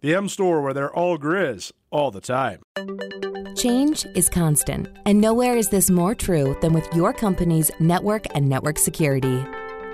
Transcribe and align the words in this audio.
The 0.00 0.14
M 0.14 0.28
Store, 0.28 0.62
where 0.62 0.72
they're 0.72 0.94
all 0.94 1.18
Grizz 1.18 1.72
all 1.90 2.12
the 2.12 2.20
time. 2.20 2.62
Change 3.56 4.06
is 4.14 4.28
constant, 4.28 4.86
and 5.06 5.20
nowhere 5.20 5.56
is 5.56 5.70
this 5.70 5.90
more 5.90 6.14
true 6.14 6.56
than 6.60 6.72
with 6.72 6.86
your 6.94 7.12
company's 7.12 7.72
network 7.80 8.24
and 8.36 8.48
network 8.48 8.78
security. 8.78 9.44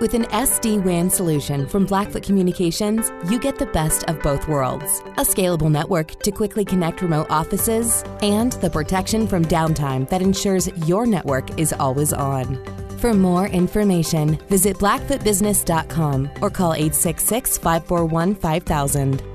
With 0.00 0.12
an 0.12 0.24
SD 0.24 0.84
WAN 0.84 1.08
solution 1.08 1.66
from 1.66 1.86
Blackfoot 1.86 2.22
Communications, 2.22 3.10
you 3.30 3.38
get 3.38 3.58
the 3.58 3.64
best 3.66 4.04
of 4.04 4.20
both 4.20 4.46
worlds 4.46 5.00
a 5.16 5.22
scalable 5.22 5.70
network 5.70 6.20
to 6.22 6.30
quickly 6.30 6.66
connect 6.66 7.00
remote 7.00 7.28
offices, 7.30 8.04
and 8.20 8.52
the 8.54 8.68
protection 8.68 9.26
from 9.26 9.46
downtime 9.46 10.06
that 10.10 10.20
ensures 10.20 10.68
your 10.86 11.06
network 11.06 11.58
is 11.58 11.72
always 11.72 12.12
on. 12.12 12.62
For 12.98 13.14
more 13.14 13.46
information, 13.46 14.36
visit 14.48 14.76
blackfootbusiness.com 14.76 16.30
or 16.42 16.50
call 16.50 16.74
866 16.74 17.56
541 17.56 18.34
5000. 18.34 19.33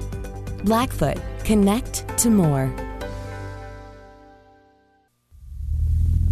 Blackfoot, 0.63 1.17
connect 1.43 2.05
to 2.19 2.29
more. 2.29 2.73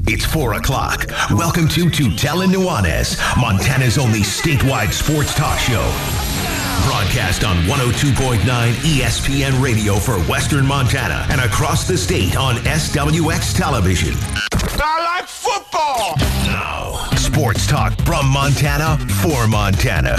It's 0.09 0.25
4 0.25 0.53
o'clock. 0.53 1.05
Welcome 1.31 1.67
to 1.69 1.85
Tutela 1.85 2.45
Nuanez, 2.47 3.17
Montana's 3.39 3.97
only 3.97 4.21
statewide 4.21 4.93
sports 4.93 5.33
talk 5.35 5.59
show. 5.59 5.83
Broadcast 6.85 7.43
on 7.43 7.57
102.9 7.65 8.39
ESPN 8.39 9.61
radio 9.61 9.95
for 9.95 10.17
Western 10.21 10.65
Montana 10.65 11.25
and 11.29 11.41
across 11.41 11.85
the 11.87 11.97
state 11.97 12.37
on 12.37 12.55
SWX 12.57 13.57
television. 13.57 14.13
I 14.79 15.17
like 15.19 15.27
football. 15.27 16.15
Now, 16.45 17.09
sports 17.17 17.67
talk 17.67 17.91
from 18.03 18.27
Montana 18.27 18.97
for 19.21 19.47
Montana. 19.47 20.17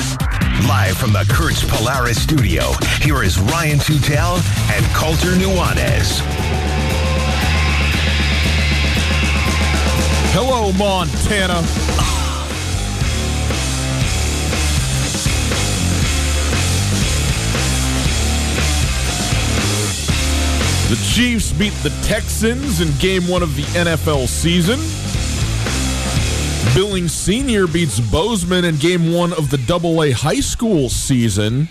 Live 0.67 0.99
from 0.99 1.13
the 1.13 1.25
Kurtz 1.29 1.65
Polaris 1.65 2.21
studio, 2.21 2.73
here 3.01 3.23
is 3.23 3.39
Ryan 3.39 3.79
Tutel 3.79 4.37
and 4.73 4.85
Colter 4.95 5.33
Nuanez. 5.37 6.21
Hello, 10.33 10.73
Montana. 10.73 11.63
The 20.89 20.97
Chiefs 21.05 21.53
beat 21.53 21.75
the 21.83 21.91
Texans 22.03 22.81
in 22.81 22.97
game 22.99 23.29
one 23.29 23.43
of 23.43 23.55
the 23.57 23.63
NFL 23.63 24.27
season. 24.27 24.79
Billings 26.75 27.13
Senior 27.13 27.67
beats 27.67 28.01
Bozeman 28.01 28.65
in 28.65 28.77
game 28.77 29.13
one 29.13 29.33
of 29.33 29.51
the 29.51 29.59
Double 29.59 30.03
A 30.03 30.11
high 30.11 30.41
school 30.41 30.89
season. 30.89 31.69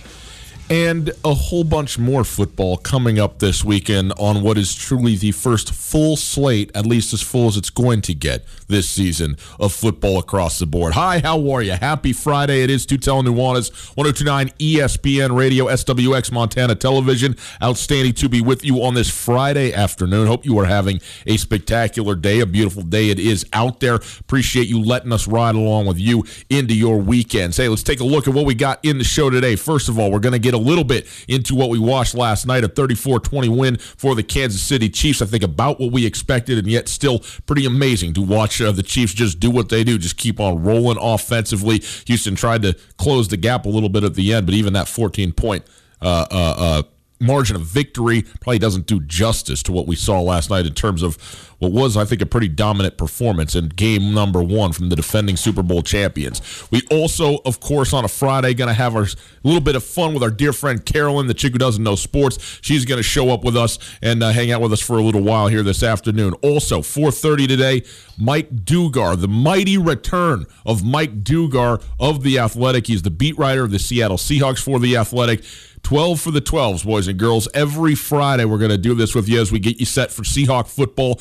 And 0.69 1.11
a 1.23 1.33
whole 1.33 1.63
bunch 1.63 1.97
more 1.97 2.25
football 2.25 2.75
coming 2.75 3.19
up 3.19 3.39
this 3.39 3.63
weekend 3.63 4.11
on 4.17 4.41
what 4.41 4.57
is 4.57 4.75
truly 4.75 5.16
the 5.16 5.31
first 5.31 5.73
full 5.73 6.17
slate, 6.17 6.72
at 6.75 6.85
least 6.85 7.13
as 7.13 7.22
full 7.22 7.47
as 7.47 7.55
it's 7.55 7.69
going 7.69 8.01
to 8.01 8.13
get 8.13 8.44
this 8.67 8.89
season 8.89 9.38
of 9.61 9.72
football 9.72 10.19
across 10.19 10.59
the 10.59 10.66
board. 10.66 10.91
Hi, 10.94 11.19
how 11.19 11.50
are 11.51 11.61
you? 11.61 11.72
Happy 11.72 12.11
Friday. 12.11 12.63
It 12.63 12.69
is 12.69 12.85
Tutel 12.85 13.23
Nuanez, 13.23 13.72
1029 13.95 14.50
ESPN 14.59 15.38
Radio, 15.38 15.67
SWX 15.67 16.33
Montana 16.33 16.75
Television. 16.75 17.38
Outstanding 17.63 18.13
to 18.16 18.28
be 18.28 18.41
with 18.41 18.66
you 18.66 18.84
on 18.84 18.94
this 18.94 19.09
Friday 19.09 19.73
afternoon. 19.73 20.28
Hope 20.28 20.45
you 20.45 20.59
are 20.59 20.66
having 20.66 20.99
a 21.25 21.38
spectacular 21.38 22.13
day, 22.13 22.41
a 22.41 22.45
beautiful 22.45 22.84
day 22.84 23.09
it 23.09 23.19
is 23.19 23.45
out 23.53 23.79
there. 23.79 23.95
Appreciate 23.95 24.67
you 24.67 24.81
letting 24.81 25.13
us 25.13 25.29
ride 25.29 25.55
along 25.55 25.85
with 25.85 25.97
you 25.97 26.25
into 26.49 26.73
your 26.73 26.97
weekends. 26.97 27.55
Hey, 27.55 27.69
let's 27.69 27.84
take 27.84 28.01
a 28.01 28.03
look 28.03 28.28
at 28.28 28.34
what 28.34 28.45
we 28.45 28.53
got 28.53 28.84
in 28.84 28.97
the 28.97 29.05
show 29.05 29.29
today. 29.29 29.55
First 29.55 29.88
of 29.88 29.97
all, 29.97 30.11
we're 30.11 30.19
going 30.19 30.34
to 30.34 30.39
get 30.39 30.56
a 30.57 30.59
little 30.59 30.84
bit 30.84 31.07
into 31.28 31.56
what 31.56 31.69
we 31.69 31.79
watched 31.79 32.16
last 32.16 32.45
night 32.45 32.63
a 32.63 32.68
34 32.68 33.19
20 33.19 33.50
win 33.50 33.78
for 33.78 34.16
the 34.16 34.23
Kansas 34.23 34.62
City 34.62 34.90
Chiefs. 34.90 35.22
I 35.22 35.25
think 35.25 35.44
about 35.44 35.79
what 35.79 35.91
we 35.91 36.06
expected, 36.06 36.57
and 36.57 36.68
yet 36.68 36.90
still 36.90 37.19
pretty 37.45 37.66
amazing 37.66 38.13
to 38.16 38.22
watch 38.22 38.62
uh, 38.62 38.72
the 38.72 38.84
Chiefs 38.84 39.13
just 39.13 39.40
do 39.40 39.50
what 39.50 39.69
they 39.69 39.84
do, 39.84 39.97
just 39.97 40.17
keep 40.17 40.40
on 40.40 40.63
rolling 40.63 40.97
offensively. 41.00 41.81
Houston 42.07 42.35
tried 42.35 42.63
to 42.63 42.73
close 42.97 43.28
the 43.28 43.38
gap 43.38 43.66
a 43.66 43.69
little 43.69 43.90
bit 43.90 44.03
at 44.03 44.16
the 44.16 44.34
end, 44.34 44.46
but 44.46 44.56
even 44.56 44.73
that 44.73 44.88
14 44.88 45.31
point 45.34 45.63
uh, 46.01 46.25
uh, 46.29 46.56
uh, 46.57 46.84
margin 47.28 47.56
of 47.56 47.64
victory 47.64 48.24
probably 48.42 48.60
doesn't 48.60 48.88
do 48.88 49.00
justice 49.02 49.62
to 49.64 49.72
what 49.72 49.86
we 49.86 49.96
saw 49.96 50.22
last 50.22 50.50
night 50.50 50.66
in 50.66 50.74
terms 50.74 51.04
of 51.04 51.18
what 51.60 51.72
was, 51.72 51.98
I 51.98 52.06
think, 52.06 52.22
a 52.22 52.26
pretty 52.26 52.50
dominant 52.50 52.98
performance 52.98 53.56
in 53.56 53.70
game 53.70 54.14
number 54.14 54.44
one 54.44 54.74
from 54.74 54.90
the 54.90 54.96
defending 54.96 55.36
Super 55.36 55.64
Bowl 55.64 55.82
champions. 55.82 56.42
We 56.72 56.82
also, 56.92 57.40
of 57.46 57.60
course, 57.60 57.94
on 57.94 58.06
a 58.06 58.08
Friday, 58.08 58.54
going 58.54 58.68
to 58.68 58.74
have 58.74 58.96
our 58.96 59.08
little 59.44 59.62
bit 59.62 59.76
of 59.76 59.84
fun 59.84 60.14
with 60.14 60.22
our 60.22 60.30
dear 60.30 60.54
friend 60.54 60.86
Carolyn, 60.86 61.28
the 61.28 61.34
chick 61.34 61.54
who 61.54 61.58
doesn't 61.58 61.84
know 61.84 61.96
sports. 61.96 62.60
She's 62.62 62.86
going 62.86 62.98
to 63.00 63.04
show 63.04 63.30
up 63.30 63.44
with 63.44 63.58
us 63.58 63.80
and 64.02 64.22
uh, 64.22 64.32
hang 64.32 64.52
out 64.52 64.62
with 64.62 64.74
us 64.74 64.82
for 64.82 64.98
a 64.98 65.02
little 65.02 65.22
while 65.22 65.48
here 65.48 65.64
this 65.64 65.82
afternoon. 65.82 66.34
Also, 66.44 66.82
4:30 66.82 67.48
today, 67.48 67.84
Mike 68.18 68.52
Dugar, 68.64 69.20
the 69.20 69.28
mighty 69.28 69.78
return 69.78 70.46
of 70.66 70.84
Mike 70.84 71.24
Dugar 71.24 71.82
of 72.00 72.24
the 72.24 72.38
Athletic. 72.38 72.88
He's 72.88 73.02
the 73.02 73.12
beat 73.12 73.38
writer 73.38 73.64
of 73.64 73.72
the 73.72 73.80
Seattle 73.80 74.18
Seahawks 74.18 74.64
for 74.64 74.80
the 74.80 74.96
Athletic. 74.98 75.44
12 75.84 76.20
for 76.20 76.32
the 76.32 76.42
12s, 76.42 76.86
boys 76.86 77.08
and 77.08 77.18
girls. 77.18 77.48
Every 77.54 77.96
Friday, 77.96 78.46
we're 78.46 78.58
going 78.58 78.72
to 78.72 78.78
do 78.78 78.94
this 78.94 79.16
with 79.16 79.30
you 79.30 79.42
as 79.42 79.52
we 79.52 79.60
get 79.60 79.80
you 79.80 79.86
set 79.86 80.12
for 80.12 80.24
Seahawk 80.24 80.68
football. 80.68 81.20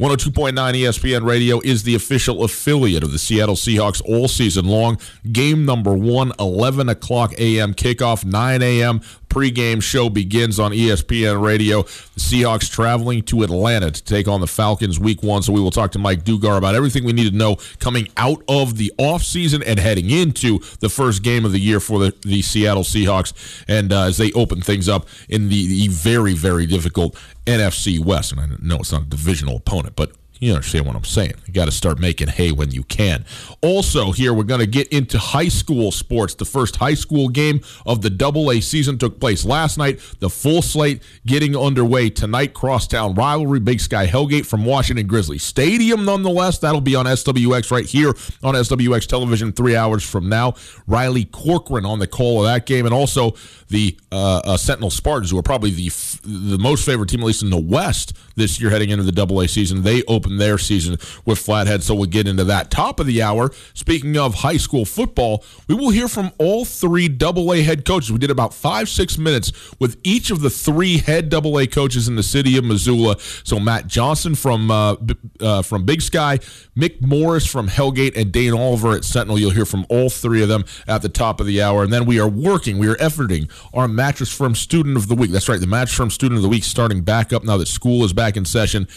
102.9 0.00 0.52
ESPN 0.54 1.24
Radio 1.24 1.60
is 1.60 1.84
the 1.84 1.94
official 1.94 2.42
affiliate 2.42 3.04
of 3.04 3.12
the 3.12 3.18
Seattle 3.18 3.54
Seahawks 3.54 4.02
all 4.04 4.26
season 4.26 4.64
long. 4.64 4.98
Game 5.30 5.64
number 5.64 5.92
one, 5.92 6.32
11 6.40 6.88
o'clock 6.88 7.32
a.m. 7.38 7.74
kickoff, 7.74 8.24
9 8.24 8.60
a.m. 8.60 9.00
pregame 9.34 9.82
show 9.82 10.08
begins 10.08 10.60
on 10.60 10.70
ESPN 10.70 11.42
Radio. 11.42 11.82
The 11.82 12.20
Seahawks 12.20 12.70
traveling 12.70 13.22
to 13.22 13.42
Atlanta 13.42 13.90
to 13.90 14.04
take 14.04 14.28
on 14.28 14.40
the 14.40 14.46
Falcons 14.46 15.00
week 15.00 15.24
one. 15.24 15.42
So 15.42 15.52
we 15.52 15.60
will 15.60 15.72
talk 15.72 15.90
to 15.92 15.98
Mike 15.98 16.22
Dugar 16.22 16.56
about 16.56 16.76
everything 16.76 17.04
we 17.04 17.12
need 17.12 17.30
to 17.30 17.36
know 17.36 17.56
coming 17.80 18.08
out 18.16 18.44
of 18.48 18.76
the 18.76 18.92
offseason 18.96 19.64
and 19.66 19.80
heading 19.80 20.08
into 20.08 20.60
the 20.78 20.88
first 20.88 21.24
game 21.24 21.44
of 21.44 21.50
the 21.50 21.58
year 21.58 21.80
for 21.80 21.98
the, 21.98 22.14
the 22.22 22.42
Seattle 22.42 22.84
Seahawks. 22.84 23.64
And 23.66 23.92
uh, 23.92 24.04
as 24.04 24.18
they 24.18 24.30
open 24.32 24.60
things 24.60 24.88
up 24.88 25.08
in 25.28 25.48
the, 25.48 25.66
the 25.66 25.88
very, 25.88 26.34
very 26.34 26.66
difficult 26.66 27.16
NFC 27.44 27.98
West. 27.98 28.30
And 28.30 28.40
I 28.40 28.46
know 28.62 28.76
it's 28.76 28.92
not 28.92 29.02
a 29.02 29.06
divisional 29.06 29.56
opponent, 29.56 29.96
but 29.96 30.12
You 30.44 30.52
understand 30.52 30.84
what 30.84 30.94
I'm 30.94 31.04
saying? 31.04 31.32
You 31.46 31.54
got 31.54 31.64
to 31.64 31.70
start 31.70 31.98
making 31.98 32.28
hay 32.28 32.52
when 32.52 32.70
you 32.70 32.82
can. 32.82 33.24
Also, 33.62 34.12
here 34.12 34.34
we're 34.34 34.42
going 34.42 34.60
to 34.60 34.66
get 34.66 34.88
into 34.88 35.18
high 35.18 35.48
school 35.48 35.90
sports. 35.90 36.34
The 36.34 36.44
first 36.44 36.76
high 36.76 36.92
school 36.92 37.30
game 37.30 37.62
of 37.86 38.02
the 38.02 38.10
Double 38.10 38.50
A 38.50 38.60
season 38.60 38.98
took 38.98 39.18
place 39.18 39.46
last 39.46 39.78
night. 39.78 40.00
The 40.20 40.28
full 40.28 40.60
slate 40.60 41.02
getting 41.24 41.56
underway 41.56 42.10
tonight. 42.10 42.52
Crosstown 42.52 43.14
rivalry, 43.14 43.58
Big 43.58 43.80
Sky 43.80 44.06
Hellgate 44.06 44.44
from 44.44 44.66
Washington 44.66 45.06
Grizzly 45.06 45.38
Stadium. 45.38 46.04
Nonetheless, 46.04 46.58
that'll 46.58 46.82
be 46.82 46.94
on 46.94 47.06
SWX 47.06 47.70
right 47.70 47.86
here 47.86 48.10
on 48.42 48.54
SWX 48.54 49.06
television 49.06 49.50
three 49.50 49.74
hours 49.74 50.04
from 50.04 50.28
now. 50.28 50.56
Riley 50.86 51.24
Corcoran 51.24 51.86
on 51.86 52.00
the 52.00 52.06
call 52.06 52.44
of 52.44 52.52
that 52.52 52.66
game, 52.66 52.84
and 52.84 52.94
also 52.94 53.34
the 53.74 53.98
uh, 54.12 54.40
uh, 54.44 54.56
Sentinel 54.56 54.90
Spartans, 54.90 55.30
who 55.32 55.38
are 55.38 55.42
probably 55.42 55.70
the 55.70 55.88
f- 55.88 56.20
the 56.22 56.58
most 56.58 56.86
favorite 56.86 57.08
team, 57.08 57.20
at 57.20 57.26
least 57.26 57.42
in 57.42 57.50
the 57.50 57.60
West 57.60 58.16
this 58.36 58.60
year, 58.60 58.70
heading 58.70 58.90
into 58.90 59.02
the 59.02 59.12
Double 59.12 59.40
A 59.40 59.48
season. 59.48 59.82
They 59.82 60.02
open 60.04 60.38
their 60.38 60.58
season 60.58 60.96
with 61.24 61.38
Flathead, 61.38 61.82
so 61.82 61.94
we'll 61.94 62.06
get 62.06 62.28
into 62.28 62.44
that. 62.44 62.70
Top 62.70 63.00
of 63.00 63.06
the 63.06 63.20
hour. 63.20 63.50
Speaking 63.74 64.16
of 64.16 64.36
high 64.36 64.56
school 64.56 64.84
football, 64.84 65.44
we 65.66 65.74
will 65.74 65.90
hear 65.90 66.06
from 66.06 66.30
all 66.38 66.64
three 66.64 67.08
Double 67.08 67.52
A 67.52 67.62
head 67.62 67.84
coaches. 67.84 68.12
We 68.12 68.18
did 68.18 68.30
about 68.30 68.54
five 68.54 68.88
six 68.88 69.18
minutes 69.18 69.52
with 69.80 69.98
each 70.04 70.30
of 70.30 70.40
the 70.40 70.50
three 70.50 70.98
head 70.98 71.28
Double 71.28 71.58
A 71.58 71.66
coaches 71.66 72.06
in 72.06 72.14
the 72.14 72.22
city 72.22 72.56
of 72.56 72.64
Missoula. 72.64 73.16
So 73.18 73.58
Matt 73.58 73.88
Johnson 73.88 74.36
from 74.36 74.70
uh, 74.70 74.96
uh, 75.40 75.62
from 75.62 75.84
Big 75.84 76.00
Sky, 76.00 76.38
Mick 76.76 77.02
Morris 77.02 77.46
from 77.46 77.68
Hellgate, 77.68 78.16
and 78.16 78.30
Dane 78.30 78.54
Oliver 78.54 78.92
at 78.92 79.04
Sentinel. 79.04 79.38
You'll 79.38 79.50
hear 79.50 79.66
from 79.66 79.84
all 79.88 80.10
three 80.10 80.42
of 80.42 80.48
them 80.48 80.64
at 80.86 81.02
the 81.02 81.08
top 81.08 81.40
of 81.40 81.46
the 81.46 81.60
hour, 81.60 81.82
and 81.82 81.92
then 81.92 82.06
we 82.06 82.20
are 82.20 82.28
working, 82.28 82.78
we 82.78 82.88
are 82.88 82.96
efforting 82.96 83.50
our 83.72 83.88
Mattress 83.88 84.32
Firm 84.32 84.54
Student 84.54 84.96
of 84.96 85.08
the 85.08 85.14
Week. 85.14 85.30
That's 85.30 85.48
right, 85.48 85.60
the 85.60 85.66
Mattress 85.66 85.96
Firm 85.96 86.10
Student 86.10 86.36
of 86.38 86.42
the 86.42 86.48
Week 86.48 86.64
starting 86.64 87.02
back 87.02 87.32
up 87.32 87.44
now 87.44 87.56
that 87.56 87.68
school 87.68 88.04
is 88.04 88.12
back 88.12 88.36
in 88.36 88.44
session. 88.44 88.88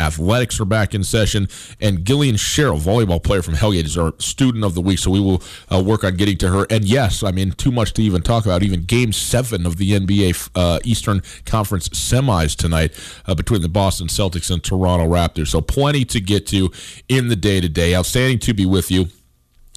Athletics 0.00 0.58
are 0.58 0.64
back 0.64 0.94
in 0.94 1.04
session, 1.04 1.46
and 1.80 2.04
Gillian 2.04 2.36
Sherrill, 2.36 2.78
volleyball 2.78 3.22
player 3.22 3.42
from 3.42 3.54
Hellgate, 3.54 3.84
is 3.84 3.98
our 3.98 4.14
student 4.18 4.64
of 4.64 4.74
the 4.74 4.80
week. 4.80 4.98
So 4.98 5.10
we 5.10 5.20
will 5.20 5.42
uh, 5.70 5.82
work 5.82 6.04
on 6.04 6.16
getting 6.16 6.38
to 6.38 6.48
her. 6.48 6.66
And 6.70 6.84
yes, 6.84 7.22
I 7.22 7.32
mean, 7.32 7.52
too 7.52 7.70
much 7.70 7.92
to 7.94 8.02
even 8.02 8.22
talk 8.22 8.46
about. 8.46 8.62
Even 8.62 8.84
Game 8.84 9.12
Seven 9.12 9.66
of 9.66 9.76
the 9.76 9.92
NBA 9.92 10.50
uh, 10.54 10.80
Eastern 10.84 11.20
Conference 11.44 11.90
semis 11.90 12.56
tonight 12.56 12.98
uh, 13.26 13.34
between 13.34 13.60
the 13.60 13.68
Boston 13.68 14.08
Celtics 14.08 14.50
and 14.50 14.64
Toronto 14.64 15.06
Raptors. 15.06 15.48
So 15.48 15.60
plenty 15.60 16.06
to 16.06 16.20
get 16.20 16.46
to 16.48 16.70
in 17.08 17.28
the 17.28 17.36
day 17.36 17.60
to 17.60 17.68
day. 17.68 17.94
Outstanding 17.94 18.38
to 18.40 18.54
be 18.54 18.64
with 18.64 18.90
you. 18.90 19.08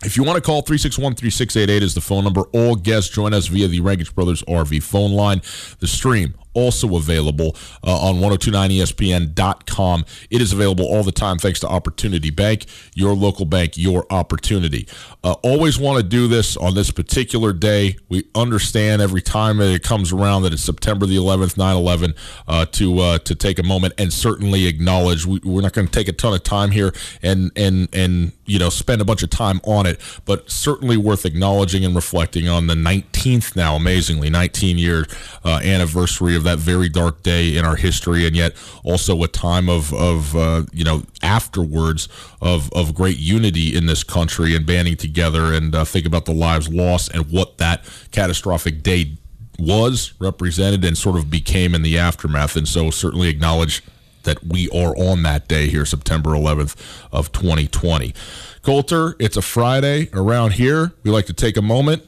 If 0.06 0.18
you 0.18 0.24
want 0.24 0.36
to 0.36 0.42
call 0.42 0.62
361 0.62 1.16
3688 1.16 1.84
is 1.84 1.94
the 1.94 2.02
phone 2.02 2.24
number. 2.24 2.42
All 2.54 2.76
guests 2.76 3.10
join 3.10 3.34
us 3.34 3.48
via 3.48 3.68
the 3.68 3.80
Rankage 3.80 4.14
Brothers 4.14 4.44
RV 4.44 4.84
phone 4.84 5.14
line. 5.14 5.42
The 5.80 5.88
stream 5.88 6.36
also 6.54 6.96
available 6.96 7.56
uh, 7.84 8.08
on 8.08 8.16
1029ESPN.com. 8.16 10.06
It 10.30 10.42
is 10.42 10.54
available 10.54 10.86
all 10.86 11.04
the 11.04 11.12
time 11.12 11.38
thanks 11.38 11.60
to 11.62 11.68
Opportunity 11.68 12.30
Bank, 12.30 12.66
your 12.94 13.14
local 13.14 13.46
bank, 13.46 13.78
your 13.78 14.06
opportunity. 14.10 14.88
Uh, 15.24 15.34
always 15.44 15.80
want 15.80 15.98
to 15.98 16.04
do 16.04 16.28
this 16.28 16.56
on 16.58 16.76
this 16.76 16.92
particular 16.92 17.54
day. 17.54 17.98
We 18.10 18.26
understand 18.36 19.02
every 19.02 19.22
time 19.22 19.58
that 19.58 19.74
it 19.74 19.84
comes 19.84 20.12
around 20.12 20.44
that 20.44 20.54
it's 20.54 20.64
September 20.64 21.06
the 21.06 21.18
11th, 21.18 21.58
9 21.58 21.76
11, 21.76 22.14
uh, 22.48 22.66
to, 22.66 23.00
uh, 23.00 23.18
to 23.20 23.36
take 23.36 23.60
a 23.60 23.64
moment 23.64 23.94
and 23.98 24.14
certainly 24.14 24.68
acknowledge 24.68 25.26
we, 25.26 25.40
we're 25.44 25.62
not 25.62 25.74
going 25.74 25.88
to 25.88 25.94
take 25.94 26.08
a 26.08 26.14
ton 26.14 26.34
of 26.34 26.44
time 26.44 26.72
here 26.72 26.94
and, 27.22 27.52
and, 27.56 27.90
and, 27.94 28.32
you 28.46 28.60
know, 28.60 28.70
spend 28.70 29.02
a 29.02 29.06
bunch 29.06 29.24
of 29.24 29.30
time 29.30 29.62
on 29.64 29.86
it, 29.86 30.00
but 30.26 30.50
certainly 30.50 30.98
worth 30.98 31.26
acknowledging 31.26 31.86
and 31.86 31.96
reflecting 31.96 32.48
on 32.48 32.68
the 32.68 32.74
19th 32.74 33.56
now, 33.56 33.76
amazingly, 33.76 34.30
19 34.30 34.78
year 34.78 35.06
uh, 35.46 35.60
anniversary 35.64 36.36
of 36.36 36.44
that 36.44 36.60
very 36.60 36.90
dark 36.90 37.24
day 37.24 37.56
in 37.56 37.66
our 37.66 37.76
history, 37.76 38.26
and 38.28 38.36
yet 38.36 38.54
also 38.84 39.22
a 39.24 39.28
time 39.28 39.70
of 39.70 39.94
of 39.94 40.36
uh, 40.36 40.64
you 40.72 40.84
know 40.84 41.04
afterwards 41.22 42.10
of 42.42 42.72
of 42.74 42.94
great 42.94 43.18
unity 43.18 43.76
in 43.76 43.86
this 43.86 44.04
country 44.04 44.56
and 44.56 44.66
banding 44.66 44.98
together 44.98 45.54
and 45.54 45.74
uh, 45.76 45.86
think 45.86 46.06
about 46.06 46.26
the 46.26 46.34
lives 46.34 46.70
lost 46.70 47.12
and 47.14 47.32
what 47.32 47.58
that 47.58 47.84
catastrophic 48.12 48.84
day 48.84 49.16
was 49.60 50.14
represented 50.20 50.84
and 50.84 50.98
sort 50.98 51.16
of 51.16 51.30
became 51.30 51.76
in 51.76 51.82
the 51.82 51.98
aftermath. 51.98 52.56
And 52.56 52.68
so 52.68 52.90
certainly 52.90 53.30
acknowledge 53.30 53.84
that 54.24 54.44
we 54.44 54.70
are 54.70 54.96
on 54.98 55.24
that 55.24 55.48
day 55.48 55.68
here, 55.68 55.86
September 55.86 56.32
11th 56.32 56.76
of 57.12 57.32
2020. 57.32 58.14
Colter, 58.62 59.16
it's 59.20 59.38
a 59.38 59.42
Friday 59.42 60.10
around 60.14 60.54
here. 60.54 60.94
We 61.04 61.12
like 61.12 61.26
to 61.28 61.34
take 61.34 61.58
a 61.58 61.62
moment 61.62 62.08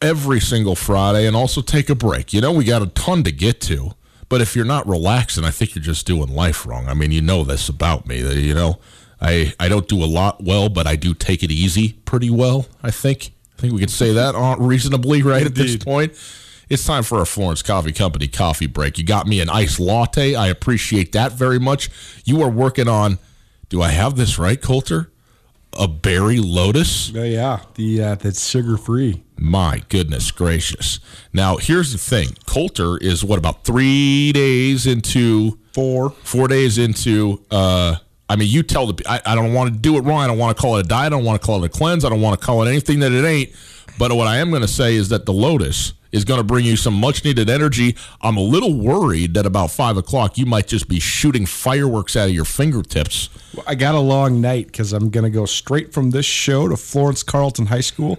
every 0.00 0.40
single 0.40 0.76
Friday 0.76 1.26
and 1.26 1.34
also 1.34 1.60
take 1.60 1.88
a 1.88 1.94
break. 1.94 2.32
You 2.32 2.40
know, 2.40 2.52
we 2.52 2.64
got 2.64 2.82
a 2.82 2.86
ton 2.86 3.22
to 3.24 3.32
get 3.32 3.60
to, 3.62 3.92
but 4.28 4.40
if 4.40 4.54
you're 4.54 4.64
not 4.64 4.86
relaxing, 4.86 5.44
I 5.44 5.50
think 5.50 5.74
you're 5.74 5.82
just 5.82 6.06
doing 6.06 6.28
life 6.28 6.66
wrong. 6.66 6.88
I 6.88 6.94
mean, 6.94 7.12
you 7.12 7.22
know 7.22 7.44
this 7.44 7.68
about 7.68 8.06
me. 8.06 8.22
That, 8.22 8.36
you 8.36 8.54
know, 8.54 8.78
I 9.20 9.54
I 9.58 9.68
don't 9.68 9.88
do 9.88 10.02
a 10.02 10.06
lot 10.06 10.42
well, 10.42 10.68
but 10.68 10.86
I 10.86 10.96
do 10.96 11.14
take 11.14 11.42
it 11.42 11.50
easy 11.50 11.94
pretty 12.04 12.30
well. 12.30 12.66
I 12.82 12.90
think. 12.90 13.32
I 13.56 13.60
think 13.62 13.72
we 13.72 13.80
can 13.80 13.88
say 13.88 14.12
that 14.12 14.34
uh, 14.34 14.56
reasonably, 14.58 15.22
right 15.22 15.46
Indeed. 15.46 15.60
at 15.60 15.66
this 15.66 15.76
point. 15.76 16.12
It's 16.68 16.84
time 16.84 17.04
for 17.04 17.20
a 17.20 17.26
Florence 17.26 17.62
Coffee 17.62 17.92
Company 17.92 18.26
coffee 18.26 18.66
break. 18.66 18.98
You 18.98 19.04
got 19.04 19.26
me 19.26 19.40
an 19.40 19.48
iced 19.48 19.78
latte. 19.78 20.34
I 20.34 20.48
appreciate 20.48 21.12
that 21.12 21.32
very 21.32 21.60
much. 21.60 21.90
You 22.24 22.42
are 22.42 22.50
working 22.50 22.88
on. 22.88 23.18
Do 23.68 23.82
I 23.82 23.90
have 23.90 24.16
this 24.16 24.38
right, 24.38 24.60
Colter? 24.60 25.10
a 25.78 25.86
berry 25.88 26.38
lotus. 26.38 27.12
Oh 27.14 27.22
yeah, 27.22 27.60
the 27.74 28.02
uh, 28.02 28.14
that's 28.14 28.48
sugar 28.48 28.76
free. 28.76 29.22
My 29.38 29.82
goodness 29.88 30.30
gracious! 30.30 31.00
Now 31.32 31.56
here's 31.56 31.92
the 31.92 31.98
thing: 31.98 32.36
Colter 32.46 32.96
is 32.98 33.24
what 33.24 33.38
about 33.38 33.64
three 33.64 34.32
days 34.32 34.86
into 34.86 35.58
four 35.72 36.10
four 36.10 36.48
days 36.48 36.78
into. 36.78 37.42
uh 37.50 37.96
I 38.28 38.34
mean, 38.34 38.48
you 38.48 38.64
tell 38.64 38.92
the 38.92 39.08
I, 39.08 39.20
I 39.24 39.34
don't 39.36 39.52
want 39.52 39.72
to 39.72 39.78
do 39.78 39.96
it 39.98 40.00
wrong. 40.00 40.20
I 40.20 40.26
don't 40.26 40.38
want 40.38 40.56
to 40.56 40.60
call 40.60 40.78
it 40.78 40.86
a 40.86 40.88
diet. 40.88 41.06
I 41.06 41.08
don't 41.10 41.24
want 41.24 41.40
to 41.40 41.46
call 41.46 41.62
it 41.62 41.66
a 41.66 41.68
cleanse. 41.68 42.04
I 42.04 42.08
don't 42.08 42.20
want 42.20 42.40
to 42.40 42.44
call 42.44 42.62
it 42.64 42.68
anything 42.68 42.98
that 43.00 43.12
it 43.12 43.24
ain't. 43.24 43.50
But 43.98 44.12
what 44.12 44.26
I 44.26 44.38
am 44.38 44.50
going 44.50 44.62
to 44.62 44.68
say 44.68 44.96
is 44.96 45.10
that 45.10 45.26
the 45.26 45.32
lotus 45.32 45.92
is 46.16 46.24
going 46.24 46.38
to 46.38 46.44
bring 46.44 46.64
you 46.64 46.76
some 46.76 46.94
much 46.94 47.24
needed 47.24 47.50
energy. 47.50 47.94
I'm 48.22 48.36
a 48.36 48.42
little 48.42 48.74
worried 48.74 49.34
that 49.34 49.46
about 49.46 49.70
five 49.70 49.96
o'clock 49.96 50.38
you 50.38 50.46
might 50.46 50.66
just 50.66 50.88
be 50.88 50.98
shooting 50.98 51.46
fireworks 51.46 52.16
out 52.16 52.28
of 52.28 52.34
your 52.34 52.46
fingertips. 52.46 53.28
I 53.66 53.74
got 53.74 53.94
a 53.94 54.00
long 54.00 54.40
night 54.40 54.66
because 54.66 54.92
I'm 54.92 55.10
going 55.10 55.24
to 55.24 55.30
go 55.30 55.44
straight 55.44 55.92
from 55.92 56.10
this 56.10 56.26
show 56.26 56.68
to 56.68 56.76
Florence 56.76 57.22
Carlton 57.22 57.66
High 57.66 57.80
School, 57.80 58.18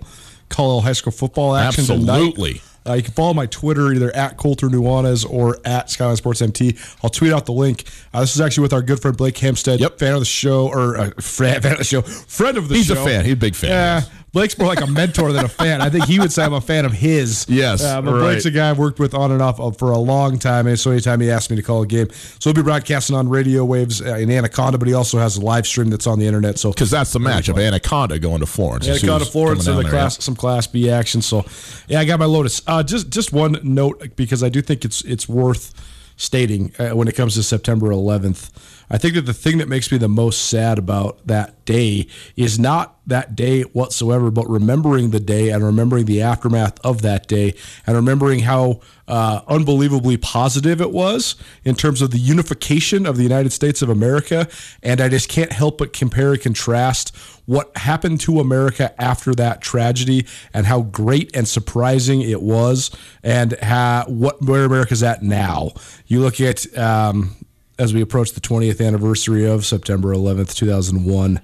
call 0.50 0.82
high 0.82 0.94
school 0.94 1.12
football 1.12 1.56
action 1.56 1.82
Absolutely. 1.82 2.54
Tonight. 2.54 2.64
Uh, 2.88 2.94
you 2.94 3.04
can 3.04 3.14
follow 3.14 3.34
my 3.34 3.46
Twitter 3.48 3.92
either 3.92 4.16
at 4.16 4.38
Colter 4.38 4.68
Nuanez 4.70 5.30
or 5.30 5.58
at 5.66 5.90
Skyline 5.90 6.16
Sports 6.16 6.42
MT. 6.42 6.78
I'll 7.04 7.10
tweet 7.10 7.34
out 7.34 7.46
the 7.46 7.52
link. 7.52 7.84
Uh, 8.14 8.22
this 8.22 8.34
is 8.34 8.40
actually 8.40 8.62
with 8.62 8.74
our 8.74 8.82
good 8.82 9.02
friend 9.02 9.18
Blake 9.18 9.38
Hempstead, 9.38 9.82
yep. 9.82 10.00
fan 10.00 10.14
of 10.14 10.20
the 10.20 10.26
show 10.26 10.68
or 10.68 10.98
uh, 10.98 11.12
fan 11.20 11.58
of 11.58 11.80
the 11.80 11.84
show, 11.84 12.02
friend 12.02 12.58
of 12.58 12.70
the 12.70 12.76
He's 12.76 12.86
show. 12.86 12.96
He's 12.96 13.04
a 13.04 13.06
fan. 13.06 13.26
He's 13.26 13.34
a 13.34 13.38
big 13.38 13.56
fan. 13.56 13.72
Yeah. 13.72 14.02
Blake's 14.38 14.56
more 14.60 14.68
like 14.68 14.82
a 14.82 14.88
mentor 14.88 15.32
than 15.32 15.46
a 15.46 15.48
fan. 15.48 15.82
I 15.82 15.90
think 15.90 16.06
he 16.06 16.20
would 16.20 16.32
say 16.32 16.44
I'm 16.44 16.54
a 16.54 16.62
fan 16.62 16.86
of 16.86 16.94
his. 16.94 17.48
Yes, 17.50 17.84
uh, 17.84 18.00
but 18.04 18.14
right. 18.14 18.20
Blake's 18.20 18.46
a 18.46 18.52
guy 18.52 18.70
I've 18.70 18.78
worked 18.78 19.00
with 19.00 19.16
on 19.16 19.32
and 19.32 19.42
off 19.42 19.58
for 19.80 19.90
a 19.90 19.98
long 19.98 20.38
time, 20.38 20.68
and 20.68 20.80
so 20.80 20.92
anytime 20.92 21.20
he 21.22 21.32
asked 21.32 21.50
me 21.50 21.56
to 21.56 21.64
call 21.64 21.82
a 21.82 21.88
game, 21.88 22.08
so 22.12 22.52
he'll 22.52 22.54
be 22.54 22.62
broadcasting 22.62 23.16
on 23.16 23.30
radio 23.30 23.66
waves 23.66 24.00
uh, 24.00 24.14
in 24.14 24.30
Anaconda, 24.30 24.78
but 24.78 24.88
he 24.88 24.94
also 24.94 25.18
has 25.18 25.38
a 25.38 25.42
live 25.42 25.66
stream 25.66 25.90
that's 25.90 26.06
on 26.06 26.20
the 26.20 26.28
internet. 26.28 26.60
So 26.60 26.72
because 26.72 26.92
that's 26.92 27.14
the 27.14 27.20
matchup, 27.20 27.60
Anaconda 27.60 28.20
going 28.20 28.42
to 28.42 28.46
Florence, 28.46 28.88
Anaconda 28.88 29.26
Florence, 29.26 29.66
and 29.66 29.80
the 29.80 29.90
class, 29.90 30.24
some 30.24 30.36
Class 30.36 30.68
B 30.68 30.88
action. 30.88 31.24
So 31.24 31.44
yeah, 31.88 32.00
I 32.00 32.06
got 32.06 32.20
my 32.20 32.26
Lotus. 32.26 32.62
Uh, 32.68 32.84
just 32.84 33.10
just 33.10 33.34
one 33.34 33.60
note 33.64 34.16
because 34.16 34.44
I 34.44 34.50
do 34.50 34.62
think 34.62 34.86
it's 34.86 35.02
it's 35.02 35.28
worth 35.28 35.74
stating 36.16 36.74
uh, 36.78 36.90
when 36.90 37.08
it 37.08 37.16
comes 37.16 37.34
to 37.36 37.44
September 37.44 37.88
11th. 37.88 38.52
I 38.90 38.98
think 38.98 39.16
that 39.16 39.22
the 39.22 39.34
thing 39.34 39.58
that 39.58 39.68
makes 39.68 39.92
me 39.92 39.98
the 39.98 40.08
most 40.08 40.48
sad 40.48 40.80
about 40.80 41.26
that 41.28 41.66
day 41.66 42.08
is 42.36 42.58
not 42.58 42.98
that 43.08 43.36
day 43.36 43.62
whatsoever, 43.62 44.30
but 44.30 44.50
remembering 44.50 45.12
the 45.12 45.20
day 45.20 45.50
and 45.50 45.64
remembering 45.64 46.06
the 46.06 46.22
aftermath 46.22 46.78
of 46.86 47.02
that 47.02 47.28
day 47.28 47.54
and 47.86 47.96
remembering 47.96 48.40
how 48.40 48.82
uh, 49.08 49.42
unbelievably 49.48 50.18
positive 50.18 50.82
it 50.82 50.92
was 50.92 51.36
in 51.64 51.74
terms 51.74 52.02
of 52.02 52.12
the 52.12 52.18
unification 52.18 53.06
of 53.06 53.16
the 53.16 53.24
United 53.24 53.52
States 53.54 53.82
of 53.82 53.90
America. 53.90 54.48
And 54.84 55.00
I 55.00 55.08
just 55.08 55.30
can't 55.30 55.54
help 55.54 55.78
but 55.78 55.94
compare 55.94 56.34
and 56.34 56.42
contrast 56.42 57.16
what 57.46 57.76
happened 57.78 58.20
to 58.20 58.42
America 58.42 58.94
after 59.02 59.34
that 59.36 59.62
tragedy 59.62 60.26
and 60.54 60.66
how 60.66 60.82
great 60.82 61.34
and 61.34 61.48
surprising 61.48 62.22
it 62.22 62.42
was 62.42 62.92
and 63.24 63.54
how, 63.62 64.04
what 64.08 64.42
where 64.42 64.66
America's 64.66 65.02
at 65.02 65.24
now. 65.24 65.72
You 66.08 66.20
look 66.20 66.42
at 66.42 66.78
um, 66.78 67.37
as 67.80 67.94
we 67.94 68.02
approach 68.02 68.34
the 68.34 68.42
20th 68.42 68.86
anniversary 68.86 69.46
of 69.46 69.66
September 69.66 70.14
11th, 70.14 70.54
2001, 70.56 71.40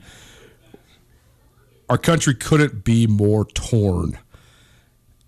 our 1.90 1.98
country 1.98 2.34
couldn't 2.34 2.84
be 2.84 3.06
more 3.06 3.46
torn. 3.46 4.18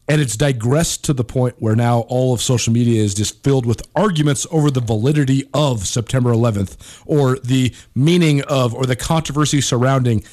And 0.08 0.22
it's 0.22 0.38
digressed 0.38 1.04
to 1.06 1.14
the 1.14 1.24
point 1.24 1.56
where 1.60 1.76
now 1.76 2.02
all 2.02 2.34
of 2.34 2.42
social 2.42 2.72
media 2.72 3.02
is 3.02 3.16
just 3.16 3.44
filled 3.44 3.66
with 3.66 3.82
arguments 3.96 4.46
over 4.52 4.70
the 4.70 4.82
validity 4.82 5.50
of 5.54 5.88
September 5.88 6.32
11th 6.32 7.04
or 7.08 7.40
the 7.40 7.74
meaning 7.96 8.44
of 8.44 8.76
or 8.76 8.86
the 8.86 8.96
controversy 8.96 9.62
surrounding. 9.62 10.24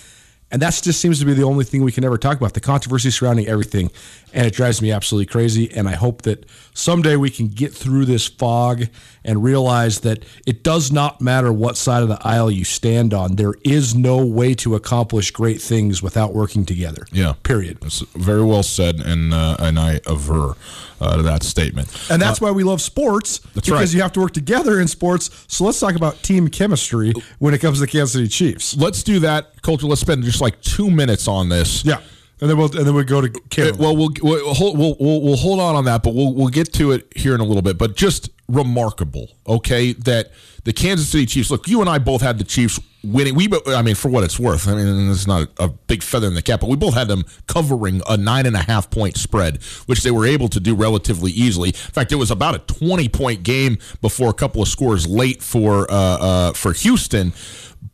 And 0.51 0.61
that 0.61 0.79
just 0.83 1.01
seems 1.01 1.19
to 1.21 1.25
be 1.25 1.33
the 1.33 1.45
only 1.45 1.65
thing 1.65 1.83
we 1.83 1.93
can 1.93 2.05
ever 2.05 2.19
talk 2.19 2.37
about 2.37 2.53
the 2.53 2.61
controversy 2.61 3.11
surrounding 3.11 3.49
everything. 3.49 3.91
And 4.35 4.47
it 4.47 4.53
drives 4.53 4.83
me 4.83 4.93
absolutely 4.93 5.27
crazy. 5.27 5.73
And 5.73 5.89
I 5.89 5.95
hope 5.95 6.23
that 6.23 6.45
someday 6.75 7.17
we 7.17 7.31
can 7.31 7.49
get 7.49 7.73
through 7.73 8.05
this 8.05 8.29
fog 8.29 8.85
and 9.25 9.43
realize 9.43 10.01
that 10.01 10.25
it 10.47 10.63
does 10.63 10.91
not 10.91 11.21
matter 11.21 11.53
what 11.53 11.77
side 11.77 12.03
of 12.03 12.09
the 12.09 12.19
aisle 12.23 12.51
you 12.51 12.65
stand 12.65 13.15
on. 13.15 13.37
There 13.37 13.55
is 13.65 13.95
no 13.95 14.25
way 14.25 14.55
to 14.55 14.75
accomplish 14.75 15.31
great 15.31 15.61
things 15.61 16.03
without 16.03 16.35
working 16.35 16.65
together. 16.65 17.07
Yeah. 17.13 17.35
Period. 17.43 17.79
That's 17.81 18.01
very 18.15 18.45
well 18.45 18.63
said, 18.63 19.01
and 19.01 19.33
uh, 19.33 19.57
and 19.59 19.79
I 19.79 20.01
aver 20.07 20.57
uh, 21.01 21.17
to 21.17 21.23
that 21.23 21.43
statement. 21.43 21.89
And 22.11 22.23
that's 22.23 22.41
why 22.41 22.51
we 22.51 22.65
love 22.65 22.81
sports 22.81 23.39
That's 23.55 23.69
because 23.69 23.73
right. 23.73 23.95
you 23.95 24.03
have 24.03 24.13
to 24.13 24.21
work 24.21 24.33
together 24.33 24.81
in 24.81 24.89
sports. 24.89 25.45
So 25.49 25.65
let's 25.65 25.81
talk 25.81 25.97
about 25.97 26.23
team 26.23 26.49
chemistry 26.49 27.13
when 27.39 27.55
it 27.55 27.59
comes 27.59 27.79
to 27.79 27.83
the 27.83 27.87
Kansas 27.91 28.13
City 28.13 28.29
Chiefs. 28.29 28.77
Let's 28.77 29.03
do 29.03 29.19
that, 29.21 29.63
Colter. 29.63 29.87
Let's 29.87 30.01
spend 30.01 30.23
just 30.23 30.41
like 30.41 30.61
two 30.61 30.91
minutes 30.91 31.27
on 31.27 31.49
this. 31.49 31.85
Yeah. 31.85 32.01
And 32.43 32.51
then 32.51 32.59
we'll 32.59 32.77
and 32.77 32.85
then 32.85 32.95
we 32.95 33.05
go 33.05 33.21
to 33.21 33.29
Uh, 33.29 33.73
well, 33.79 33.97
we'll, 33.97 34.11
we'll, 34.21 34.53
hold, 34.53 34.77
we'll, 34.77 34.97
we'll, 34.99 35.21
we'll 35.21 35.37
hold 35.37 35.61
on 35.61 35.77
on 35.77 35.85
that, 35.85 36.03
but 36.03 36.13
we'll, 36.13 36.35
we'll 36.35 36.49
get 36.49 36.73
to 36.73 36.91
it 36.91 37.07
here 37.15 37.37
in 37.37 37.41
a 37.41 37.45
little 37.45 37.63
bit. 37.63 37.79
But 37.79 37.95
just 37.95 38.31
remarkable, 38.49 39.29
okay, 39.47 39.93
that 39.93 40.33
the 40.65 40.73
Kansas 40.73 41.09
City 41.09 41.25
Chiefs. 41.25 41.53
Look, 41.53 41.69
you 41.69 41.81
and 41.81 41.89
I 41.89 41.99
both 41.99 42.21
had 42.21 42.39
the 42.39 42.45
Chiefs 42.45 42.81
winning. 43.05 43.37
We, 43.37 43.49
I 43.69 43.83
mean, 43.83 43.95
for 43.95 44.09
what 44.09 44.25
it's 44.25 44.41
worth, 44.41 44.67
I 44.67 44.75
mean, 44.75 45.09
it's 45.09 45.29
not 45.29 45.51
a 45.59 45.69
big 45.69 46.03
feather 46.03 46.27
in 46.27 46.35
the 46.35 46.43
cap, 46.43 46.59
but 46.59 46.69
we 46.69 46.75
both 46.75 46.95
had 46.95 47.07
them 47.07 47.25
covering 47.47 48.03
a 48.09 48.17
nine 48.17 48.45
and 48.47 48.57
a 48.57 48.63
half 48.63 48.91
point 48.91 49.17
spread, 49.17 49.63
which 49.87 50.03
they 50.03 50.11
were 50.11 50.27
able 50.27 50.49
to 50.49 50.59
do 50.59 50.75
relatively 50.75 51.31
easily. 51.31 51.69
In 51.69 51.75
fact, 51.75 52.11
it 52.11 52.17
was 52.17 52.33
about 52.33 52.57
a 52.57 52.59
twenty 52.59 53.09
point 53.09 53.45
game 53.45 53.79
before 54.01 54.31
a 54.31 54.35
couple 54.35 54.61
of 54.61 54.67
scores 54.67 55.07
late 55.07 55.45
for 55.45 55.89
uh, 55.89 55.95
uh, 55.95 56.53
for 56.55 56.73
Houston, 56.73 57.33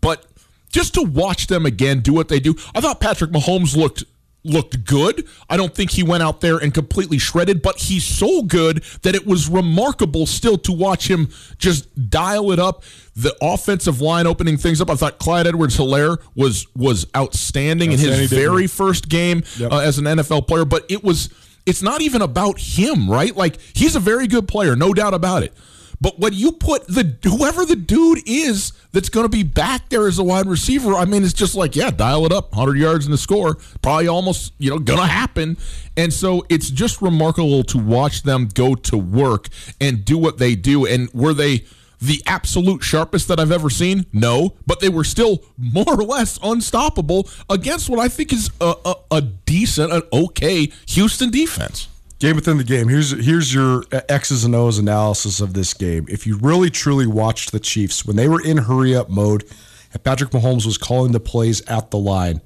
but. 0.01 0.25
Just 0.71 0.93
to 0.95 1.03
watch 1.03 1.47
them 1.47 1.65
again 1.65 2.01
do 2.01 2.13
what 2.13 2.29
they 2.29 2.41
do, 2.41 2.55
I 2.75 2.83
thought 2.83 3.01
Patrick 3.01 3.31
Mahomes 3.31 3.75
looked 3.75 4.05
looked 4.45 4.85
good. 4.85 5.27
I 5.51 5.57
don't 5.57 5.75
think 5.75 5.91
he 5.91 6.03
went 6.03 6.23
out 6.23 6.41
there 6.41 6.57
and 6.59 6.73
completely 6.73 7.19
shredded, 7.19 7.61
but 7.61 7.79
he's 7.79 8.05
so 8.05 8.43
good 8.43 8.83
that 9.03 9.15
it 9.15 9.27
was 9.27 9.49
remarkable 9.49 10.27
still 10.27 10.57
to 10.59 10.73
watch 10.73 11.11
him 11.11 11.29
just 11.59 12.11
dial 12.11 12.53
it 12.53 12.59
up. 12.59 12.83
The 13.17 13.37
offensive 13.43 14.01
line 14.01 14.27
opening 14.27 14.57
things 14.57 14.81
up. 14.81 14.91
I 14.91 14.95
thought 14.95 15.19
Clyde 15.19 15.47
Edwards 15.47 15.77
Helaire 15.77 16.19
was 16.35 16.67
was 16.77 17.07
outstanding, 17.17 17.93
in 17.93 17.99
his 17.99 18.31
very 18.31 18.67
first 18.69 19.09
game 19.09 19.43
Yep. 19.59 19.73
uh, 19.73 19.79
as 19.79 19.99
an 19.99 20.05
NFL 20.05 20.47
player, 20.47 20.65
but 20.65 20.87
it 20.89 21.03
was 21.03 21.29
it's 21.67 21.83
not 21.83 22.01
even 22.01 22.23
about 22.23 22.59
him, 22.61 23.11
right? 23.11 23.37
Like 23.37 23.59
he's 23.75 23.97
a 23.97 24.01
very 24.01 24.27
good 24.27 24.47
player, 24.49 24.77
no 24.77 24.95
doubt 24.95 25.15
about 25.15 25.43
it. 25.43 25.53
But 26.01 26.19
when 26.19 26.33
you 26.33 26.53
put 26.53 26.87
the 26.87 27.17
whoever 27.25 27.65
the 27.65 27.75
dude 27.77 28.21
is 28.27 28.73
that's 28.93 29.09
going 29.09 29.25
to 29.25 29.29
be 29.29 29.43
back 29.43 29.89
there 29.89 30.07
as 30.07 30.19
a 30.19 30.23
wide 30.23 30.47
receiver, 30.47 30.95
I 30.95 31.05
mean, 31.05 31.25
it's 31.25 31.33
just 31.33 31.55
like 31.55 31.75
yeah, 31.75 31.91
dial 31.91 32.25
it 32.27 32.33
up, 32.33 32.55
hundred 32.55 32.79
yards 32.79 33.05
in 33.05 33.11
the 33.11 33.19
score, 33.19 33.57
probably 33.83 34.07
almost 34.07 34.53
you 34.59 34.71
know 34.71 34.79
going 34.79 35.01
to 35.01 35.07
happen. 35.07 35.57
And 35.97 36.13
so 36.13 36.47
it's 36.49 36.71
just 36.71 37.03
remarkable 37.03 37.65
to 37.65 37.79
watch 37.79 38.23
them 38.23 38.49
go 38.53 38.75
to 38.77 38.97
work 38.97 39.49
and 39.81 40.05
do 40.05 40.17
what 40.17 40.39
they 40.39 40.55
do. 40.55 40.87
And 40.87 41.13
were 41.13 41.35
they 41.35 41.65
the 42.01 42.23
absolute 42.27 42.85
sharpest 42.85 43.27
that 43.27 43.41
I've 43.41 43.51
ever 43.51 43.69
seen? 43.69 44.07
No, 44.13 44.55
but 44.67 44.79
they 44.79 44.89
were 44.89 45.05
still 45.05 45.43
more 45.57 45.85
or 45.89 46.05
less 46.05 46.39
unstoppable 46.43 47.29
against 47.51 47.91
what 47.91 47.99
I 47.99 48.09
think 48.09 48.33
is 48.33 48.51
a, 48.61 48.75
a, 48.85 48.95
a 49.11 49.21
decent, 49.21 49.93
an 49.93 50.03
okay 50.13 50.71
Houston 50.87 51.31
defense. 51.31 51.89
Game 52.19 52.37
within 52.37 52.59
the 52.59 52.65
game. 52.65 52.89
Here's 52.89 53.11
here's 53.25 53.53
your 53.55 53.85
uh, 53.93 54.01
X's 54.09 54.45
and 54.45 54.55
O's 54.55 54.79
analysis 54.79 55.41
of 55.41 55.55
this 55.55 55.75
game. 55.75 56.07
If 56.09 56.27
you 56.27 56.37
really 56.39 56.71
truly 56.71 57.07
watched 57.07 57.53
the 57.53 57.61
Chiefs 57.61 58.05
when 58.05 58.17
they 58.17 58.29
were 58.29 58.41
in 58.41 58.59
hurry 58.59 58.95
up 58.95 59.09
mode 59.09 59.45
and 59.93 60.03
Patrick 60.03 60.31
Mahomes 60.31 60.67
was 60.67 60.79
calling 60.79 61.13
the 61.13 61.21
plays 61.21 61.61
at 61.63 61.91
the 61.91 61.99
line, 61.99 62.41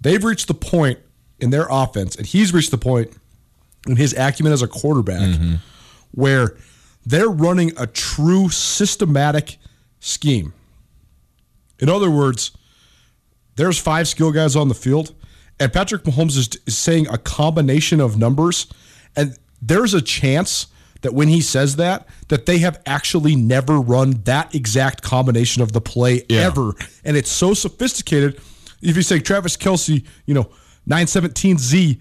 they've 0.00 0.22
reached 0.22 0.48
the 0.48 0.54
point 0.54 0.98
in 1.40 1.50
their 1.50 1.66
offense, 1.68 2.16
and 2.16 2.26
he's 2.26 2.52
reached 2.54 2.70
the 2.70 2.78
point 2.78 3.10
in 3.86 3.96
his 3.96 4.14
acumen 4.16 4.52
as 4.52 4.62
a 4.62 4.68
quarterback 4.68 5.20
mm-hmm. 5.20 5.54
where 6.12 6.56
they're 7.04 7.28
running 7.28 7.72
a 7.76 7.86
true 7.86 8.48
systematic 8.48 9.58
scheme. 10.00 10.52
In 11.80 11.88
other 11.88 12.10
words, 12.10 12.52
there's 13.56 13.78
five 13.78 14.08
skill 14.08 14.32
guys 14.32 14.56
on 14.56 14.68
the 14.68 14.74
field, 14.74 15.14
and 15.60 15.72
Patrick 15.72 16.02
Mahomes 16.04 16.36
is, 16.36 16.48
is 16.66 16.76
saying 16.76 17.06
a 17.08 17.18
combination 17.18 18.00
of 18.00 18.18
numbers, 18.18 18.66
and 19.16 19.36
there's 19.62 19.94
a 19.94 20.02
chance 20.02 20.66
that 21.02 21.12
when 21.14 21.28
he 21.28 21.40
says 21.40 21.76
that, 21.76 22.08
that 22.28 22.46
they 22.46 22.58
have 22.58 22.80
actually 22.86 23.36
never 23.36 23.78
run 23.78 24.22
that 24.24 24.54
exact 24.54 25.02
combination 25.02 25.62
of 25.62 25.72
the 25.72 25.80
play 25.80 26.22
Yeah. 26.28 26.40
ever, 26.46 26.74
and 27.04 27.16
it's 27.16 27.30
so 27.30 27.54
sophisticated. 27.54 28.40
If 28.82 28.96
you 28.96 29.02
say 29.02 29.18
Travis 29.20 29.56
Kelce, 29.56 30.04
you 30.26 30.34
know, 30.34 30.50
917Z, 30.88 32.00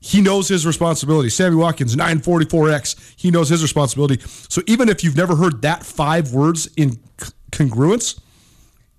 he 0.00 0.20
knows 0.20 0.48
his 0.48 0.66
responsibility. 0.66 1.28
Sammy 1.30 1.56
Watkins, 1.56 1.94
944X, 1.94 3.14
he 3.16 3.30
knows 3.30 3.48
his 3.48 3.62
responsibility. 3.62 4.20
So 4.48 4.60
even 4.66 4.88
if 4.88 5.04
you've 5.04 5.16
never 5.16 5.36
heard 5.36 5.62
that 5.62 5.84
five 5.84 6.32
words 6.32 6.68
in 6.76 6.98
congruence, 7.52 8.18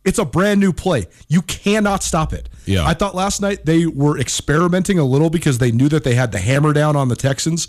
it's 0.06 0.20
a 0.20 0.26
brand 0.26 0.60
new 0.60 0.74
play. 0.74 1.06
You 1.28 1.42
cannot 1.44 2.04
stop 2.04 2.34
it. 2.34 2.50
Yeah. 2.66 2.86
I 2.86 2.94
thought 2.94 3.16
last 3.16 3.42
night 3.42 3.66
they 3.66 3.86
were 3.86 4.20
experimenting 4.20 5.00
a 5.00 5.04
little 5.04 5.30
because 5.30 5.58
they 5.58 5.72
knew 5.72 5.90
that 5.90 6.04
they 6.04 6.16
had 6.16 6.32
the 6.32 6.40
hammer 6.40 6.74
down 6.74 6.96
on 6.96 7.08
the 7.08 7.16
Texans, 7.16 7.68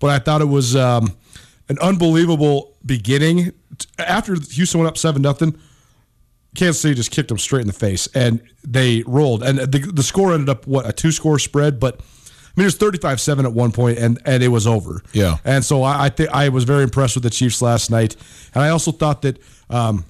but 0.00 0.10
I 0.10 0.18
thought 0.18 0.40
it 0.40 0.46
was 0.46 0.74
um, 0.74 1.16
an 1.68 1.78
unbelievable 1.80 2.76
beginning. 2.84 3.52
After 3.98 4.34
Houston 4.34 4.80
went 4.80 4.88
up 4.88 4.98
7 4.98 5.20
nothing, 5.22 5.58
Kansas 6.56 6.80
City 6.80 6.94
just 6.94 7.10
kicked 7.10 7.28
them 7.28 7.38
straight 7.38 7.60
in 7.60 7.66
the 7.66 7.72
face 7.72 8.08
and 8.14 8.40
they 8.64 9.02
rolled. 9.06 9.42
And 9.42 9.58
the, 9.58 9.78
the 9.78 10.02
score 10.02 10.32
ended 10.32 10.48
up, 10.48 10.66
what, 10.66 10.88
a 10.88 10.92
two 10.92 11.12
score 11.12 11.38
spread? 11.38 11.78
But 11.78 12.00
I 12.00 12.50
mean, 12.56 12.64
it 12.64 12.68
was 12.68 12.76
35 12.76 13.20
7 13.20 13.46
at 13.46 13.52
one 13.52 13.70
point 13.70 13.98
and, 13.98 14.20
and 14.24 14.42
it 14.42 14.48
was 14.48 14.66
over. 14.66 15.02
Yeah. 15.12 15.36
And 15.44 15.64
so 15.64 15.82
I, 15.82 16.06
I, 16.06 16.08
th- 16.08 16.30
I 16.30 16.48
was 16.48 16.64
very 16.64 16.82
impressed 16.82 17.14
with 17.14 17.22
the 17.22 17.30
Chiefs 17.30 17.62
last 17.62 17.90
night. 17.90 18.16
And 18.54 18.64
I 18.64 18.70
also 18.70 18.90
thought 18.90 19.22
that 19.22 19.38
um, 19.70 20.04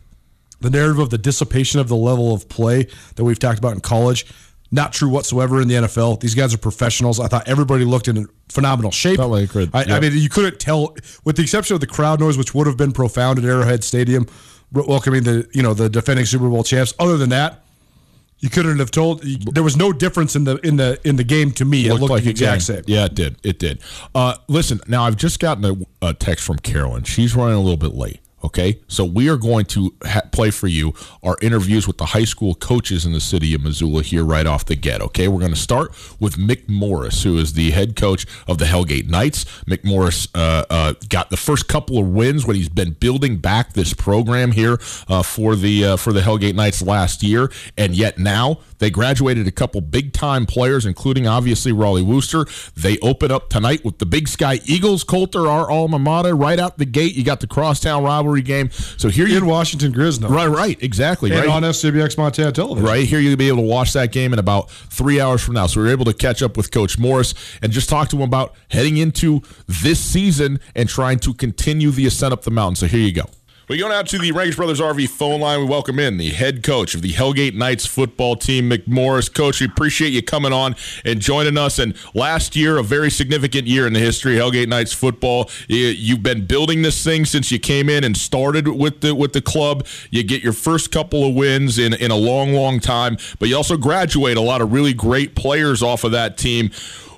the 0.61 0.71
narrative 0.71 0.99
of 0.99 1.11
the 1.11 1.19
dissipation 1.19 1.81
of 1.81 1.89
the 1.89 1.97
level 1.97 2.35
of 2.35 2.49
play 2.49 2.89
that 3.17 3.25
we've 3.25 3.39
talked 3.39 3.59
about 3.59 3.75
in 3.75 3.81
college, 3.81 4.27
not 4.71 4.93
true 4.93 5.09
whatsoever 5.09 5.61
in 5.61 5.69
the 5.69 5.75
NFL. 5.75 6.21
These 6.21 6.35
guys 6.35 6.53
are 6.53 6.59
professionals. 6.59 7.21
I 7.21 7.29
thought 7.29 7.49
everybody 7.49 7.85
looked 7.85 8.09
in 8.09 8.27
phenomenal 8.49 8.91
shape. 8.91 9.17
Felt 9.17 9.31
like 9.31 9.45
it 9.45 9.51
could, 9.51 9.71
I, 9.75 9.85
I 9.85 10.01
mean, 10.01 10.13
you 10.15 10.29
couldn't 10.29 10.61
tell, 10.61 10.95
with 11.25 11.37
the 11.37 11.43
exception 11.43 11.75
of 11.75 11.81
the 11.81 11.87
crowd 11.87 12.21
noise, 12.21 12.37
which 12.37 12.55
would 12.55 12.67
have 12.67 12.77
been 12.77 12.93
profound 12.93 13.39
at 13.39 13.45
Arrowhead 13.45 13.85
Stadium, 13.85 14.27
welcoming 14.73 15.23
the 15.23 15.49
you 15.53 15.63
know 15.63 15.75
the 15.75 15.89
defending 15.89 16.27
Super 16.27 16.49
Bowl 16.49 16.65
champs. 16.65 16.93
Other 16.99 17.17
than 17.17 17.31
that, 17.31 17.65
you 18.41 18.51
couldn't 18.51 18.79
have 18.79 18.91
told. 18.91 19.23
There 19.23 19.63
was 19.63 19.77
no 19.77 19.93
difference 19.93 20.37
in 20.37 20.45
the 20.45 20.57
in 20.67 20.77
the 20.77 21.01
in 21.05 21.17
the 21.17 21.25
game 21.25 21.51
to 21.53 21.65
me. 21.65 21.87
It 21.87 21.95
looked, 21.95 22.11
like 22.11 22.25
the 22.25 22.31
exact 22.31 22.63
same. 22.63 22.83
Yeah, 22.87 23.07
it 23.07 23.15
did. 23.15 23.37
It 23.43 23.59
did. 23.59 23.81
Uh, 24.15 24.37
listen, 24.49 24.81
now 24.87 25.05
I've 25.05 25.17
just 25.17 25.41
gotten 25.41 25.65
a, 25.65 26.07
a 26.07 26.15
text 26.15 26.45
from 26.45 26.59
Carolyn. 26.59 27.05
She's 27.05 27.35
running 27.35 27.57
a 27.57 27.61
little 27.61 27.77
bit 27.77 27.95
late. 27.95 28.21
Okay, 28.45 28.81
so 28.87 29.05
we 29.05 29.29
are 29.29 29.37
going 29.37 29.65
to 29.67 29.95
ha- 30.05 30.23
play 30.31 30.51
for 30.51 30.69
you 30.69 30.95
our 31.25 31.37
interviews 31.43 31.89
with 31.89 31.99
the 31.99 32.07
high 32.07 32.25
school 32.25 32.55
coaches 32.55 33.05
in 33.05 33.13
the 33.13 33.21
city 33.21 33.53
of 33.53 33.63
Missoula 33.63 34.03
here 34.03 34.25
right 34.25 34.47
off 34.47 34.65
the 34.65 34.77
get. 34.77 35.01
Okay, 35.01 35.27
we're 35.27 35.41
going 35.41 35.53
to 35.53 35.59
start 35.59 35.91
with 36.21 36.37
Mick 36.37 36.69
Morris, 36.69 37.25
who 37.25 37.37
is 37.37 37.55
the 37.55 37.73
head 37.73 37.97
coach 37.97 38.27
of 38.47 38.59
the 38.59 38.67
Hellgate 38.67 39.09
Knights. 39.09 39.45
Mick 39.67 39.85
Morris 39.85 40.29
uh, 40.35 40.65
uh, 40.71 40.95
got 41.09 41.31
the 41.31 41.37
first 41.37 41.67
couple 41.67 41.99
of 41.99 42.07
wins 42.07 42.47
when 42.47 42.55
he's 42.55 42.69
been 42.69 42.93
building 42.93 43.39
back 43.39 43.73
this 43.73 43.93
program 43.93 44.53
here 44.53 44.79
uh, 45.09 45.23
for 45.23 45.57
the 45.57 45.85
uh, 45.85 45.97
for 45.97 46.13
the 46.13 46.21
Hellgate 46.21 46.55
Knights 46.55 46.81
last 46.81 47.25
year, 47.25 47.51
and 47.77 47.97
yet 47.97 48.19
now 48.19 48.61
they 48.79 48.91
graduated 48.91 49.47
a 49.47 49.53
couple 49.53 49.81
big 49.81 50.13
time 50.13 50.47
players, 50.47 50.87
including 50.87 51.27
obviously 51.27 51.73
Raleigh 51.73 52.03
Wooster. 52.03 52.47
They 52.77 52.99
open 53.01 53.31
up 53.31 53.49
tonight 53.51 53.85
with 53.85 53.99
the 53.99 54.07
Big 54.07 54.29
Sky 54.29 54.61
Eagles. 54.65 55.05
Colter, 55.05 55.47
our 55.49 55.71
alma 55.71 55.99
mater, 55.99 56.35
right 56.35 56.59
out 56.59 56.79
the 56.79 56.85
gate. 56.85 57.15
You 57.15 57.25
got 57.25 57.41
the 57.41 57.47
crosstown 57.47 58.05
rivalry 58.29 58.43
game. 58.43 58.71
So 58.71 59.09
here 59.09 59.27
you 59.27 59.39
In 59.39 59.47
Washington 59.47 59.93
Grisno. 59.93 60.29
right, 60.29 60.47
right, 60.47 60.83
exactly, 60.83 61.31
And 61.31 61.41
right. 61.41 61.49
on 61.49 61.63
SWX 61.63 62.19
Montana 62.19 62.53
television. 62.53 62.85
Right 62.89 63.07
here, 63.07 63.21
you'll 63.21 63.37
be 63.37 63.49
able 63.49 63.59
to 63.59 63.69
watch 63.69 63.93
that 63.95 64.13
game 64.13 64.33
in 64.33 64.39
about 64.39 64.71
three 64.71 65.21
hours 65.21 65.43
from 65.43 65.55
now. 65.55 65.67
So 65.67 65.81
we 65.81 65.87
were 65.87 65.93
able 65.93 66.05
to 66.07 66.15
catch 66.15 66.43
up 66.43 66.57
with 66.57 66.71
Coach 66.71 66.99
Morris 66.99 67.35
and 67.63 67.73
just 67.73 67.89
talk 67.89 68.09
to 68.11 68.17
him 68.17 68.23
about 68.23 68.55
heading 68.71 68.97
into 68.97 69.43
this 69.67 70.01
season 70.01 70.61
and 70.75 70.89
trying 70.89 71.19
to 71.21 71.35
continue 71.35 71.91
the 71.91 72.07
ascent 72.07 72.33
up 72.33 72.43
the 72.43 72.51
mountain. 72.51 72.77
So 72.77 72.87
here 72.87 73.01
you 73.01 73.13
go. 73.13 73.25
We 73.69 73.77
go 73.77 73.89
now 73.89 74.01
to 74.01 74.17
the 74.19 74.33
Rankish 74.33 74.57
Brothers 74.57 74.81
RV 74.81 75.11
phone 75.11 75.43
line. 75.43 75.61
We 75.61 75.67
welcome 75.67 75.99
in 75.99 76.17
the 76.17 76.31
head 76.31 76.63
coach 76.63 76.95
of 76.95 77.03
the 77.03 77.13
Hellgate 77.13 77.53
Knights 77.53 77.85
football 77.85 78.35
team, 78.35 78.71
Mick 78.71 78.87
Morris. 78.87 79.29
Coach, 79.29 79.61
we 79.61 79.67
appreciate 79.67 80.09
you 80.15 80.23
coming 80.23 80.55
on 80.55 80.75
and 81.05 81.21
joining 81.21 81.59
us. 81.59 81.79
And 81.79 81.93
last 82.15 82.57
year, 82.57 82.79
a 82.79 82.83
very 82.83 83.11
significant 83.11 83.67
year 83.67 83.87
in 83.87 83.93
the 83.93 83.99
history 84.01 84.39
of 84.39 84.43
Hellgate 84.53 84.69
Knights 84.69 84.95
football. 84.95 85.51
You- 85.69 85.89
You've 85.89 86.23
been 86.23 86.47
building 86.47 86.81
this 86.81 87.05
thing 87.05 87.27
since 87.27 87.53
you 87.53 87.59
came 87.59 87.91
in 87.91 88.05
and 88.05 88.17
started 88.17 88.69
with 88.69 89.03
the 89.03 89.15
with 89.15 89.35
the 89.35 89.43
club. 89.43 89.85
You 90.11 90.23
get 90.23 90.43
your 90.43 90.55
first 90.55 90.91
couple 90.91 91.29
of 91.29 91.35
wins 91.35 91.79
in 91.79 91.93
in 91.93 92.11
a 92.11 92.17
long, 92.17 92.55
long 92.55 92.81
time, 92.81 93.19
but 93.39 93.51
you 93.51 93.57
also 93.57 93.77
graduate 93.77 94.39
a 94.39 94.41
lot 94.41 94.63
of 94.63 94.73
really 94.73 94.95
great 94.95 95.35
players 95.35 95.83
off 95.83 96.05
of 96.05 96.13
that 96.13 96.39
team. 96.39 96.71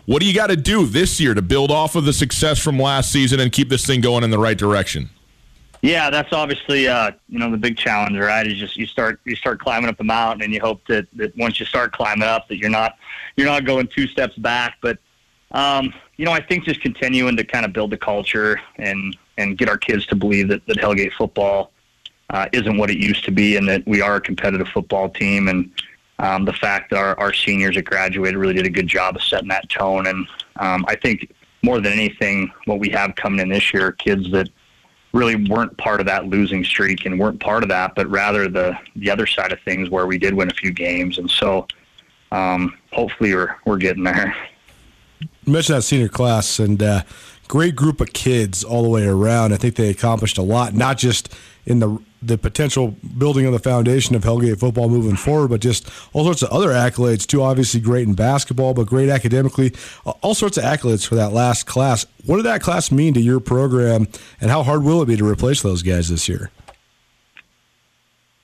What 0.06 0.20
do 0.20 0.26
you 0.26 0.34
got 0.34 0.48
to 0.48 0.56
do 0.56 0.84
this 0.86 1.20
year 1.20 1.34
to 1.34 1.42
build 1.42 1.70
off 1.70 1.94
of 1.94 2.04
the 2.06 2.12
success 2.12 2.58
from 2.58 2.80
last 2.80 3.12
season 3.12 3.38
and 3.38 3.52
keep 3.52 3.68
this 3.68 3.86
thing 3.86 4.00
going 4.00 4.24
in 4.24 4.30
the 4.30 4.38
right 4.38 4.58
direction? 4.58 5.10
Yeah, 5.82 6.10
that's 6.10 6.32
obviously 6.32 6.88
uh, 6.88 7.12
you 7.28 7.38
know 7.38 7.50
the 7.50 7.56
big 7.56 7.76
challenge, 7.76 8.16
right? 8.18 8.46
Is 8.46 8.58
just 8.58 8.76
you 8.76 8.86
start 8.86 9.20
you 9.24 9.34
start 9.34 9.60
climbing 9.60 9.88
up 9.88 9.96
the 9.96 10.04
mountain, 10.04 10.42
and 10.42 10.52
you 10.52 10.60
hope 10.60 10.86
that, 10.88 11.06
that 11.14 11.34
once 11.36 11.58
you 11.58 11.66
start 11.66 11.92
climbing 11.92 12.28
up, 12.28 12.48
that 12.48 12.58
you're 12.58 12.70
not 12.70 12.96
you're 13.36 13.46
not 13.46 13.64
going 13.64 13.86
two 13.86 14.06
steps 14.06 14.36
back. 14.36 14.76
But 14.82 14.98
um, 15.52 15.94
you 16.16 16.26
know, 16.26 16.32
I 16.32 16.40
think 16.40 16.64
just 16.64 16.82
continuing 16.82 17.36
to 17.36 17.44
kind 17.44 17.64
of 17.64 17.72
build 17.72 17.90
the 17.90 17.96
culture 17.96 18.60
and 18.76 19.16
and 19.38 19.56
get 19.56 19.70
our 19.70 19.78
kids 19.78 20.04
to 20.06 20.16
believe 20.16 20.48
that, 20.48 20.66
that 20.66 20.76
Hellgate 20.76 21.12
football 21.14 21.72
uh, 22.28 22.46
isn't 22.52 22.76
what 22.76 22.90
it 22.90 22.98
used 22.98 23.24
to 23.24 23.30
be, 23.30 23.56
and 23.56 23.66
that 23.68 23.86
we 23.86 24.02
are 24.02 24.16
a 24.16 24.20
competitive 24.20 24.68
football 24.68 25.08
team. 25.08 25.48
And 25.48 25.70
um, 26.18 26.44
the 26.44 26.52
fact 26.52 26.90
that 26.90 26.98
our, 26.98 27.18
our 27.18 27.32
seniors 27.32 27.76
that 27.76 27.86
graduated 27.86 28.36
really 28.36 28.52
did 28.52 28.66
a 28.66 28.70
good 28.70 28.86
job 28.86 29.16
of 29.16 29.22
setting 29.22 29.48
that 29.48 29.70
tone. 29.70 30.06
And 30.06 30.26
um, 30.56 30.84
I 30.86 30.94
think 30.94 31.32
more 31.62 31.80
than 31.80 31.94
anything, 31.94 32.52
what 32.66 32.78
we 32.78 32.90
have 32.90 33.14
coming 33.16 33.40
in 33.40 33.48
this 33.48 33.72
year, 33.72 33.92
kids 33.92 34.30
that 34.32 34.50
really 35.12 35.48
weren't 35.48 35.76
part 35.76 36.00
of 36.00 36.06
that 36.06 36.26
losing 36.26 36.64
streak 36.64 37.04
and 37.04 37.18
weren't 37.18 37.40
part 37.40 37.62
of 37.62 37.68
that, 37.68 37.94
but 37.94 38.08
rather 38.08 38.48
the 38.48 38.78
the 38.96 39.10
other 39.10 39.26
side 39.26 39.52
of 39.52 39.60
things 39.60 39.90
where 39.90 40.06
we 40.06 40.18
did 40.18 40.34
win 40.34 40.50
a 40.50 40.54
few 40.54 40.70
games. 40.70 41.18
And 41.18 41.30
so, 41.30 41.66
um, 42.32 42.76
hopefully, 42.92 43.34
we're 43.34 43.56
we're 43.64 43.78
getting 43.78 44.04
there. 44.04 44.34
You 45.44 45.52
mentioned 45.52 45.78
that 45.78 45.82
senior 45.82 46.08
class 46.08 46.58
and 46.58 46.82
uh, 46.82 47.02
great 47.48 47.74
group 47.74 48.00
of 48.00 48.12
kids 48.12 48.62
all 48.62 48.82
the 48.82 48.88
way 48.88 49.04
around. 49.04 49.52
I 49.52 49.56
think 49.56 49.74
they 49.74 49.90
accomplished 49.90 50.38
a 50.38 50.42
lot, 50.42 50.74
not 50.74 50.98
just 50.98 51.34
in 51.66 51.80
the 51.80 52.00
the 52.22 52.36
potential 52.36 52.94
building 53.16 53.46
of 53.46 53.52
the 53.52 53.58
foundation 53.58 54.14
of 54.14 54.22
Hellgate 54.22 54.60
football 54.60 54.88
moving 54.88 55.16
forward, 55.16 55.48
but 55.48 55.60
just 55.60 55.88
all 56.12 56.24
sorts 56.24 56.42
of 56.42 56.50
other 56.50 56.68
accolades 56.68 57.26
too. 57.26 57.42
Obviously, 57.42 57.80
great 57.80 58.06
in 58.06 58.14
basketball, 58.14 58.74
but 58.74 58.86
great 58.86 59.08
academically. 59.08 59.72
All 60.22 60.34
sorts 60.34 60.56
of 60.56 60.64
accolades 60.64 61.06
for 61.06 61.14
that 61.14 61.32
last 61.32 61.66
class. 61.66 62.06
What 62.26 62.36
did 62.36 62.46
that 62.46 62.60
class 62.60 62.90
mean 62.90 63.14
to 63.14 63.20
your 63.20 63.40
program, 63.40 64.08
and 64.40 64.50
how 64.50 64.62
hard 64.62 64.82
will 64.82 65.02
it 65.02 65.06
be 65.06 65.16
to 65.16 65.26
replace 65.26 65.62
those 65.62 65.82
guys 65.82 66.08
this 66.10 66.28
year? 66.28 66.50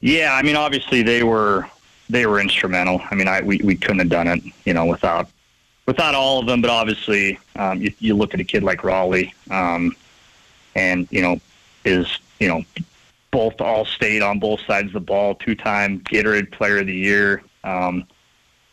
Yeah, 0.00 0.34
I 0.34 0.42
mean, 0.42 0.56
obviously 0.56 1.02
they 1.02 1.22
were 1.22 1.68
they 2.08 2.26
were 2.26 2.40
instrumental. 2.40 3.02
I 3.10 3.14
mean, 3.14 3.28
I 3.28 3.42
we, 3.42 3.58
we 3.58 3.76
couldn't 3.76 3.98
have 3.98 4.08
done 4.08 4.28
it, 4.28 4.42
you 4.64 4.72
know, 4.72 4.86
without 4.86 5.28
without 5.86 6.14
all 6.14 6.38
of 6.38 6.46
them. 6.46 6.60
But 6.62 6.70
obviously, 6.70 7.38
um, 7.56 7.80
you, 7.82 7.92
you 7.98 8.14
look 8.14 8.34
at 8.34 8.40
a 8.40 8.44
kid 8.44 8.62
like 8.62 8.84
Raleigh, 8.84 9.34
um, 9.50 9.94
and 10.74 11.08
you 11.10 11.22
know, 11.22 11.40
is 11.84 12.18
you 12.40 12.48
know 12.48 12.64
both 13.36 13.60
all 13.60 13.84
state 13.84 14.22
on 14.22 14.38
both 14.38 14.60
sides 14.60 14.86
of 14.86 14.94
the 14.94 15.00
ball, 15.00 15.34
two 15.34 15.54
time 15.54 16.00
Gatorade 16.00 16.50
Player 16.52 16.78
of 16.78 16.86
the 16.86 16.94
Year. 16.94 17.42
Um, 17.64 18.06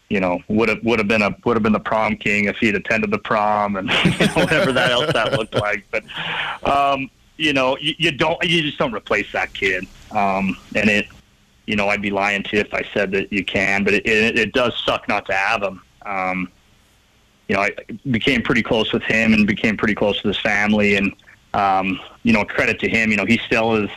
you 0.08 0.22
know, 0.22 0.40
would 0.48 0.70
have 0.70 0.82
would 0.86 1.00
have 1.00 1.08
been 1.10 1.22
a 1.22 1.36
would 1.44 1.58
have 1.58 1.64
been 1.64 1.74
the 1.74 1.82
prom 1.82 2.16
king 2.16 2.46
if 2.46 2.56
he'd 2.60 2.74
attended 2.74 3.12
the 3.12 3.18
prom 3.18 3.76
and 3.76 3.90
you 4.06 4.26
know, 4.26 4.34
whatever 4.36 4.72
that 4.72 4.90
else 4.90 5.12
that 5.12 5.34
looked 5.34 5.56
like. 5.56 5.86
But 5.92 6.06
um, 6.66 7.10
you 7.36 7.52
know, 7.52 7.78
you, 7.82 7.94
you 7.98 8.12
don't 8.14 8.42
you 8.46 8.62
just 8.62 8.78
don't 8.78 8.94
replace 8.94 9.30
that 9.34 9.54
kid. 9.54 9.86
Um, 10.12 10.56
and 10.76 10.90
it, 10.90 11.08
you 11.68 11.76
know, 11.76 11.90
I'd 11.90 12.02
be 12.02 12.12
lying 12.12 12.44
to 12.44 12.56
you 12.56 12.62
if 12.62 12.74
I 12.74 12.84
said 12.94 13.12
that 13.12 13.34
you 13.34 13.44
can, 13.44 13.84
but 13.84 13.94
it, 13.94 14.06
it, 14.06 14.40
it 14.40 14.54
does 14.54 14.82
suck 14.86 15.10
not 15.10 15.26
to 15.26 15.34
have 15.34 15.62
him. 15.62 15.82
Um, 16.06 16.50
you 17.50 17.56
know, 17.56 17.64
I 17.64 17.72
became 18.12 18.42
pretty 18.44 18.64
close 18.64 18.94
with 18.94 19.04
him 19.04 19.34
and 19.34 19.46
became 19.46 19.76
pretty 19.76 19.96
close 19.96 20.24
with 20.24 20.36
his 20.36 20.42
family, 20.42 20.96
and 20.96 21.14
um, 21.54 22.00
you 22.22 22.32
know, 22.32 22.46
credit 22.46 22.80
to 22.80 22.88
him. 22.88 23.12
You 23.12 23.18
know, 23.18 23.26
he 23.26 23.40
still 23.40 23.76
is 23.76 23.90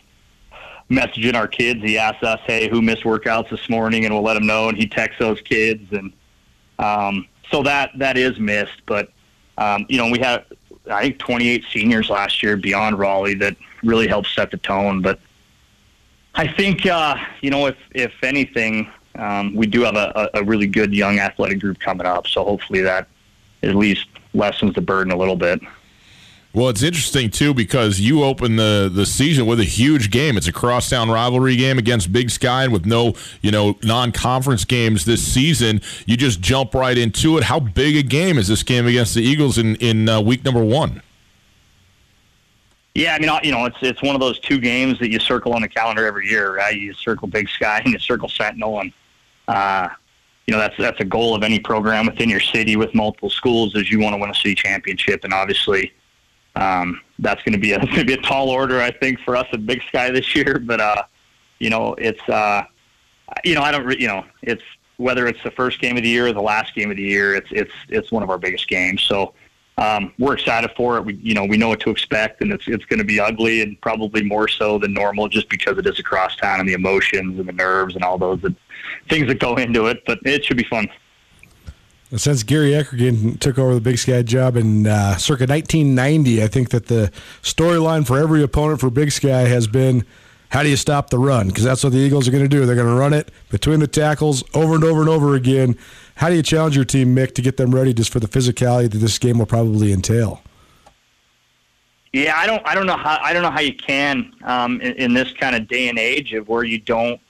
messaging 0.90 1.34
our 1.34 1.48
kids. 1.48 1.82
He 1.82 1.98
asks 1.98 2.22
us, 2.22 2.40
"Hey, 2.46 2.68
who 2.68 2.82
missed 2.82 3.02
workouts 3.02 3.50
this 3.50 3.68
morning?" 3.68 4.04
and 4.04 4.14
we'll 4.14 4.22
let 4.22 4.36
him 4.36 4.46
know. 4.46 4.68
And 4.68 4.76
he 4.76 4.86
texts 4.86 5.18
those 5.18 5.40
kids, 5.40 5.92
and 5.92 6.12
um, 6.78 7.26
so 7.50 7.62
that 7.62 7.90
that 7.98 8.16
is 8.16 8.38
missed. 8.38 8.82
But 8.86 9.10
um, 9.58 9.86
you 9.88 9.98
know, 9.98 10.10
we 10.10 10.18
had 10.18 10.44
I 10.90 11.02
think 11.02 11.18
28 11.18 11.64
seniors 11.72 12.10
last 12.10 12.42
year 12.42 12.56
beyond 12.56 12.98
Raleigh 12.98 13.34
that 13.34 13.56
really 13.82 14.06
helped 14.06 14.28
set 14.28 14.50
the 14.50 14.56
tone. 14.58 15.02
But 15.02 15.18
I 16.34 16.46
think 16.46 16.86
uh, 16.86 17.16
you 17.40 17.50
know, 17.50 17.66
if 17.66 17.76
if 17.92 18.12
anything, 18.22 18.90
um, 19.16 19.54
we 19.54 19.66
do 19.66 19.82
have 19.82 19.96
a, 19.96 20.30
a 20.34 20.44
really 20.44 20.66
good 20.66 20.94
young 20.94 21.18
athletic 21.18 21.60
group 21.60 21.80
coming 21.80 22.06
up. 22.06 22.26
So 22.26 22.44
hopefully 22.44 22.82
that 22.82 23.08
at 23.62 23.74
least 23.74 24.06
lessens 24.34 24.74
the 24.74 24.80
burden 24.80 25.12
a 25.12 25.16
little 25.16 25.36
bit. 25.36 25.60
Well, 26.56 26.70
it's 26.70 26.82
interesting 26.82 27.30
too 27.30 27.52
because 27.52 28.00
you 28.00 28.24
open 28.24 28.56
the 28.56 28.90
the 28.90 29.04
season 29.04 29.44
with 29.44 29.60
a 29.60 29.64
huge 29.64 30.10
game. 30.10 30.38
It's 30.38 30.48
a 30.48 30.52
crosstown 30.52 31.10
rivalry 31.10 31.54
game 31.54 31.76
against 31.76 32.10
Big 32.10 32.30
Sky, 32.30 32.64
and 32.64 32.72
with 32.72 32.86
no 32.86 33.12
you 33.42 33.50
know 33.50 33.76
non 33.82 34.10
conference 34.10 34.64
games 34.64 35.04
this 35.04 35.22
season, 35.22 35.82
you 36.06 36.16
just 36.16 36.40
jump 36.40 36.74
right 36.74 36.96
into 36.96 37.36
it. 37.36 37.44
How 37.44 37.60
big 37.60 37.94
a 37.96 38.02
game 38.02 38.38
is 38.38 38.48
this 38.48 38.62
game 38.62 38.86
against 38.86 39.14
the 39.14 39.20
Eagles 39.20 39.58
in 39.58 39.76
in 39.76 40.08
uh, 40.08 40.22
week 40.22 40.46
number 40.46 40.64
one? 40.64 41.02
Yeah, 42.94 43.14
I 43.14 43.18
mean, 43.18 43.30
you 43.42 43.52
know, 43.52 43.66
it's 43.66 43.76
it's 43.82 44.02
one 44.02 44.14
of 44.14 44.22
those 44.22 44.38
two 44.38 44.58
games 44.58 44.98
that 45.00 45.10
you 45.10 45.18
circle 45.18 45.52
on 45.52 45.60
the 45.60 45.68
calendar 45.68 46.06
every 46.06 46.26
year, 46.26 46.56
right? 46.56 46.74
You 46.74 46.94
circle 46.94 47.28
Big 47.28 47.50
Sky 47.50 47.80
and 47.84 47.92
you 47.92 47.98
circle 47.98 48.30
Sentinel, 48.30 48.80
and 48.80 48.92
uh, 49.46 49.90
you 50.46 50.52
know 50.52 50.58
that's 50.58 50.78
that's 50.78 51.00
a 51.00 51.04
goal 51.04 51.34
of 51.34 51.42
any 51.42 51.58
program 51.58 52.06
within 52.06 52.30
your 52.30 52.40
city 52.40 52.76
with 52.76 52.94
multiple 52.94 53.28
schools 53.28 53.74
is 53.74 53.90
you 53.90 54.00
want 54.00 54.14
to 54.14 54.18
win 54.18 54.30
a 54.30 54.34
city 54.34 54.54
championship, 54.54 55.22
and 55.22 55.34
obviously 55.34 55.92
um, 56.56 57.00
that's 57.18 57.42
going 57.42 57.52
to 57.52 57.58
be 57.58 57.72
a 57.72 57.78
going 57.86 57.94
to 57.94 58.04
be 58.04 58.14
a 58.14 58.22
tall 58.22 58.48
order, 58.48 58.80
I 58.80 58.90
think, 58.90 59.20
for 59.20 59.36
us 59.36 59.46
at 59.52 59.64
Big 59.66 59.82
Sky 59.88 60.10
this 60.10 60.34
year. 60.34 60.58
But 60.58 60.80
uh, 60.80 61.02
you 61.58 61.70
know, 61.70 61.94
it's 61.94 62.26
uh, 62.28 62.64
you 63.44 63.54
know, 63.54 63.62
I 63.62 63.70
don't, 63.70 63.84
re- 63.84 63.98
you 63.98 64.08
know, 64.08 64.24
it's 64.42 64.62
whether 64.98 65.26
it's 65.26 65.42
the 65.42 65.50
first 65.50 65.80
game 65.80 65.96
of 65.96 66.02
the 66.02 66.08
year 66.08 66.28
or 66.28 66.32
the 66.32 66.42
last 66.42 66.74
game 66.74 66.90
of 66.90 66.96
the 66.96 67.02
year, 67.02 67.34
it's 67.34 67.48
it's 67.50 67.72
it's 67.88 68.10
one 68.10 68.22
of 68.22 68.30
our 68.30 68.38
biggest 68.38 68.68
games. 68.68 69.02
So 69.02 69.34
um, 69.78 70.12
we're 70.18 70.34
excited 70.34 70.70
for 70.76 70.96
it. 70.96 71.04
We 71.04 71.14
you 71.14 71.34
know 71.34 71.44
we 71.44 71.56
know 71.56 71.68
what 71.68 71.80
to 71.80 71.90
expect, 71.90 72.40
and 72.40 72.52
it's 72.52 72.66
it's 72.66 72.84
going 72.86 72.98
to 72.98 73.04
be 73.04 73.20
ugly 73.20 73.62
and 73.62 73.80
probably 73.80 74.22
more 74.22 74.48
so 74.48 74.78
than 74.78 74.94
normal, 74.94 75.28
just 75.28 75.48
because 75.48 75.76
it 75.78 75.86
is 75.86 75.98
across 75.98 76.36
town 76.36 76.60
and 76.60 76.68
the 76.68 76.72
emotions 76.72 77.38
and 77.38 77.48
the 77.48 77.52
nerves 77.52 77.94
and 77.94 78.04
all 78.04 78.16
those 78.16 78.40
things 79.08 79.26
that 79.28 79.38
go 79.38 79.56
into 79.56 79.86
it. 79.86 80.02
But 80.06 80.20
it 80.24 80.44
should 80.44 80.56
be 80.56 80.64
fun. 80.64 80.88
Since 82.14 82.44
Gary 82.44 82.70
Eckergen 82.70 83.40
took 83.40 83.58
over 83.58 83.74
the 83.74 83.80
Big 83.80 83.98
Sky 83.98 84.22
job 84.22 84.56
in 84.56 84.86
uh, 84.86 85.16
circa 85.16 85.44
1990, 85.44 86.42
I 86.42 86.46
think 86.46 86.70
that 86.70 86.86
the 86.86 87.10
storyline 87.42 88.06
for 88.06 88.16
every 88.16 88.44
opponent 88.44 88.80
for 88.80 88.90
Big 88.90 89.10
Sky 89.10 89.40
has 89.40 89.66
been 89.66 90.04
how 90.50 90.62
do 90.62 90.68
you 90.68 90.76
stop 90.76 91.10
the 91.10 91.18
run? 91.18 91.48
Because 91.48 91.64
that's 91.64 91.82
what 91.82 91.92
the 91.92 91.98
Eagles 91.98 92.28
are 92.28 92.30
going 92.30 92.44
to 92.44 92.48
do. 92.48 92.64
They're 92.64 92.76
going 92.76 92.86
to 92.86 92.94
run 92.94 93.12
it 93.12 93.32
between 93.50 93.80
the 93.80 93.88
tackles 93.88 94.44
over 94.54 94.76
and 94.76 94.84
over 94.84 95.00
and 95.00 95.08
over 95.08 95.34
again. 95.34 95.76
How 96.14 96.28
do 96.28 96.36
you 96.36 96.42
challenge 96.42 96.76
your 96.76 96.84
team, 96.84 97.14
Mick, 97.14 97.34
to 97.34 97.42
get 97.42 97.56
them 97.56 97.74
ready 97.74 97.92
just 97.92 98.12
for 98.12 98.20
the 98.20 98.28
physicality 98.28 98.90
that 98.90 98.98
this 98.98 99.18
game 99.18 99.38
will 99.38 99.46
probably 99.46 99.92
entail? 99.92 100.42
Yeah, 102.12 102.34
I 102.36 102.46
don't, 102.46 102.62
I 102.66 102.74
don't 102.74 102.86
know 102.86 102.96
how, 102.96 103.18
I 103.20 103.32
don't 103.32 103.42
know 103.42 103.50
how 103.50 103.60
you 103.60 103.74
can 103.74 104.32
um, 104.44 104.80
in, 104.80 104.92
in 104.92 105.14
this 105.14 105.32
kind 105.32 105.56
of 105.56 105.66
day 105.66 105.88
and 105.88 105.98
age 105.98 106.32
of 106.32 106.48
where 106.48 106.62
you 106.62 106.78
don't, 106.78 107.20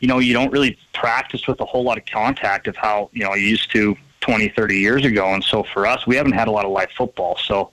you 0.00 0.08
know, 0.08 0.18
you 0.18 0.32
don't 0.32 0.50
really 0.50 0.78
practice 0.94 1.46
with 1.46 1.60
a 1.60 1.64
whole 1.66 1.84
lot 1.84 1.98
of 1.98 2.06
contact 2.06 2.66
of 2.66 2.74
how 2.74 3.10
you 3.12 3.22
know 3.22 3.34
you 3.34 3.46
used 3.46 3.70
to 3.70 3.96
20, 4.22 4.48
30 4.48 4.76
years 4.76 5.04
ago. 5.04 5.34
And 5.34 5.44
so 5.44 5.62
for 5.62 5.86
us, 5.86 6.06
we 6.06 6.16
haven't 6.16 6.32
had 6.32 6.48
a 6.48 6.50
lot 6.50 6.64
of 6.64 6.70
live 6.70 6.90
football. 6.96 7.36
So 7.36 7.70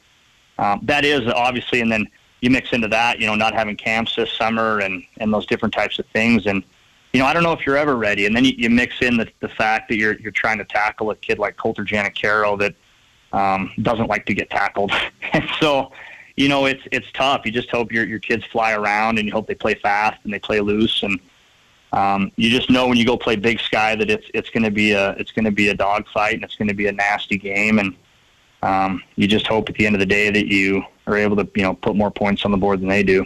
um, 0.57 0.81
that 0.83 1.05
is 1.05 1.27
obviously, 1.27 1.79
and 1.79 1.91
then 1.91 2.07
you 2.41 2.49
mix 2.49 2.73
into 2.73 2.88
that, 2.89 3.19
you 3.19 3.27
know, 3.27 3.35
not 3.35 3.53
having 3.53 3.77
camps 3.77 4.15
this 4.15 4.31
summer 4.33 4.79
and, 4.79 5.03
and 5.17 5.33
those 5.33 5.45
different 5.45 5.73
types 5.73 5.99
of 5.99 6.05
things. 6.07 6.45
And, 6.45 6.63
you 7.13 7.19
know, 7.19 7.25
I 7.25 7.33
don't 7.33 7.43
know 7.43 7.53
if 7.53 7.65
you're 7.65 7.77
ever 7.77 7.95
ready. 7.95 8.25
And 8.25 8.35
then 8.35 8.43
you, 8.43 8.53
you 8.57 8.69
mix 8.69 9.01
in 9.01 9.17
the, 9.17 9.27
the 9.39 9.49
fact 9.49 9.89
that 9.89 9.97
you're, 9.97 10.19
you're 10.19 10.31
trying 10.31 10.57
to 10.57 10.65
tackle 10.65 11.12
a 11.12 11.15
kid 11.15 11.39
like 11.39 11.55
Janet 11.85 12.15
Carroll 12.15 12.57
that 12.57 12.75
um, 13.31 13.71
doesn't 13.81 14.07
like 14.07 14.25
to 14.25 14.33
get 14.33 14.49
tackled. 14.49 14.91
and 15.33 15.47
so, 15.59 15.91
you 16.35 16.49
know, 16.49 16.65
it's, 16.65 16.83
it's 16.91 17.12
tough. 17.13 17.45
You 17.45 17.51
just 17.51 17.69
hope 17.69 17.91
your, 17.91 18.05
your 18.05 18.19
kids 18.19 18.43
fly 18.45 18.73
around 18.73 19.19
and 19.19 19.27
you 19.27 19.31
hope 19.31 19.47
they 19.47 19.55
play 19.55 19.75
fast 19.75 20.19
and 20.23 20.33
they 20.33 20.39
play 20.39 20.62
loose. 20.62 21.03
And, 21.03 21.19
um, 21.91 22.32
you 22.36 22.49
just 22.49 22.69
know 22.69 22.88
when 22.88 22.97
you 22.97 23.06
go 23.06 23.17
play 23.17 23.36
Big 23.36 23.60
Sky 23.60 23.95
that 23.95 24.10
it's 24.10 24.28
it's 24.34 24.49
going 24.49 24.63
to 24.63 24.71
be 24.71 24.91
a 24.91 25.12
it's 25.12 25.32
going 25.32 25.45
to 25.45 25.52
be 25.52 25.69
a 25.69 25.73
dogfight 25.73 26.36
and 26.36 26.43
it's 26.43 26.56
going 26.56 26.67
to 26.67 26.73
be 26.73 26.88
a 26.88 26.91
nasty 26.91 27.38
game, 27.38 27.80
and 27.80 27.95
um, 28.62 29.04
you 29.15 29.28
just 29.28 29.47
hope 29.47 29.69
at 29.69 29.75
the 29.75 29.86
end 29.86 29.95
of 29.95 29.99
the 29.99 30.06
day 30.06 30.30
that 30.30 30.47
you 30.47 30.84
are 31.08 31.17
able 31.17 31.36
to 31.36 31.49
you 31.56 31.63
know 31.63 31.73
put 31.73 31.95
more 31.95 32.12
points 32.12 32.45
on 32.45 32.52
the 32.52 32.58
board 32.58 32.82
than 32.82 32.89
they 32.89 33.04
do. 33.04 33.25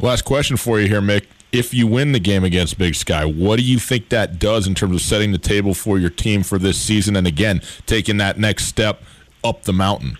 Last 0.00 0.22
question 0.22 0.56
for 0.56 0.80
you 0.80 0.88
here, 0.88 1.00
Mick. 1.00 1.26
If 1.52 1.72
you 1.72 1.86
win 1.86 2.10
the 2.10 2.18
game 2.18 2.42
against 2.42 2.78
Big 2.78 2.96
Sky, 2.96 3.24
what 3.24 3.60
do 3.60 3.64
you 3.64 3.78
think 3.78 4.08
that 4.08 4.40
does 4.40 4.66
in 4.66 4.74
terms 4.74 4.96
of 4.96 5.00
setting 5.00 5.30
the 5.30 5.38
table 5.38 5.72
for 5.72 5.98
your 5.98 6.10
team 6.10 6.42
for 6.42 6.58
this 6.58 6.80
season, 6.80 7.14
and 7.14 7.28
again 7.28 7.62
taking 7.86 8.16
that 8.16 8.38
next 8.38 8.64
step 8.64 9.04
up 9.44 9.62
the 9.62 9.72
mountain? 9.72 10.18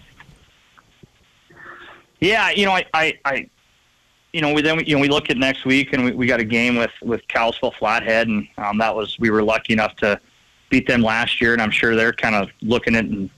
Yeah, 2.20 2.50
you 2.50 2.64
know, 2.64 2.72
I, 2.72 2.86
I, 2.94 3.18
I 3.24 3.50
you 4.34 4.40
know, 4.40 4.52
we 4.52 4.62
then 4.62 4.84
you 4.84 4.96
know 4.96 5.00
we 5.00 5.08
look 5.08 5.30
at 5.30 5.36
next 5.36 5.64
week 5.64 5.92
and 5.92 6.04
we, 6.04 6.10
we 6.10 6.26
got 6.26 6.40
a 6.40 6.44
game 6.44 6.74
with 6.74 6.90
with 7.00 7.26
Kalispell 7.28 7.70
Flathead, 7.70 8.26
and 8.26 8.48
um, 8.58 8.78
that 8.78 8.94
was 8.94 9.16
we 9.20 9.30
were 9.30 9.44
lucky 9.44 9.72
enough 9.72 9.94
to 9.96 10.20
beat 10.70 10.88
them 10.88 11.02
last 11.02 11.40
year, 11.40 11.52
and 11.52 11.62
I'm 11.62 11.70
sure 11.70 11.94
they're 11.94 12.12
kind 12.12 12.34
of 12.34 12.48
looking 12.60 12.96
at 12.96 13.04
and 13.04 13.30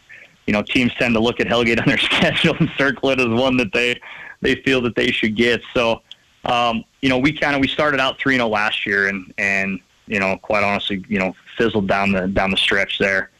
you 0.47 0.55
know 0.55 0.63
teams 0.63 0.95
tend 0.95 1.15
to 1.15 1.21
look 1.21 1.39
at 1.39 1.49
Hellgate 1.49 1.79
on 1.83 1.87
their 1.87 1.99
schedule 1.99 2.57
and 2.59 2.71
circle 2.79 3.11
it 3.11 3.21
as 3.21 3.29
one 3.29 3.59
that 3.59 3.75
they 3.75 4.01
they 4.41 4.55
feel 4.63 4.81
that 4.81 4.97
they 4.97 5.11
should 5.13 5.37
get. 5.37 5.61
So 5.75 6.01
um, 6.47 6.83
you 7.03 7.11
know 7.11 7.19
we 7.19 7.31
kind 7.31 7.55
of 7.55 7.61
we 7.61 7.69
started 7.69 8.01
out 8.01 8.19
three 8.19 8.37
0 8.37 8.49
last 8.49 8.87
year, 8.87 9.09
and 9.09 9.35
and 9.37 9.79
you 10.07 10.19
know 10.19 10.39
quite 10.39 10.65
honestly 10.65 11.05
you 11.09 11.19
know 11.19 11.35
fizzled 11.59 11.89
down 11.89 12.13
the 12.13 12.27
down 12.27 12.51
the 12.51 12.57
stretch 12.57 12.99
there. 12.99 13.31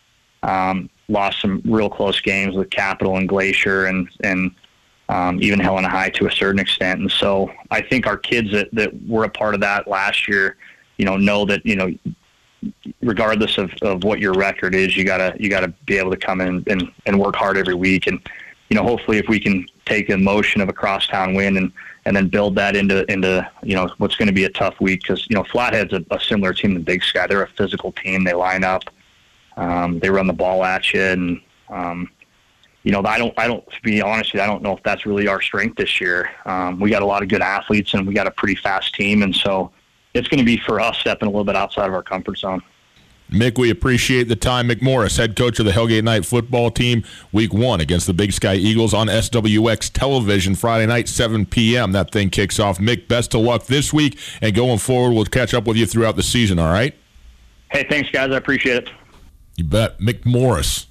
Um, 0.43 0.91
lost 1.09 1.41
some 1.41 1.63
real 1.65 1.89
close 1.89 2.21
games 2.21 2.55
with 2.55 2.69
Capital 2.69 3.17
and 3.17 3.27
Glacier, 3.27 3.87
and 3.87 4.11
and 4.23 4.51
um, 5.09 5.41
even 5.41 5.61
Helena 5.61 5.89
High 5.89 6.11
to 6.11 6.27
a 6.27 6.31
certain 6.31 6.59
extent. 6.59 7.01
And 7.01 7.11
so 7.11 7.51
I 7.71 7.81
think 7.81 8.07
our 8.07 8.17
kids 8.17 8.51
that, 8.53 8.69
that 8.73 8.91
were 9.07 9.25
a 9.25 9.29
part 9.29 9.55
of 9.55 9.61
that 9.61 9.87
last 9.87 10.27
year, 10.27 10.57
you 10.99 11.05
know, 11.05 11.17
know 11.17 11.45
that, 11.45 11.65
you 11.65 11.77
know, 11.77 11.95
regardless 13.03 13.59
of, 13.59 13.73
of 13.83 14.03
what 14.03 14.19
your 14.19 14.33
record 14.33 14.75
is, 14.75 14.97
you 14.97 15.05
gotta, 15.05 15.37
you 15.39 15.49
gotta 15.49 15.69
be 15.87 15.99
able 15.99 16.11
to 16.11 16.17
come 16.17 16.41
in 16.41 16.65
and, 16.67 16.91
and 17.07 17.19
work 17.19 17.37
hard 17.37 17.57
every 17.57 17.75
week. 17.75 18.07
And, 18.07 18.21
you 18.71 18.77
know, 18.77 18.83
hopefully 18.83 19.19
if 19.19 19.29
we 19.29 19.39
can 19.39 19.67
take 19.85 20.09
the 20.09 20.15
emotion 20.15 20.61
of 20.61 20.69
a 20.69 20.73
crosstown 20.73 21.35
win 21.35 21.57
and, 21.57 21.71
and 22.05 22.17
then 22.17 22.29
build 22.29 22.57
that 22.57 22.75
into, 22.75 23.09
into, 23.11 23.49
you 23.63 23.77
know, 23.77 23.89
what's 23.99 24.17
going 24.17 24.27
to 24.29 24.35
be 24.35 24.45
a 24.45 24.51
tough 24.51 24.81
week. 24.81 25.05
Cause, 25.05 25.27
you 25.29 25.37
know, 25.37 25.45
Flathead's 25.45 25.93
a, 25.93 26.05
a 26.11 26.19
similar 26.19 26.53
team 26.53 26.75
to 26.75 26.81
Big 26.81 27.05
Sky. 27.05 27.27
They're 27.29 27.43
a 27.43 27.49
physical 27.49 27.93
team. 27.93 28.25
They 28.25 28.33
line 28.33 28.65
up, 28.65 28.83
um, 29.57 30.01
they 30.01 30.11
run 30.11 30.27
the 30.27 30.33
ball 30.33 30.65
at 30.65 30.93
you 30.93 31.01
and, 31.01 31.41
um, 31.69 32.11
you 32.87 32.93
know, 32.93 33.03
I 33.05 33.19
don't, 33.19 33.35
I 33.37 33.49
don't, 33.49 33.69
to 33.69 33.83
be 33.83 34.01
honest 34.01 34.33
with 34.33 34.39
you, 34.39 34.45
I 34.45 34.47
don't 34.47 34.63
know 34.63 34.77
if 34.77 34.83
that's 34.85 35.05
really 35.07 35.27
our 35.27 35.43
strength 35.43 35.77
this 35.77 36.01
year. 36.01 36.31
Um, 36.45 36.79
we 36.79 36.89
got 36.89 37.03
a 37.03 37.05
lot 37.05 37.21
of 37.21 37.29
good 37.29 37.43
athletes 37.43 37.95
and 37.95 38.07
we 38.07 38.15
got 38.15 38.29
a 38.29 38.31
pretty 38.31 38.55
fast 38.55 38.95
team. 38.95 39.25
And 39.25 39.35
so 39.35 39.73
it's 40.15 40.29
going 40.29 40.39
to 40.39 40.45
be 40.45 40.57
for 40.57 40.79
us 40.79 40.97
stepping 40.99 41.27
a 41.27 41.31
little 41.33 41.45
bit 41.45 41.57
outside 41.57 41.89
of 41.89 41.95
our 41.95 42.05
comfort 42.05 42.39
zone. 42.39 42.63
Mick, 43.29 43.59
we 43.59 43.71
appreciate 43.71 44.29
the 44.29 44.37
time. 44.37 44.69
Mick 44.69 44.83
Morris, 44.83 45.17
head 45.17 45.35
coach 45.35 45.59
of 45.59 45.67
the 45.67 45.73
Hellgate 45.73 46.05
Knight 46.05 46.25
football 46.25 46.71
team, 46.71 47.03
week 47.33 47.53
one 47.53 47.81
against 47.81 48.07
the 48.07 48.15
Big 48.15 48.33
Sky 48.33 48.55
Eagles 48.55 48.95
on 48.95 49.09
SWX 49.09 49.91
television 49.93 50.55
Friday 50.55 50.87
night, 50.87 51.09
7 51.09 51.45
p.m. 51.45 51.91
That 51.91 52.13
thing 52.13 52.31
kicks 52.31 52.61
off. 52.61 52.79
Mick, 52.79 53.09
best 53.09 53.35
of 53.35 53.41
luck 53.41 53.67
this 53.67 53.93
week 53.93 54.17
and 54.41 54.55
going 54.55 54.79
forward. 54.79 55.13
We'll 55.13 55.25
catch 55.25 55.55
up 55.55 55.67
with 55.67 55.77
you 55.77 55.87
throughout 55.87 56.15
the 56.15 56.23
season, 56.23 56.61
all 56.61 56.73
right? 56.73 56.95
Hey, 57.73 57.85
thanks, 57.91 58.11
guys. 58.11 58.31
I 58.31 58.37
appreciate 58.37 58.85
it. 58.85 58.91
You 59.57 59.65
bet. 59.65 59.99
Mick 59.99 60.25
Morris 60.25 60.87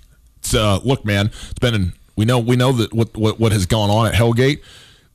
uh, 0.53 0.79
look, 0.83 1.05
man, 1.05 1.27
it's 1.49 1.59
been 1.59 1.73
an, 1.73 1.93
we 2.15 2.25
know 2.25 2.39
we 2.39 2.55
know 2.55 2.71
that 2.73 2.93
what, 2.93 3.15
what 3.17 3.39
what 3.39 3.51
has 3.51 3.65
gone 3.65 3.89
on 3.89 4.07
at 4.07 4.13
Hellgate. 4.13 4.61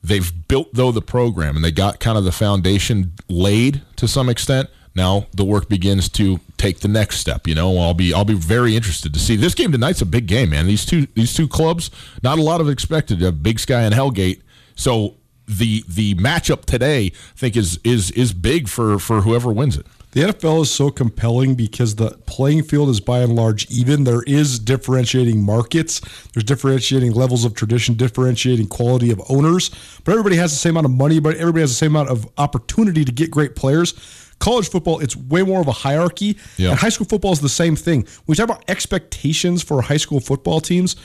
They've 0.03 0.31
built 0.47 0.73
though 0.73 0.91
the 0.91 1.01
program 1.01 1.55
and 1.55 1.63
they 1.63 1.71
got 1.71 1.99
kind 1.99 2.17
of 2.17 2.23
the 2.23 2.31
foundation 2.31 3.13
laid 3.29 3.81
to 3.97 4.07
some 4.07 4.29
extent. 4.29 4.69
Now 4.95 5.27
the 5.33 5.45
work 5.45 5.69
begins 5.69 6.09
to 6.09 6.39
take 6.57 6.79
the 6.79 6.87
next 6.87 7.17
step. 7.17 7.47
You 7.47 7.55
know, 7.55 7.77
I'll 7.77 7.93
be 7.93 8.13
I'll 8.13 8.25
be 8.25 8.33
very 8.33 8.75
interested 8.75 9.13
to 9.13 9.19
see 9.19 9.35
this 9.35 9.55
game 9.55 9.71
tonight's 9.71 10.01
a 10.01 10.05
big 10.05 10.27
game, 10.27 10.49
man. 10.49 10.67
These 10.67 10.85
two 10.85 11.07
these 11.13 11.33
two 11.33 11.47
clubs, 11.47 11.91
not 12.23 12.39
a 12.39 12.41
lot 12.41 12.61
of 12.61 12.69
expected. 12.69 13.23
Uh, 13.23 13.31
big 13.31 13.59
Sky 13.59 13.81
and 13.81 13.93
Hellgate. 13.93 14.41
So 14.75 15.15
the 15.47 15.83
the 15.87 16.15
matchup 16.15 16.65
today, 16.65 17.05
I 17.05 17.37
think, 17.37 17.55
is 17.55 17.79
is 17.83 18.11
is 18.11 18.33
big 18.33 18.67
for 18.67 18.99
for 18.99 19.21
whoever 19.21 19.51
wins 19.51 19.77
it. 19.77 19.85
The 20.11 20.21
NFL 20.21 20.63
is 20.63 20.71
so 20.71 20.91
compelling 20.91 21.55
because 21.55 21.95
the 21.95 22.11
playing 22.25 22.63
field 22.63 22.89
is 22.89 22.99
by 22.99 23.19
and 23.19 23.33
large 23.33 23.69
even. 23.71 24.03
There 24.03 24.23
is 24.23 24.59
differentiating 24.59 25.41
markets, 25.41 26.01
there's 26.33 26.43
differentiating 26.43 27.13
levels 27.13 27.45
of 27.45 27.53
tradition, 27.53 27.95
differentiating 27.95 28.67
quality 28.67 29.11
of 29.11 29.21
owners, 29.29 29.69
but 30.03 30.11
everybody 30.11 30.35
has 30.35 30.51
the 30.51 30.57
same 30.57 30.71
amount 30.71 30.87
of 30.87 30.91
money, 30.91 31.19
but 31.19 31.37
everybody 31.37 31.61
has 31.61 31.71
the 31.71 31.75
same 31.75 31.95
amount 31.95 32.09
of 32.09 32.27
opportunity 32.37 33.05
to 33.05 33.11
get 33.11 33.31
great 33.31 33.55
players. 33.55 33.93
College 34.39 34.69
football, 34.69 34.99
it's 34.99 35.15
way 35.15 35.43
more 35.43 35.61
of 35.61 35.67
a 35.67 35.71
hierarchy. 35.71 36.37
Yeah. 36.57 36.71
And 36.71 36.79
high 36.79 36.89
school 36.89 37.05
football 37.05 37.31
is 37.31 37.39
the 37.39 37.47
same 37.47 37.77
thing. 37.77 38.01
When 38.01 38.23
we 38.27 38.35
talk 38.35 38.45
about 38.45 38.65
expectations 38.67 39.63
for 39.63 39.81
high 39.81 39.97
school 39.97 40.19
football 40.19 40.59
teams, 40.59 40.97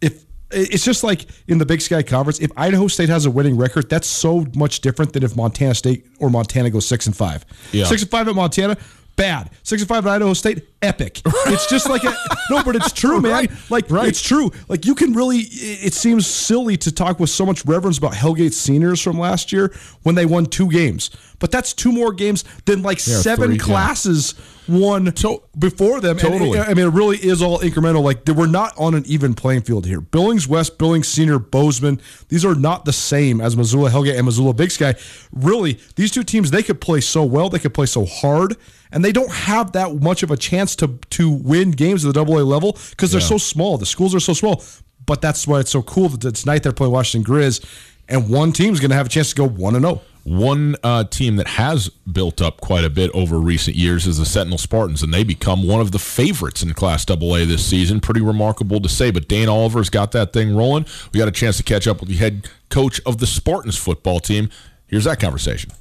if 0.00 0.24
it's 0.52 0.84
just 0.84 1.02
like 1.04 1.26
in 1.48 1.58
the 1.58 1.66
Big 1.66 1.80
Sky 1.80 2.02
Conference. 2.02 2.38
If 2.40 2.50
Idaho 2.56 2.88
State 2.88 3.08
has 3.08 3.26
a 3.26 3.30
winning 3.30 3.56
record, 3.56 3.88
that's 3.88 4.06
so 4.06 4.46
much 4.54 4.80
different 4.80 5.12
than 5.12 5.22
if 5.22 5.36
Montana 5.36 5.74
State 5.74 6.06
or 6.20 6.30
Montana 6.30 6.70
goes 6.70 6.86
six 6.86 7.06
and 7.06 7.16
five. 7.16 7.44
Yeah. 7.72 7.84
Six 7.84 8.02
and 8.02 8.10
five 8.10 8.28
at 8.28 8.34
Montana, 8.34 8.76
bad. 9.16 9.50
Six 9.62 9.82
and 9.82 9.88
five 9.88 10.06
at 10.06 10.12
Idaho 10.12 10.34
State, 10.34 10.66
epic. 10.82 11.20
It's 11.46 11.68
just 11.68 11.88
like 11.88 12.04
a 12.04 12.14
no, 12.50 12.62
but 12.62 12.76
it's 12.76 12.92
true, 12.92 13.20
man. 13.22 13.32
Right. 13.32 13.50
Like 13.70 13.90
Right. 13.90 14.08
it's 14.08 14.20
true. 14.22 14.50
Like 14.68 14.84
you 14.86 14.94
can 14.94 15.12
really. 15.14 15.38
It 15.38 15.94
seems 15.94 16.26
silly 16.26 16.76
to 16.78 16.92
talk 16.92 17.20
with 17.20 17.30
so 17.30 17.46
much 17.46 17.64
reverence 17.64 17.98
about 17.98 18.12
Hellgate 18.14 18.52
seniors 18.52 19.00
from 19.00 19.18
last 19.18 19.52
year 19.52 19.72
when 20.02 20.14
they 20.14 20.26
won 20.26 20.46
two 20.46 20.68
games, 20.70 21.10
but 21.38 21.50
that's 21.50 21.72
two 21.72 21.92
more 21.92 22.12
games 22.12 22.44
than 22.66 22.82
like 22.82 22.98
Yeah, 23.06 23.16
seven 23.18 23.46
three, 23.50 23.56
yeah. 23.56 23.62
classes 23.64 24.34
won 24.68 25.14
So- 25.16 25.42
before 25.58 26.00
them. 26.00 26.12
And 26.12 26.20
Totally. 26.20 26.58
it- 26.58 26.68
I 26.68 26.74
mean, 26.74 26.86
it 26.86 26.92
really 26.92 27.16
is 27.18 27.42
all 27.42 27.58
incremental. 27.60 28.02
Like 28.02 28.26
we're 28.28 28.46
not 28.46 28.72
on 28.78 28.94
an 28.94 29.02
even 29.06 29.34
playing 29.34 29.62
field 29.62 29.86
here. 29.86 30.00
Billings 30.00 30.46
West, 30.48 30.78
Billings 30.78 31.08
Senior, 31.08 31.38
Bozeman. 31.38 32.00
These 32.28 32.44
are 32.44 32.54
not 32.54 32.84
the 32.84 32.92
same 32.92 33.40
as 33.40 33.56
Missoula 33.56 33.90
Hellgate 33.90 34.16
and 34.16 34.24
Missoula 34.24 34.54
Big 34.54 34.70
Sky. 34.70 34.94
Really, 35.32 35.78
these 35.96 36.10
two 36.12 36.22
teams 36.22 36.50
they 36.50 36.62
could 36.62 36.80
play 36.80 37.00
so 37.00 37.24
well, 37.24 37.48
they 37.48 37.58
could 37.58 37.74
play 37.74 37.86
so 37.86 38.04
hard, 38.06 38.56
and 38.92 39.04
they 39.04 39.10
don't 39.12 39.30
have 39.32 39.72
that 39.72 40.00
much 40.00 40.22
of 40.22 40.30
a 40.30 40.36
chance 40.36 40.71
to 40.76 40.98
to 41.10 41.30
win 41.30 41.70
games 41.72 42.04
at 42.04 42.08
the 42.08 42.12
Double 42.20 42.38
A 42.38 42.44
level 42.44 42.76
because 42.90 43.12
they're 43.12 43.20
Yeah. 43.20 43.26
so 43.26 43.38
small. 43.38 43.78
The 43.78 43.86
schools 43.86 44.14
are 44.14 44.20
so 44.20 44.32
small. 44.34 44.62
But 45.04 45.20
that's 45.20 45.46
why 45.48 45.60
it's 45.60 45.70
so 45.70 45.82
cool 45.82 46.08
that 46.10 46.34
tonight 46.36 46.62
they're 46.62 46.72
playing 46.72 46.92
Washington 46.92 47.30
Grizz, 47.32 47.64
and 48.08 48.28
one 48.28 48.52
team's 48.52 48.78
going 48.78 48.90
to 48.90 48.96
have 48.96 49.06
a 49.06 49.08
chance 49.08 49.30
to 49.30 49.34
go 49.34 49.48
one 49.48 49.74
and 49.74 49.84
oh. 49.84 49.88
zero. 49.88 50.02
One 50.24 50.76
uh, 50.84 51.02
team 51.02 51.34
that 51.36 51.48
has 51.48 51.88
built 51.88 52.40
up 52.40 52.60
quite 52.60 52.84
a 52.84 52.90
bit 52.90 53.10
over 53.12 53.38
recent 53.40 53.74
years 53.74 54.06
is 54.06 54.18
the 54.18 54.24
Sentinel 54.24 54.56
Spartans, 54.58 55.02
and 55.02 55.12
they 55.12 55.24
become 55.24 55.66
one 55.66 55.80
of 55.80 55.90
the 55.90 55.98
favorites 55.98 56.62
in 56.62 56.72
Class 56.74 57.04
AA 57.10 57.44
this 57.44 57.66
season. 57.66 57.98
Pretty 57.98 58.20
remarkable 58.20 58.80
to 58.80 58.88
say, 58.88 59.10
but 59.10 59.26
Dane 59.26 59.48
Oliver's 59.48 59.90
got 59.90 60.12
that 60.12 60.32
thing 60.32 60.54
rolling. 60.54 60.86
We 61.12 61.18
got 61.18 61.26
a 61.26 61.32
chance 61.32 61.56
to 61.56 61.64
catch 61.64 61.88
up 61.88 61.98
with 61.98 62.08
the 62.08 62.14
head 62.14 62.48
coach 62.70 63.00
of 63.04 63.18
the 63.18 63.26
Spartans 63.26 63.76
football 63.76 64.20
team. 64.20 64.48
Here's 64.86 65.04
that 65.04 65.18
conversation. 65.18 65.72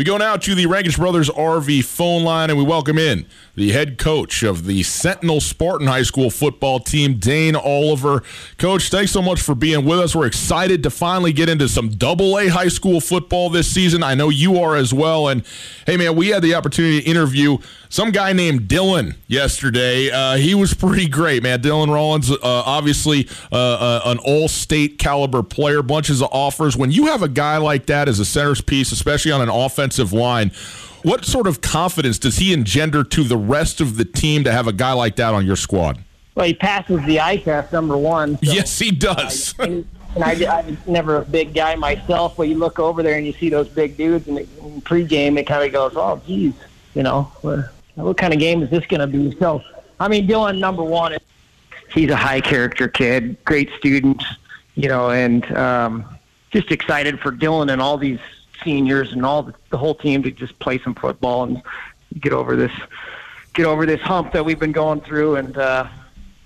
We 0.00 0.04
go 0.04 0.16
now 0.16 0.38
to 0.38 0.54
the 0.54 0.64
Rankish 0.64 0.96
Brothers 0.96 1.28
RV 1.28 1.84
phone 1.84 2.24
line, 2.24 2.48
and 2.48 2.58
we 2.58 2.64
welcome 2.64 2.96
in 2.96 3.26
the 3.54 3.72
head 3.72 3.98
coach 3.98 4.42
of 4.42 4.64
the 4.64 4.82
Sentinel 4.82 5.42
Spartan 5.42 5.86
High 5.86 6.04
School 6.04 6.30
football 6.30 6.80
team, 6.80 7.18
Dane 7.18 7.54
Oliver. 7.54 8.22
Coach, 8.56 8.88
thanks 8.88 9.12
so 9.12 9.20
much 9.20 9.42
for 9.42 9.54
being 9.54 9.84
with 9.84 9.98
us. 9.98 10.16
We're 10.16 10.24
excited 10.24 10.82
to 10.84 10.90
finally 10.90 11.34
get 11.34 11.50
into 11.50 11.68
some 11.68 11.90
double 11.90 12.38
A 12.38 12.48
high 12.48 12.68
school 12.68 13.02
football 13.02 13.50
this 13.50 13.70
season. 13.70 14.02
I 14.02 14.14
know 14.14 14.30
you 14.30 14.58
are 14.62 14.74
as 14.74 14.94
well. 14.94 15.28
And 15.28 15.44
hey, 15.84 15.98
man, 15.98 16.16
we 16.16 16.28
had 16.28 16.42
the 16.42 16.54
opportunity 16.54 17.02
to 17.02 17.06
interview 17.06 17.58
some 17.90 18.12
guy 18.12 18.32
named 18.32 18.62
Dylan 18.62 19.16
yesterday. 19.26 20.10
Uh, 20.10 20.36
he 20.36 20.54
was 20.54 20.72
pretty 20.72 21.08
great, 21.08 21.42
man. 21.42 21.60
Dylan 21.60 21.92
Rollins, 21.92 22.30
uh, 22.30 22.38
obviously 22.42 23.28
uh, 23.52 23.56
uh, 23.56 24.00
an 24.06 24.18
all 24.18 24.48
state 24.48 24.98
caliber 24.98 25.42
player, 25.42 25.82
bunches 25.82 26.22
of 26.22 26.28
offers. 26.32 26.76
When 26.76 26.90
you 26.92 27.06
have 27.06 27.22
a 27.22 27.28
guy 27.28 27.58
like 27.58 27.86
that 27.86 28.08
as 28.08 28.18
a 28.20 28.24
centerpiece, 28.24 28.92
especially 28.92 29.32
on 29.32 29.42
an 29.42 29.48
offensive 29.50 30.12
line, 30.12 30.52
what 31.02 31.24
sort 31.24 31.46
of 31.46 31.60
confidence 31.60 32.18
does 32.18 32.36
he 32.36 32.52
engender 32.52 33.02
to 33.04 33.24
the 33.24 33.36
rest 33.36 33.80
of 33.80 33.96
the 33.96 34.04
team 34.04 34.44
to 34.44 34.52
have 34.52 34.66
a 34.68 34.72
guy 34.72 34.92
like 34.92 35.16
that 35.16 35.34
on 35.34 35.44
your 35.44 35.56
squad? 35.56 35.98
Well, 36.36 36.46
he 36.46 36.54
passes 36.54 37.04
the 37.06 37.20
eye 37.20 37.38
test, 37.38 37.72
number 37.72 37.96
one. 37.96 38.34
so- 38.34 38.52
yes, 38.52 38.78
he 38.78 38.92
does. 38.92 39.52
and, 39.58 39.84
and 40.14 40.24
I, 40.24 40.58
I'm 40.60 40.78
never 40.86 41.16
a 41.16 41.24
big 41.24 41.54
guy 41.54 41.74
myself, 41.74 42.36
but 42.36 42.44
you 42.44 42.54
look 42.56 42.78
over 42.78 43.02
there 43.02 43.16
and 43.16 43.26
you 43.26 43.32
see 43.32 43.48
those 43.48 43.68
big 43.68 43.96
dudes, 43.96 44.28
and 44.28 44.38
in 44.38 44.80
pregame 44.82 45.38
it 45.38 45.46
kind 45.46 45.64
of 45.64 45.72
goes, 45.72 45.92
"Oh, 45.96 46.20
geez, 46.26 46.54
you 46.94 47.02
know, 47.02 47.30
what, 48.02 48.16
kind 48.16 48.32
of 48.32 48.38
game 48.38 48.62
is 48.62 48.70
this 48.70 48.86
going 48.86 49.00
to 49.00 49.06
be?" 49.06 49.36
So, 49.38 49.62
I 49.98 50.08
mean, 50.08 50.26
Dylan, 50.26 50.58
number 50.58 50.82
one, 50.82 51.16
he's 51.92 52.10
a 52.10 52.16
high 52.16 52.40
character 52.40 52.88
kid, 52.88 53.36
great 53.44 53.70
student, 53.78 54.22
you 54.74 54.88
know, 54.88 55.10
and 55.10 55.50
um, 55.56 56.04
just 56.50 56.70
excited 56.70 57.20
for 57.20 57.32
Dylan 57.32 57.72
and 57.72 57.80
all 57.80 57.98
these 57.98 58.20
seniors 58.62 59.12
and 59.12 59.24
all 59.24 59.42
the, 59.42 59.54
the 59.70 59.78
whole 59.78 59.94
team 59.94 60.22
to 60.22 60.30
just 60.30 60.58
play 60.58 60.78
some 60.78 60.94
football 60.94 61.44
and 61.44 61.62
get 62.18 62.32
over 62.32 62.56
this 62.56 62.72
get 63.54 63.66
over 63.66 63.86
this 63.86 64.00
hump 64.00 64.32
that 64.32 64.44
we've 64.44 64.58
been 64.60 64.72
going 64.72 65.00
through 65.00 65.36
and. 65.36 65.56
uh 65.56 65.88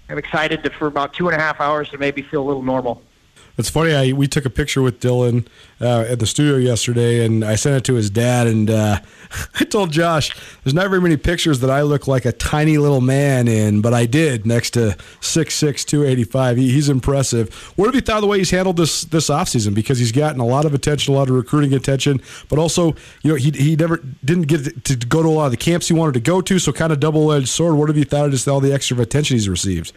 I'm 0.08 0.18
excited 0.18 0.62
to, 0.64 0.70
for 0.70 0.86
about 0.86 1.14
two 1.14 1.28
and 1.28 1.36
a 1.36 1.40
half 1.40 1.60
hours 1.60 1.88
to 1.90 1.98
maybe 1.98 2.22
feel 2.22 2.42
a 2.42 2.46
little 2.46 2.62
normal. 2.62 3.02
It's 3.56 3.70
funny. 3.70 3.94
I 3.94 4.12
we 4.12 4.26
took 4.26 4.44
a 4.44 4.50
picture 4.50 4.82
with 4.82 4.98
Dylan 4.98 5.46
uh, 5.80 6.00
at 6.08 6.18
the 6.18 6.26
studio 6.26 6.56
yesterday, 6.56 7.24
and 7.24 7.44
I 7.44 7.54
sent 7.54 7.76
it 7.76 7.84
to 7.84 7.94
his 7.94 8.10
dad. 8.10 8.48
And 8.48 8.68
uh, 8.68 8.98
I 9.60 9.64
told 9.64 9.92
Josh, 9.92 10.34
"There's 10.64 10.74
not 10.74 10.88
very 10.90 11.00
many 11.00 11.16
pictures 11.16 11.60
that 11.60 11.70
I 11.70 11.82
look 11.82 12.08
like 12.08 12.24
a 12.24 12.32
tiny 12.32 12.78
little 12.78 13.00
man 13.00 13.46
in, 13.46 13.80
but 13.80 13.94
I 13.94 14.06
did 14.06 14.44
next 14.44 14.70
to 14.70 14.96
six 15.20 15.54
six 15.54 15.84
two 15.84 16.04
eighty 16.04 16.24
five. 16.24 16.56
He, 16.56 16.72
he's 16.72 16.88
impressive. 16.88 17.54
What 17.76 17.86
have 17.86 17.94
you 17.94 18.00
thought 18.00 18.16
of 18.16 18.22
the 18.22 18.26
way 18.26 18.38
he's 18.38 18.50
handled 18.50 18.76
this 18.76 19.02
this 19.04 19.30
offseason? 19.30 19.72
Because 19.72 20.00
he's 20.00 20.12
gotten 20.12 20.40
a 20.40 20.46
lot 20.46 20.64
of 20.64 20.74
attention, 20.74 21.14
a 21.14 21.16
lot 21.16 21.28
of 21.28 21.36
recruiting 21.36 21.74
attention, 21.74 22.20
but 22.48 22.58
also, 22.58 22.96
you 23.22 23.30
know, 23.30 23.36
he 23.36 23.52
he 23.52 23.76
never 23.76 23.98
didn't 24.24 24.48
get 24.48 24.84
to 24.84 24.96
go 24.96 25.22
to 25.22 25.28
a 25.28 25.30
lot 25.30 25.44
of 25.46 25.50
the 25.52 25.56
camps 25.56 25.86
he 25.86 25.94
wanted 25.94 26.14
to 26.14 26.20
go 26.20 26.40
to. 26.40 26.58
So 26.58 26.72
kind 26.72 26.92
of 26.92 26.98
double 26.98 27.30
edged 27.30 27.48
sword. 27.48 27.76
What 27.76 27.88
have 27.88 27.96
you 27.96 28.04
thought 28.04 28.26
of 28.26 28.32
just 28.32 28.48
all 28.48 28.58
the 28.58 28.72
extra 28.72 28.98
attention 28.98 29.36
he's 29.36 29.48
received? 29.48 29.92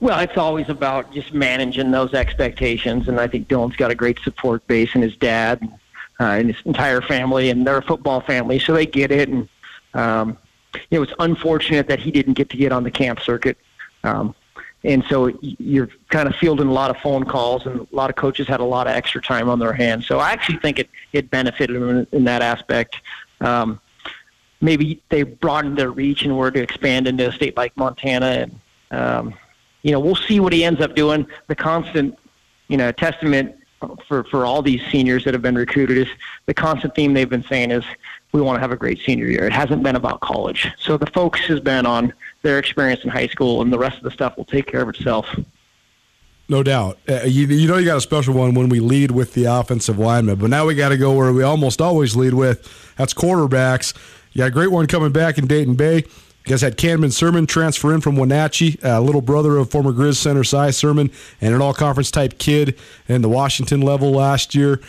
Well, 0.00 0.18
it's 0.20 0.36
always 0.36 0.68
about 0.68 1.12
just 1.12 1.32
managing 1.32 1.90
those 1.90 2.14
expectations, 2.14 3.08
and 3.08 3.20
I 3.20 3.26
think 3.26 3.48
Dylan's 3.48 3.76
got 3.76 3.90
a 3.90 3.94
great 3.94 4.18
support 4.20 4.66
base 4.66 4.90
and 4.94 5.02
his 5.02 5.16
dad 5.16 5.62
uh, 6.20 6.24
and 6.24 6.52
his 6.52 6.56
entire 6.64 7.00
family, 7.00 7.50
and 7.50 7.66
they're 7.66 7.78
a 7.78 7.82
football 7.82 8.20
family, 8.20 8.58
so 8.58 8.72
they 8.72 8.86
get 8.86 9.10
it. 9.10 9.28
And 9.28 9.48
um, 9.94 10.36
you 10.90 10.98
know, 10.98 11.02
it's 11.02 11.14
unfortunate 11.20 11.86
that 11.88 12.00
he 12.00 12.10
didn't 12.10 12.34
get 12.34 12.50
to 12.50 12.56
get 12.56 12.72
on 12.72 12.82
the 12.82 12.90
camp 12.90 13.20
circuit. 13.20 13.56
Um, 14.02 14.34
and 14.82 15.02
so 15.08 15.32
you're 15.40 15.88
kind 16.10 16.28
of 16.28 16.36
fielding 16.36 16.68
a 16.68 16.72
lot 16.72 16.90
of 16.90 16.98
phone 16.98 17.24
calls, 17.24 17.64
and 17.64 17.80
a 17.80 17.96
lot 17.96 18.10
of 18.10 18.16
coaches 18.16 18.46
had 18.46 18.60
a 18.60 18.64
lot 18.64 18.86
of 18.86 18.94
extra 18.94 19.22
time 19.22 19.48
on 19.48 19.58
their 19.58 19.72
hands. 19.72 20.06
So 20.06 20.18
I 20.18 20.32
actually 20.32 20.58
think 20.58 20.78
it 20.78 20.90
it 21.12 21.30
benefited 21.30 21.76
him 21.76 21.88
in, 21.88 22.06
in 22.12 22.24
that 22.24 22.42
aspect. 22.42 22.96
Um, 23.40 23.80
maybe 24.60 25.02
they 25.08 25.22
broadened 25.22 25.78
their 25.78 25.90
reach 25.90 26.24
and 26.24 26.36
were 26.36 26.50
to 26.50 26.60
expand 26.60 27.06
into 27.06 27.28
a 27.28 27.32
state 27.32 27.56
like 27.56 27.74
Montana, 27.76 28.26
and 28.26 28.60
um, 28.90 29.34
you 29.84 29.92
know 29.92 30.00
we'll 30.00 30.16
see 30.16 30.40
what 30.40 30.52
he 30.52 30.64
ends 30.64 30.80
up 30.80 30.96
doing. 30.96 31.24
The 31.46 31.54
constant 31.54 32.18
you 32.68 32.76
know, 32.76 32.92
testament 32.92 33.56
for 34.06 34.24
for 34.24 34.46
all 34.46 34.62
these 34.62 34.80
seniors 34.90 35.24
that 35.24 35.34
have 35.34 35.42
been 35.42 35.56
recruited 35.56 35.98
is 35.98 36.08
the 36.46 36.54
constant 36.54 36.94
theme 36.94 37.12
they've 37.12 37.28
been 37.28 37.44
saying 37.44 37.70
is 37.70 37.84
we 38.32 38.40
want 38.40 38.56
to 38.56 38.60
have 38.60 38.72
a 38.72 38.76
great 38.76 39.00
senior 39.04 39.26
year. 39.26 39.46
It 39.46 39.52
hasn't 39.52 39.82
been 39.82 39.96
about 39.96 40.20
college, 40.20 40.72
so 40.78 40.96
the 40.96 41.06
focus 41.06 41.42
has 41.46 41.60
been 41.60 41.86
on 41.86 42.12
their 42.42 42.58
experience 42.58 43.04
in 43.04 43.10
high 43.10 43.26
school, 43.26 43.60
and 43.62 43.72
the 43.72 43.78
rest 43.78 43.98
of 43.98 44.02
the 44.02 44.10
stuff 44.10 44.36
will 44.36 44.46
take 44.46 44.66
care 44.66 44.80
of 44.80 44.88
itself. 44.88 45.26
No 46.48 46.62
doubt. 46.62 46.98
Uh, 47.08 47.20
you, 47.24 47.46
you 47.46 47.68
know 47.68 47.78
you 47.78 47.86
got 47.86 47.96
a 47.96 48.02
special 48.02 48.34
one 48.34 48.54
when 48.54 48.68
we 48.68 48.80
lead 48.80 49.10
with 49.10 49.34
the 49.34 49.44
offensive 49.44 49.98
lineman, 49.98 50.36
but 50.36 50.50
now 50.50 50.66
we 50.66 50.74
got 50.74 50.90
to 50.90 50.96
go 50.96 51.12
where 51.12 51.32
we 51.32 51.42
almost 51.42 51.80
always 51.80 52.16
lead 52.16 52.34
with. 52.34 52.94
That's 52.96 53.14
quarterbacks. 53.14 53.94
You 54.32 54.38
got 54.38 54.48
a 54.48 54.50
great 54.50 54.70
one 54.70 54.86
coming 54.86 55.12
back 55.12 55.38
in 55.38 55.46
Dayton 55.46 55.74
Bay. 55.74 56.04
Guys 56.44 56.60
had 56.60 56.76
Camden 56.76 57.08
Sirmon 57.08 57.48
transfer 57.48 57.94
in 57.94 58.02
from 58.02 58.16
Wenatchee, 58.16 58.78
uh, 58.84 59.00
little 59.00 59.22
brother 59.22 59.56
of 59.56 59.70
former 59.70 59.92
Grizz 59.92 60.16
center 60.16 60.44
Cy 60.44 60.68
Sirmon, 60.68 61.10
and 61.40 61.54
an 61.54 61.62
all 61.62 61.72
conference 61.72 62.10
type 62.10 62.38
kid 62.38 62.78
in 63.08 63.22
the 63.22 63.30
Washington 63.30 63.80
level 63.80 64.10
last 64.10 64.54
year. 64.54 64.80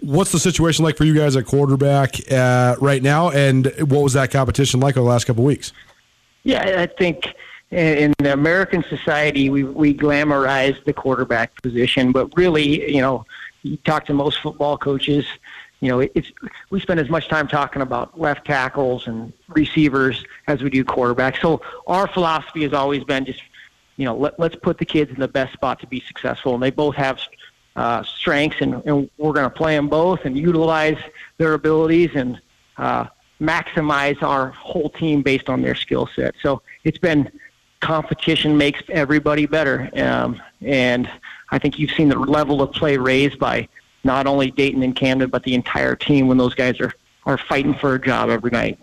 What's 0.00 0.32
the 0.32 0.38
situation 0.38 0.86
like 0.86 0.96
for 0.96 1.04
you 1.04 1.14
guys 1.14 1.36
at 1.36 1.44
quarterback 1.44 2.14
uh, 2.32 2.76
right 2.80 3.02
now, 3.02 3.30
and 3.30 3.66
what 3.80 4.02
was 4.02 4.14
that 4.14 4.30
competition 4.30 4.80
like 4.80 4.96
over 4.96 5.04
the 5.04 5.10
last 5.10 5.24
couple 5.24 5.44
weeks? 5.44 5.72
Yeah, 6.44 6.80
I 6.80 6.86
think 6.86 7.34
in 7.70 8.14
the 8.18 8.32
American 8.32 8.82
society, 8.88 9.50
we 9.50 9.64
we 9.64 9.92
glamorize 9.92 10.82
the 10.84 10.94
quarterback 10.94 11.60
position, 11.60 12.12
but 12.12 12.34
really, 12.34 12.90
you 12.94 13.02
know, 13.02 13.26
you 13.62 13.76
talk 13.78 14.06
to 14.06 14.14
most 14.14 14.40
football 14.40 14.78
coaches, 14.78 15.26
you 15.80 15.88
know, 15.88 16.00
it's 16.00 16.32
we 16.70 16.80
spend 16.80 16.98
as 16.98 17.08
much 17.08 17.28
time 17.28 17.46
talking 17.46 17.82
about 17.82 18.18
left 18.18 18.46
tackles 18.46 19.06
and 19.06 19.32
receivers 19.48 20.24
as 20.46 20.62
we 20.62 20.70
do 20.70 20.84
quarterbacks. 20.84 21.40
So 21.40 21.62
our 21.86 22.08
philosophy 22.08 22.62
has 22.62 22.72
always 22.72 23.04
been 23.04 23.24
just, 23.24 23.42
you 23.96 24.04
know, 24.04 24.16
let, 24.16 24.38
let's 24.40 24.56
put 24.56 24.78
the 24.78 24.84
kids 24.84 25.10
in 25.10 25.20
the 25.20 25.28
best 25.28 25.52
spot 25.52 25.80
to 25.80 25.86
be 25.86 26.00
successful, 26.00 26.54
and 26.54 26.62
they 26.62 26.70
both 26.70 26.96
have 26.96 27.20
uh, 27.76 28.02
strengths, 28.02 28.60
and, 28.60 28.82
and 28.86 29.08
we're 29.18 29.32
going 29.32 29.48
to 29.48 29.56
play 29.56 29.76
them 29.76 29.88
both 29.88 30.24
and 30.24 30.36
utilize 30.36 30.98
their 31.36 31.54
abilities 31.54 32.10
and 32.14 32.40
uh, 32.76 33.06
maximize 33.40 34.20
our 34.22 34.48
whole 34.50 34.90
team 34.90 35.22
based 35.22 35.48
on 35.48 35.62
their 35.62 35.76
skill 35.76 36.08
set. 36.16 36.34
So 36.42 36.60
it's 36.82 36.98
been 36.98 37.30
competition 37.80 38.56
makes 38.56 38.82
everybody 38.88 39.46
better. 39.46 39.88
Um, 39.94 40.42
and 40.60 41.08
I 41.50 41.58
think 41.58 41.78
you've 41.78 41.92
seen 41.92 42.08
the 42.08 42.18
level 42.18 42.60
of 42.60 42.72
play 42.72 42.96
raised 42.96 43.38
by 43.38 43.68
not 44.04 44.26
only 44.26 44.50
Dayton 44.50 44.82
and 44.82 44.94
Camden, 44.94 45.30
but 45.30 45.42
the 45.42 45.54
entire 45.54 45.96
team 45.96 46.28
when 46.28 46.38
those 46.38 46.54
guys 46.54 46.80
are, 46.80 46.92
are 47.26 47.38
fighting 47.38 47.74
for 47.74 47.94
a 47.94 48.00
job 48.00 48.30
every 48.30 48.50
night. 48.50 48.78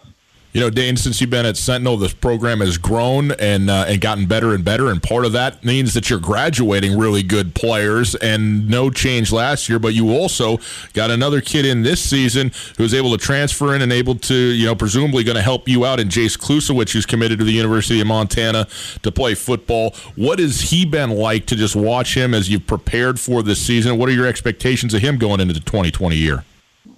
You 0.55 0.61
know, 0.61 0.69
Dane, 0.69 0.95
since 0.95 1.19
you've 1.19 1.29
been 1.29 1.45
at 1.45 1.57
Sentinel, 1.57 1.97
this 1.97 2.13
program 2.13 2.61
has 2.61 2.77
grown 2.77 3.31
and 3.31 3.69
uh, 3.69 3.87
and 3.89 3.99
gotten 3.99 4.25
better 4.25 4.53
and 4.53 4.63
better, 4.63 4.89
and 4.89 5.03
part 5.03 5.25
of 5.25 5.33
that 5.33 5.65
means 5.65 5.93
that 5.95 6.09
you're 6.09 6.17
graduating 6.17 6.97
really 6.97 7.23
good 7.23 7.53
players. 7.53 8.15
And 8.15 8.69
no 8.69 8.89
change 8.89 9.33
last 9.33 9.67
year, 9.67 9.79
but 9.79 9.93
you 9.93 10.11
also 10.11 10.59
got 10.93 11.11
another 11.11 11.41
kid 11.41 11.65
in 11.65 11.83
this 11.83 11.99
season 11.99 12.53
who's 12.77 12.93
able 12.93 13.11
to 13.11 13.17
transfer 13.17 13.75
in 13.75 13.81
and 13.81 13.91
able 13.91 14.15
to, 14.15 14.33
you 14.33 14.65
know, 14.65 14.75
presumably 14.75 15.25
going 15.25 15.35
to 15.35 15.41
help 15.41 15.67
you 15.67 15.85
out 15.85 15.99
in 15.99 16.07
Jace 16.07 16.37
Klusowicz, 16.37 16.93
who's 16.93 17.05
committed 17.05 17.39
to 17.39 17.43
the 17.43 17.51
University 17.51 17.99
of 17.99 18.07
Montana 18.07 18.65
to 19.03 19.11
play 19.11 19.35
football. 19.35 19.93
What 20.15 20.39
has 20.39 20.61
he 20.61 20.85
been 20.85 21.09
like 21.09 21.47
to 21.47 21.57
just 21.57 21.75
watch 21.75 22.15
him 22.15 22.33
as 22.33 22.49
you've 22.49 22.65
prepared 22.65 23.19
for 23.19 23.43
this 23.43 23.59
season? 23.59 23.97
What 23.97 24.07
are 24.07 24.13
your 24.13 24.25
expectations 24.25 24.93
of 24.93 25.01
him 25.01 25.17
going 25.17 25.41
into 25.41 25.53
the 25.53 25.59
2020 25.59 26.15
year? 26.15 26.45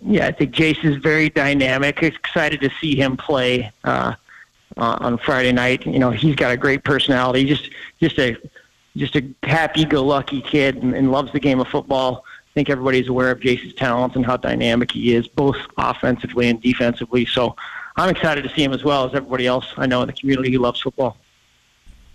Yeah, 0.03 0.27
I 0.27 0.31
think 0.31 0.53
Jace 0.53 0.83
is 0.83 0.97
very 0.97 1.29
dynamic. 1.29 2.03
Excited 2.03 2.62
to 2.62 2.69
see 2.79 2.95
him 2.95 3.17
play 3.17 3.71
uh, 3.83 4.13
on 4.77 5.17
Friday 5.17 5.51
night. 5.51 5.86
You 5.86 5.99
know, 5.99 6.12
he's 6.12 6.36
got 6.36 6.51
a 6.51 6.57
great 6.57 6.83
personality. 6.83 7.45
Just 7.45 7.69
just 7.99 8.17
a 8.19 8.38
just 8.95 9.15
a 9.15 9.23
happy-go-lucky 9.43 10.41
kid 10.41 10.77
and, 10.77 10.95
and 10.95 11.12
loves 11.12 11.31
the 11.31 11.39
game 11.39 11.60
of 11.60 11.67
football. 11.67 12.25
I 12.25 12.53
think 12.55 12.69
everybody's 12.69 13.07
aware 13.07 13.29
of 13.29 13.39
Jace's 13.39 13.75
talents 13.75 14.15
and 14.15 14.25
how 14.25 14.38
dynamic 14.38 14.91
he 14.91 15.13
is, 15.13 15.27
both 15.27 15.57
offensively 15.77 16.49
and 16.49 16.60
defensively. 16.60 17.25
So 17.25 17.55
I'm 17.95 18.10
excited 18.10 18.43
to 18.43 18.49
see 18.49 18.63
him 18.63 18.73
as 18.73 18.83
well 18.83 19.05
as 19.07 19.13
everybody 19.13 19.45
else 19.45 19.65
I 19.77 19.86
know 19.86 20.01
in 20.01 20.07
the 20.07 20.13
community 20.13 20.51
who 20.51 20.60
loves 20.60 20.79
football. 20.79 21.17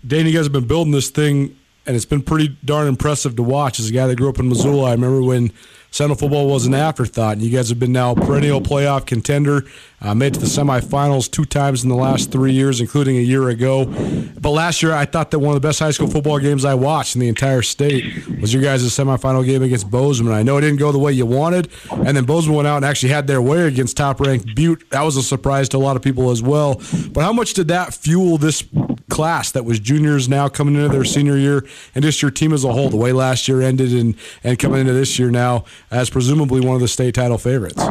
Dane, 0.05 0.25
you 0.25 0.33
guys 0.33 0.45
have 0.45 0.51
been 0.51 0.67
building 0.67 0.91
this 0.91 1.09
thing, 1.09 1.57
and 1.85 1.95
it's 1.95 2.03
been 2.03 2.21
pretty 2.21 2.57
darn 2.65 2.87
impressive 2.87 3.37
to 3.37 3.43
watch. 3.43 3.79
As 3.79 3.89
a 3.89 3.93
guy 3.93 4.07
that 4.07 4.17
grew 4.17 4.27
up 4.27 4.39
in 4.39 4.49
Missoula, 4.49 4.89
I 4.89 4.91
remember 4.91 5.21
when 5.21 5.53
Sentinel 5.93 6.17
football 6.17 6.47
was 6.47 6.65
an 6.65 6.73
afterthought, 6.73 7.33
and 7.33 7.43
you 7.43 7.55
guys 7.55 7.69
have 7.69 7.77
been 7.77 7.91
now 7.91 8.13
a 8.13 8.15
perennial 8.15 8.59
playoff 8.59 9.05
contender. 9.05 9.61
Uh, 10.03 10.13
made 10.13 10.33
to 10.33 10.39
the 10.39 10.45
semifinals 10.45 11.31
two 11.31 11.45
times 11.45 11.83
in 11.83 11.89
the 11.89 11.95
last 11.95 12.31
three 12.31 12.51
years, 12.51 12.81
including 12.81 13.15
a 13.17 13.21
year 13.21 13.47
ago. 13.49 13.85
But 13.85 14.49
last 14.49 14.83
year, 14.83 14.91
I 14.93 15.05
thought 15.05 15.31
that 15.31 15.39
one 15.39 15.55
of 15.55 15.61
the 15.61 15.65
best 15.65 15.79
high 15.79 15.91
school 15.91 16.07
football 16.07 16.39
games 16.39 16.65
I 16.65 16.73
watched 16.73 17.15
in 17.15 17.21
the 17.21 17.29
entire 17.29 17.61
state 17.61 18.27
was 18.41 18.53
your 18.53 18.61
guys' 18.61 18.83
semifinal 18.83 19.45
game 19.45 19.63
against 19.63 19.89
Bozeman. 19.89 20.33
I 20.33 20.43
know 20.43 20.57
it 20.57 20.61
didn't 20.61 20.79
go 20.79 20.91
the 20.91 20.99
way 20.99 21.13
you 21.13 21.25
wanted, 21.25 21.69
and 21.89 22.17
then 22.17 22.25
Bozeman 22.25 22.57
went 22.57 22.67
out 22.67 22.77
and 22.77 22.85
actually 22.85 23.13
had 23.13 23.27
their 23.27 23.41
way 23.41 23.65
against 23.65 23.95
top-ranked 23.95 24.55
Butte. 24.55 24.89
That 24.89 25.03
was 25.03 25.15
a 25.15 25.23
surprise 25.23 25.69
to 25.69 25.77
a 25.77 25.79
lot 25.79 25.95
of 25.95 26.01
people 26.01 26.31
as 26.31 26.43
well. 26.43 26.81
But 27.11 27.21
how 27.21 27.31
much 27.31 27.53
did 27.53 27.69
that 27.69 27.93
fuel 27.93 28.37
this 28.37 28.63
class 29.09 29.51
that 29.51 29.63
was 29.63 29.79
juniors 29.79 30.27
now 30.27 30.49
coming 30.49 30.75
into 30.75 30.89
their 30.89 31.05
senior 31.05 31.37
year, 31.37 31.65
and 31.95 32.03
just 32.03 32.21
your 32.21 32.31
team 32.31 32.51
as 32.51 32.65
a 32.65 32.73
whole, 32.73 32.89
the 32.89 32.97
way 32.97 33.13
last 33.13 33.47
year 33.47 33.61
ended, 33.61 33.93
and 33.93 34.15
and 34.43 34.59
coming 34.59 34.81
into 34.81 34.93
this 34.93 35.17
year 35.17 35.31
now? 35.31 35.63
as 35.93 36.09
presumably 36.09 36.59
one 36.59 36.75
of 36.75 36.81
the 36.81 36.87
state 36.87 37.13
title 37.13 37.37
favorites. 37.37 37.81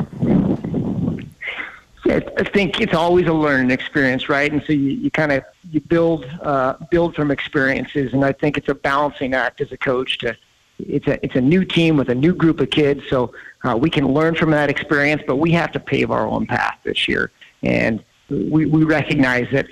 Yeah, 2.04 2.18
I 2.36 2.42
think 2.42 2.80
it's 2.80 2.94
always 2.94 3.26
a 3.28 3.32
learning 3.32 3.70
experience, 3.70 4.28
right? 4.28 4.50
And 4.50 4.62
so 4.66 4.72
you, 4.72 4.90
you 4.90 5.10
kind 5.10 5.30
of 5.30 5.44
you 5.70 5.80
build 5.80 6.24
uh, 6.42 6.74
build 6.90 7.14
from 7.14 7.30
experiences, 7.30 8.12
and 8.12 8.24
I 8.24 8.32
think 8.32 8.58
it's 8.58 8.68
a 8.68 8.74
balancing 8.74 9.34
act 9.34 9.60
as 9.60 9.70
a 9.72 9.76
coach 9.76 10.18
to. 10.18 10.36
It's 10.78 11.06
a 11.06 11.24
it's 11.24 11.36
a 11.36 11.40
new 11.40 11.64
team 11.64 11.96
with 11.96 12.08
a 12.08 12.14
new 12.14 12.34
group 12.34 12.58
of 12.58 12.70
kids, 12.70 13.02
so 13.08 13.32
uh, 13.62 13.76
we 13.76 13.88
can 13.88 14.08
learn 14.08 14.34
from 14.34 14.50
that 14.50 14.68
experience, 14.68 15.22
but 15.26 15.36
we 15.36 15.52
have 15.52 15.70
to 15.72 15.80
pave 15.80 16.10
our 16.10 16.26
own 16.26 16.46
path 16.46 16.76
this 16.82 17.06
year, 17.06 17.30
and 17.62 18.02
we 18.28 18.66
we 18.66 18.82
recognize 18.82 19.46
that 19.52 19.66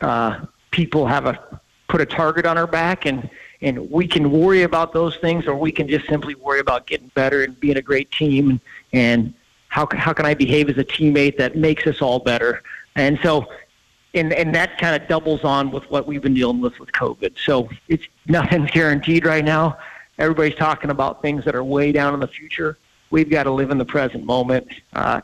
uh, 0.00 0.44
people 0.72 1.06
have 1.06 1.26
a 1.26 1.60
put 1.88 2.00
a 2.00 2.06
target 2.06 2.46
on 2.46 2.58
our 2.58 2.66
back, 2.66 3.06
and 3.06 3.30
and 3.62 3.90
we 3.90 4.08
can 4.08 4.32
worry 4.32 4.62
about 4.62 4.92
those 4.92 5.16
things, 5.18 5.46
or 5.46 5.54
we 5.54 5.70
can 5.70 5.86
just 5.86 6.08
simply 6.08 6.34
worry 6.34 6.58
about 6.58 6.86
getting 6.88 7.08
better 7.14 7.44
and 7.44 7.60
being 7.60 7.76
a 7.76 7.82
great 7.82 8.10
team, 8.10 8.50
and, 8.50 8.60
and 8.92 9.34
how 9.70 9.88
how 9.92 10.12
can 10.12 10.26
I 10.26 10.34
behave 10.34 10.68
as 10.68 10.76
a 10.76 10.84
teammate 10.84 11.38
that 11.38 11.56
makes 11.56 11.86
us 11.86 12.02
all 12.02 12.18
better? 12.18 12.62
And 12.96 13.18
so, 13.22 13.46
and 14.14 14.32
and 14.32 14.54
that 14.54 14.76
kind 14.78 15.00
of 15.00 15.08
doubles 15.08 15.44
on 15.44 15.70
with 15.70 15.88
what 15.90 16.06
we've 16.06 16.20
been 16.20 16.34
dealing 16.34 16.60
with 16.60 16.78
with 16.78 16.92
COVID. 16.92 17.38
So 17.38 17.70
it's 17.88 18.04
nothing's 18.26 18.70
guaranteed 18.70 19.24
right 19.24 19.44
now. 19.44 19.78
Everybody's 20.18 20.56
talking 20.56 20.90
about 20.90 21.22
things 21.22 21.44
that 21.46 21.54
are 21.54 21.64
way 21.64 21.92
down 21.92 22.12
in 22.12 22.20
the 22.20 22.28
future. 22.28 22.76
We've 23.10 23.30
got 23.30 23.44
to 23.44 23.50
live 23.50 23.70
in 23.70 23.78
the 23.78 23.84
present 23.84 24.24
moment, 24.24 24.68
uh, 24.92 25.20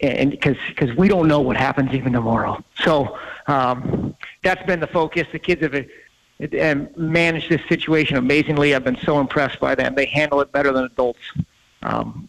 and 0.00 0.30
because 0.30 0.56
because 0.68 0.96
we 0.96 1.06
don't 1.06 1.28
know 1.28 1.40
what 1.40 1.58
happens 1.58 1.92
even 1.92 2.12
tomorrow. 2.14 2.64
So 2.82 3.18
um, 3.46 4.16
that's 4.42 4.64
been 4.66 4.80
the 4.80 4.86
focus. 4.86 5.28
The 5.30 5.38
kids 5.38 5.60
have 5.60 5.74
and 6.52 6.96
manage 6.96 7.48
this 7.48 7.60
situation 7.68 8.16
amazingly. 8.16 8.74
I've 8.74 8.82
been 8.82 8.98
so 9.04 9.20
impressed 9.20 9.60
by 9.60 9.74
them. 9.74 9.94
They 9.94 10.06
handle 10.06 10.40
it 10.40 10.50
better 10.52 10.72
than 10.72 10.84
adults. 10.84 11.20
Um, 11.82 12.28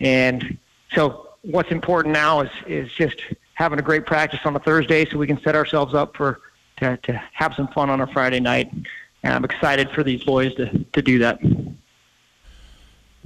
and 0.00 0.58
so 0.94 1.30
what's 1.42 1.70
important 1.70 2.12
now 2.12 2.40
is, 2.40 2.50
is 2.66 2.92
just 2.92 3.20
having 3.54 3.78
a 3.78 3.82
great 3.82 4.06
practice 4.06 4.40
on 4.44 4.54
a 4.56 4.58
Thursday 4.58 5.06
so 5.06 5.18
we 5.18 5.26
can 5.26 5.40
set 5.42 5.54
ourselves 5.54 5.94
up 5.94 6.16
for 6.16 6.40
to, 6.78 6.96
to 6.98 7.12
have 7.32 7.54
some 7.54 7.68
fun 7.68 7.88
on 7.88 8.00
a 8.00 8.06
Friday 8.06 8.40
night. 8.40 8.70
And 9.22 9.34
I'm 9.34 9.44
excited 9.44 9.90
for 9.90 10.02
these 10.02 10.22
boys 10.24 10.54
to, 10.56 10.84
to 10.92 11.02
do 11.02 11.18
that. 11.20 11.40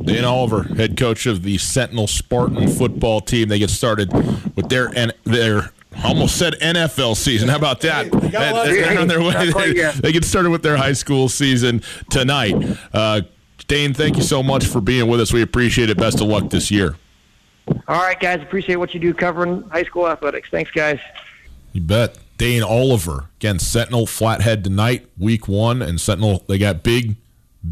Dan 0.02 0.24
Oliver, 0.24 0.62
head 0.62 0.96
coach 0.96 1.26
of 1.26 1.42
the 1.42 1.58
Sentinel 1.58 2.06
Spartan 2.06 2.68
football 2.68 3.20
team. 3.20 3.48
They 3.48 3.58
get 3.58 3.70
started 3.70 4.10
with 4.56 4.68
their 4.68 4.96
and 4.96 5.12
their 5.24 5.72
almost 6.02 6.38
said 6.38 6.54
NFL 6.54 7.16
season. 7.16 7.48
How 7.48 7.56
about 7.56 7.80
that? 7.82 8.10
they're 8.10 8.98
on 8.98 9.08
their 9.08 9.20
way. 9.20 9.50
They, 9.50 9.90
they, 10.00 10.12
get 10.12 10.24
started 10.24 10.50
with 10.50 10.62
their 10.62 10.76
high 10.76 10.94
school 10.94 11.28
season 11.28 11.82
tonight. 12.08 12.54
Uh, 12.94 13.22
Dane, 13.66 13.94
thank 13.94 14.16
you 14.16 14.22
so 14.22 14.42
much 14.42 14.66
for 14.66 14.80
being 14.80 15.08
with 15.08 15.20
us. 15.20 15.32
We 15.32 15.42
appreciate 15.42 15.90
it. 15.90 15.98
Best 15.98 16.20
of 16.20 16.28
luck 16.28 16.50
this 16.50 16.70
year. 16.70 16.96
All 17.88 18.00
right, 18.00 18.18
guys. 18.18 18.42
Appreciate 18.42 18.76
what 18.76 18.94
you 18.94 19.00
do 19.00 19.14
covering 19.14 19.62
high 19.70 19.84
school 19.84 20.08
athletics. 20.08 20.48
Thanks, 20.50 20.70
guys. 20.70 20.98
You 21.72 21.80
bet. 21.80 22.18
Dane 22.36 22.62
Oliver 22.62 23.26
again. 23.38 23.58
Sentinel 23.58 24.06
Flathead 24.06 24.64
tonight, 24.64 25.06
week 25.18 25.46
one, 25.46 25.82
and 25.82 26.00
Sentinel. 26.00 26.42
They 26.48 26.56
got 26.56 26.82
big 26.82 27.16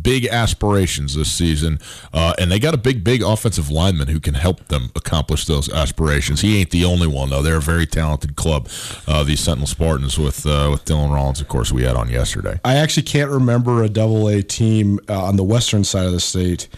big 0.03 0.27
aspirations 0.27 1.14
this 1.14 1.33
season, 1.33 1.79
uh, 2.12 2.35
and 2.38 2.51
they 2.51 2.59
got 2.59 2.74
a 2.74 2.79
big, 2.79 3.03
big 3.03 3.22
offensive 3.22 3.70
lineman 3.70 4.09
who 4.09 4.20
can 4.20 4.35
help 4.35 4.68
them 4.68 4.90
accomplish 4.94 5.46
those 5.46 5.70
aspirations. 5.72 6.40
He 6.40 6.59
ain't 6.61 6.70
the 6.70 6.85
only 6.85 7.07
one 7.07 7.31
though; 7.31 7.42
they're 7.42 7.57
a 7.57 7.61
very 7.61 7.87
talented 7.87 8.37
club, 8.37 8.68
uh, 9.07 9.24
these 9.24 9.40
Sentinel 9.40 9.66
Spartans 9.66 10.18
with 10.18 10.46
uh, 10.46 10.68
with 10.70 10.85
Dylan 10.85 11.12
Rollins, 11.12 11.40
of 11.40 11.48
course, 11.48 11.72
we 11.72 11.83
had 11.83 11.96
on 11.96 12.09
yesterday. 12.09 12.61
I 12.64 12.77
actually 12.77 13.05
can't 13.05 13.31
remember 13.31 13.83
a 13.83 13.88
Double 13.88 14.29
A 14.29 14.42
team 14.42 15.01
uh, 15.09 15.24
on 15.24 15.37
the 15.37 15.44
western 15.44 15.85
side 15.85 16.07
of 16.07 16.12
the 16.12 16.20
state. 16.20 16.68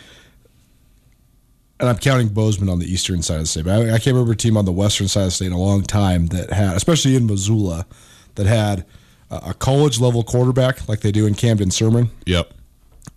And 1.79 1.89
I'm 1.89 1.97
counting 1.97 2.29
Bozeman 2.29 2.69
on 2.69 2.79
the 2.79 2.85
eastern 2.85 3.23
side 3.23 3.37
of 3.37 3.41
the 3.41 3.47
state. 3.47 3.65
But 3.65 3.89
I, 3.89 3.95
I 3.95 3.99
can't 3.99 4.09
remember 4.09 4.33
a 4.33 4.37
team 4.37 4.59
on 4.59 4.67
the 4.67 4.73
western 4.73 5.09
side 5.09 5.23
of 5.23 5.27
the 5.29 5.31
state 5.31 5.47
in 5.47 5.55
a 5.55 5.59
long 5.59 5.83
time 5.83 6.27
that 6.27 6.53
had, 6.53 6.77
especially 6.77 7.17
in 7.17 7.27
Missoula, 7.27 7.87
that 8.35 8.45
had 8.47 8.85
a 9.31 9.55
college 9.55 9.99
level 9.99 10.23
quarterback 10.23 10.89
like 10.91 11.01
they 11.01 11.11
do 11.11 11.25
in 11.27 11.35
Camden 11.35 11.71
Sirmon. 11.71 12.11
Yep 12.27 12.53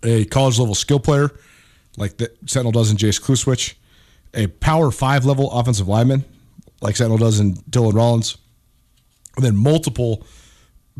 a 0.04 0.24
college 0.26 0.58
level 0.58 0.74
skill 0.74 1.00
player 1.00 1.30
like 1.96 2.16
the 2.16 2.30
Sentinel 2.46 2.72
does 2.72 2.90
in 2.90 2.96
Jace 2.96 3.20
Kluswich, 3.20 3.74
a 4.34 4.46
power 4.48 4.90
five 4.90 5.24
level 5.24 5.50
offensive 5.52 5.88
lineman 5.88 6.24
like 6.80 6.96
Sentinel 6.96 7.18
does 7.18 7.40
in 7.40 7.54
Dylan 7.70 7.94
Rollins, 7.94 8.36
and 9.36 9.44
then 9.44 9.56
multiple 9.56 10.26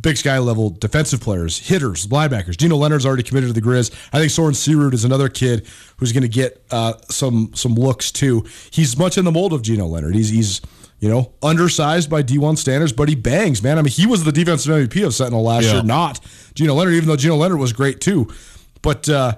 Big 0.01 0.17
Sky 0.17 0.39
level 0.39 0.71
defensive 0.71 1.21
players, 1.21 1.59
hitters, 1.59 2.07
linebackers. 2.09 2.57
Gino 2.57 2.75
Leonard's 2.77 3.07
already 3.07 3.23
committed 3.23 3.49
to 3.49 3.53
the 3.61 3.65
Grizz. 3.65 3.93
I 4.13 4.19
think 4.19 4.31
Soren 4.33 4.55
Searud 4.55 4.93
is 4.93 5.05
another 5.05 5.29
kid 5.29 5.67
who's 5.99 6.11
going 6.13 6.23
to 6.23 6.29
get 6.29 6.65
uh, 6.73 6.95
some 7.11 7.51
some 7.55 7.75
looks 7.75 8.11
too. 8.11 8.45
He's 8.71 8.97
much 8.99 9.19
in 9.19 9.25
the 9.25 9.31
mold 9.33 9.53
of 9.53 9.63
Gino 9.63 9.87
Leonard. 9.87 10.15
He's 10.17 10.31
he's 10.31 10.61
you 10.99 11.09
know 11.09 11.33
undersized 11.43 12.11
by 12.11 12.23
D1 12.25 12.59
standards, 12.59 12.93
but 12.93 13.09
he 13.09 13.15
bangs, 13.15 13.63
man. 13.63 13.79
I 13.79 13.83
mean, 13.83 13.93
he 13.93 14.07
was 14.07 14.25
the 14.25 14.33
defensive 14.33 14.73
MVP 14.75 15.07
of 15.07 15.15
Sentinel 15.15 15.43
last 15.45 15.65
Yeah. 15.65 15.75
year, 15.75 15.83
not 15.85 16.19
Gino 16.55 16.75
Leonard. 16.75 16.95
Even 16.95 17.09
though 17.09 17.17
Gino 17.17 17.37
Leonard 17.37 17.59
was 17.61 17.73
great 17.73 18.01
too, 18.01 18.33
but 18.85 19.09
uh, 19.09 19.35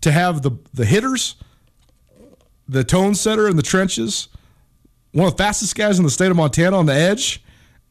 to 0.00 0.10
have 0.10 0.40
the 0.40 0.52
the 0.72 0.86
hitters, 0.86 1.34
the 2.66 2.84
tone 2.84 3.14
setter 3.14 3.48
in 3.48 3.56
the 3.56 3.62
trenches, 3.62 4.28
one 5.12 5.26
of 5.26 5.36
the 5.36 5.42
fastest 5.42 5.74
guys 5.74 5.98
in 5.98 6.04
the 6.04 6.10
state 6.10 6.30
of 6.30 6.36
Montana 6.36 6.78
on 6.78 6.86
the 6.86 6.94
edge, 6.94 7.42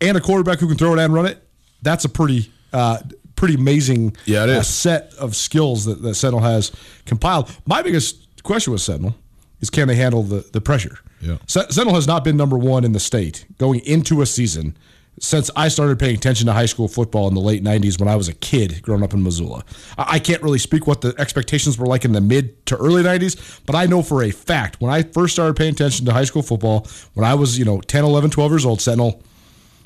and 0.02 0.18
a 0.18 0.22
quarterback 0.22 0.60
who 0.60 0.68
can 0.68 0.78
throw 0.78 0.94
it 0.94 1.00
and 1.00 1.14
run 1.14 1.28
it. 1.28 1.46
That's 1.84 2.06
a 2.06 2.10
pretty 2.10 2.52
uh, 2.72 3.00
pretty 3.36 3.56
amazing 3.56 4.16
Yeah, 4.26 4.44
uh, 4.44 4.64
set 4.64 5.14
of 5.20 5.36
skills 5.36 5.86
that, 5.86 6.02
that 6.02 6.16
Sentinel 6.16 6.40
has 6.44 6.72
compiled. 7.06 7.52
My 7.66 7.82
biggest 7.82 8.44
question 8.44 8.74
with 8.74 8.82
Sentinel 8.82 9.16
is 9.60 9.70
can 9.70 9.88
they 9.88 9.96
handle 9.96 10.24
the, 10.24 10.48
the 10.54 10.62
pressure? 10.62 10.98
Yeah. 11.20 11.38
Sentinel 11.48 11.96
has 11.96 12.08
not 12.08 12.24
been 12.24 12.36
number 12.38 12.58
one 12.58 12.84
in 12.84 12.92
the 12.92 13.00
state 13.00 13.46
going 13.58 13.80
into 13.82 14.22
a 14.22 14.26
season 14.26 14.76
since 15.20 15.50
I 15.56 15.68
started 15.68 16.00
paying 16.00 16.16
attention 16.16 16.48
to 16.48 16.54
high 16.54 16.66
school 16.66 16.88
football 16.88 17.28
in 17.28 17.34
the 17.34 17.42
late 17.42 17.64
90s 17.64 18.00
when 18.00 18.10
I 18.10 18.16
was 18.16 18.28
a 18.28 18.34
kid 18.34 18.82
growing 18.82 19.04
up 19.04 19.14
in 19.14 19.24
Missoula. 19.24 19.64
I 19.98 20.20
can't 20.20 20.42
really 20.42 20.60
speak 20.60 20.88
what 20.88 21.02
the 21.02 21.16
expectations 21.18 21.78
were 21.78 21.86
like 21.86 22.04
in 22.04 22.14
the 22.14 22.22
mid 22.22 22.66
to 22.68 22.78
early 22.78 23.04
90s, 23.04 23.62
but 23.66 23.76
I 23.76 23.86
know 23.86 24.02
for 24.02 24.24
a 24.24 24.32
fact 24.32 24.82
when 24.82 24.92
I 24.92 25.04
first 25.04 25.34
started 25.34 25.56
paying 25.56 25.74
attention 25.74 26.06
to 26.08 26.14
high 26.14 26.26
school 26.26 26.42
football, 26.42 26.88
when 27.14 27.26
I 27.26 27.36
was, 27.36 27.58
you 27.58 27.66
know, 27.66 27.80
10, 27.80 28.04
11, 28.04 28.32
12 28.32 28.52
years 28.52 28.66
old, 28.66 28.82
Sentinel 28.82 29.22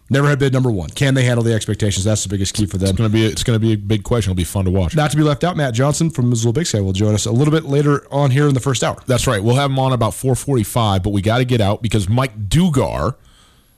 never 0.09 0.27
had 0.27 0.39
been 0.39 0.53
number 0.53 0.71
one. 0.71 0.89
Can 0.89 1.13
they 1.13 1.23
handle 1.23 1.43
the 1.43 1.53
expectations? 1.53 2.05
That's 2.05 2.23
the 2.23 2.29
biggest 2.29 2.53
key 2.53 2.65
for 2.65 2.77
them. 2.77 2.89
It's 2.89 2.97
gonna 2.97 3.09
be 3.09 3.25
it's 3.25 3.43
gonna 3.43 3.59
be 3.59 3.73
a 3.73 3.77
big 3.77 4.03
question. 4.03 4.31
It'll 4.31 4.37
be 4.37 4.43
fun 4.43 4.65
to 4.65 4.71
watch. 4.71 4.95
Not 4.95 5.11
to 5.11 5.17
be 5.17 5.23
left 5.23 5.43
out, 5.43 5.57
Matt 5.57 5.73
Johnson 5.73 6.09
from 6.09 6.29
Missoula 6.29 6.53
Big 6.53 6.67
Sky 6.67 6.79
will 6.79 6.93
join 6.93 7.13
us 7.13 7.25
a 7.25 7.31
little 7.31 7.51
bit 7.51 7.65
later 7.65 8.07
on 8.11 8.31
here 8.31 8.47
in 8.47 8.53
the 8.53 8.59
first 8.59 8.83
hour. 8.83 8.97
That's 9.05 9.27
right. 9.27 9.43
We'll 9.43 9.55
have 9.55 9.69
him 9.69 9.79
on 9.79 9.93
about 9.93 10.13
4:45, 10.13 11.03
but 11.03 11.09
we 11.09 11.21
got 11.21 11.39
to 11.39 11.45
get 11.45 11.61
out 11.61 11.81
because 11.81 12.07
Mike 12.07 12.47
Dugar, 12.47 13.15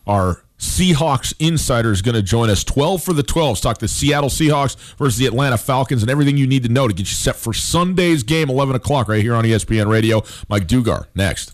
our 0.06 0.44
Seahawks 0.60 1.34
insider, 1.40 1.92
is 1.92 2.02
going 2.02 2.16
to 2.16 2.22
join 2.22 2.50
us 2.50 2.64
12 2.64 3.02
for 3.02 3.14
the 3.14 3.24
12s. 3.24 3.62
Talk 3.62 3.80
the 3.80 3.88
Seattle 3.88 4.30
Seahawks 4.30 4.76
versus 4.98 5.18
the 5.18 5.26
Atlanta 5.26 5.58
Falcons 5.58 6.04
and 6.04 6.12
everything 6.12 6.38
you 6.38 6.48
need 6.48 6.64
to 6.64 6.70
know 6.70 6.88
to 6.88 6.94
get 6.94 7.08
you 7.10 7.16
set 7.16 7.36
for 7.36 7.54
Sunday's 7.54 8.24
game, 8.24 8.50
11 8.50 8.76
o'clock, 8.76 9.08
right 9.08 9.22
here 9.22 9.36
on 9.36 9.44
ESPN 9.46 9.88
Radio. 9.88 10.22
Mike 10.50 10.68
Dugar 10.68 11.08
next. 11.16 11.54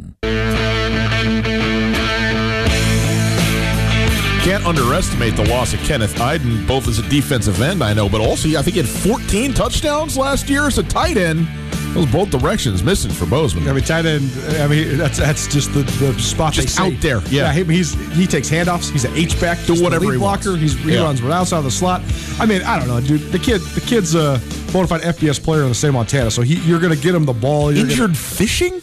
Can't 4.43 4.65
underestimate 4.65 5.35
the 5.35 5.45
loss 5.45 5.71
of 5.73 5.79
Kenneth 5.81 6.15
Eiden, 6.15 6.65
both 6.67 6.87
as 6.87 6.97
a 6.97 7.07
defensive 7.09 7.61
end, 7.61 7.83
I 7.83 7.93
know, 7.93 8.09
but 8.09 8.21
also 8.21 8.49
I 8.49 8.63
think 8.63 8.73
he 8.75 8.81
had 8.81 8.89
14 8.89 9.53
touchdowns 9.53 10.17
last 10.17 10.49
year 10.49 10.65
as 10.65 10.79
a 10.79 10.83
tight 10.83 11.15
end. 11.15 11.47
Those 11.93 12.07
both 12.11 12.31
directions 12.31 12.81
missing 12.81 13.11
for 13.11 13.27
Bozeman. 13.27 13.67
I 13.67 13.73
mean, 13.73 13.83
tight 13.83 14.05
end. 14.07 14.31
I 14.59 14.67
mean, 14.67 14.97
that's 14.97 15.19
that's 15.19 15.45
just 15.45 15.73
the, 15.73 15.83
the 15.83 16.17
spot 16.19 16.53
Just 16.53 16.79
out 16.79 16.93
there, 17.01 17.19
yeah. 17.29 17.51
he, 17.53 17.63
he's 17.65 17.93
he 18.15 18.25
takes 18.25 18.49
handoffs. 18.49 18.89
He's 18.89 19.03
an 19.05 19.13
H 19.15 19.39
back. 19.39 19.63
Do 19.67 19.81
whatever 19.83 20.05
lead 20.05 20.13
he 20.13 20.17
wants. 20.17 20.45
blocker. 20.45 20.57
He's, 20.57 20.73
he 20.79 20.93
Yeah. 20.93 21.03
runs 21.03 21.21
right 21.21 21.33
outside 21.33 21.61
the 21.61 21.69
slot. 21.71 22.01
I 22.39 22.45
mean, 22.47 22.61
I 22.63 22.79
don't 22.79 22.87
know, 22.87 22.99
dude. 23.01 23.31
The 23.31 23.39
kid, 23.39 23.61
the 23.61 23.81
kid's 23.81 24.15
a 24.15 24.41
bona 24.73 24.87
fide 24.87 25.01
FBS 25.01 25.43
player 25.43 25.63
in 25.63 25.69
the 25.69 25.75
state 25.75 25.89
of 25.89 25.93
Montana. 25.95 26.31
So 26.31 26.41
he, 26.41 26.55
you're 26.67 26.79
going 26.79 26.95
to 26.95 27.01
get 27.01 27.13
him 27.13 27.25
the 27.25 27.33
ball. 27.33 27.69
Injured 27.69 27.97
Gonna, 27.99 28.13
fishing? 28.15 28.81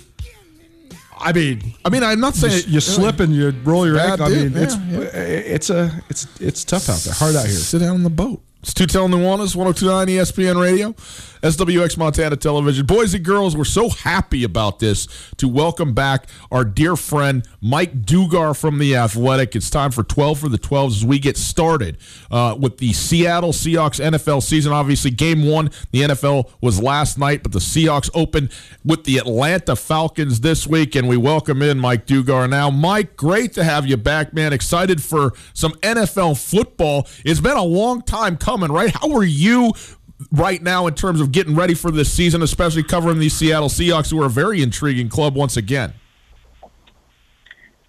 I 1.21 1.33
mean, 1.33 1.75
I 1.85 1.91
mean, 1.91 2.03
I'm 2.03 2.21
not 2.21 2.35
saying 2.35 2.65
you 2.69 2.81
slip 2.81 3.21
and 3.21 3.35
you 3.35 3.51
roll 3.65 3.87
your 3.87 3.99
ankle. 3.99 4.27
I 4.27 4.29
mean, 4.31 4.57
it's 4.57 4.77
yeah, 4.77 4.99
uh, 4.99 5.11
it's 5.15 5.71
a 5.71 6.03
it's 6.09 6.41
it's 6.41 6.65
tough 6.65 6.89
out 6.89 6.99
there, 7.01 7.15
hard 7.15 7.37
out 7.37 7.47
here. 7.47 7.55
Sit 7.55 7.81
down 7.81 7.97
on 7.97 8.03
the 8.03 8.11
boat. 8.11 8.43
It's 8.63 8.75
Tutel 8.75 9.09
Nuanez, 9.09 9.55
1029 9.55 10.09
ESPN 10.09 10.61
Radio, 10.61 10.95
SWX 11.43 11.97
Montana 11.97 12.37
Television. 12.37 12.85
Boys 12.85 13.15
and 13.15 13.25
girls, 13.25 13.57
we're 13.57 13.65
so 13.65 13.91
happy 13.91 14.45
about 14.45 14.79
this 14.81 15.07
to 15.37 15.49
welcome 15.49 15.95
back 15.95 16.27
our 16.51 16.65
dear 16.65 16.97
friend 16.97 17.47
Mike 17.61 18.03
Dugar 18.03 18.59
from 18.59 18.79
The 18.79 18.97
Athletic. 18.97 19.55
It's 19.55 19.71
time 19.71 19.91
for 19.93 20.03
12 20.03 20.41
for 20.41 20.49
the 20.49 20.59
12s 20.59 20.89
as 20.89 21.05
we 21.05 21.19
get 21.19 21.37
started 21.37 21.99
uh, 22.31 22.57
with 22.59 22.79
the 22.79 22.93
Seattle 22.93 23.53
Seahawks 23.53 24.05
NFL 24.05 24.43
season. 24.43 24.73
Obviously, 24.73 25.11
game 25.11 25.47
one, 25.47 25.71
the 25.93 26.03
NFL 26.03 26.51
was 26.61 26.83
last 26.83 27.19
night, 27.19 27.43
but 27.43 27.53
the 27.53 27.59
Seahawks 27.59 28.11
open 28.15 28.51
with 28.85 29.05
the 29.05 29.19
Atlanta 29.19 29.77
Falcons 29.77 30.41
this 30.41 30.67
week, 30.67 30.97
and 30.97 31.09
we 31.09 31.17
welcome 31.17 31.63
in 31.63 31.79
Mike 31.79 32.07
Dugar 32.07 32.49
now. 32.49 32.71
Mike, 32.71 33.17
great 33.17 33.53
to 33.53 33.63
have 33.63 33.87
you 33.87 33.97
back, 33.97 34.33
man. 34.33 34.53
Excited 34.53 35.03
for 35.03 35.33
some 35.55 35.73
NFL 35.83 36.39
football. 36.39 37.07
It's 37.25 37.41
been 37.41 37.57
a 37.57 37.63
long 37.63 38.03
time 38.03 38.37
coming, 38.37 38.73
right? 38.73 38.93
How 38.93 39.13
are 39.13 39.25
you 39.25 39.73
right 40.33 40.63
now 40.63 40.87
in 40.87 40.95
terms 40.95 41.21
of 41.21 41.33
getting 41.33 41.55
ready 41.55 41.75
for 41.75 41.91
this 41.91 42.13
season, 42.13 42.43
especially 42.43 42.83
covering 42.83 43.19
these 43.19 43.35
Seattle 43.35 43.69
Seahawks, 43.69 44.11
who 44.11 44.21
are 44.23 44.27
a 44.27 44.31
very 44.31 44.63
intriguing 44.63 45.09
club 45.09 45.35
once 45.35 45.57
again? 45.57 45.95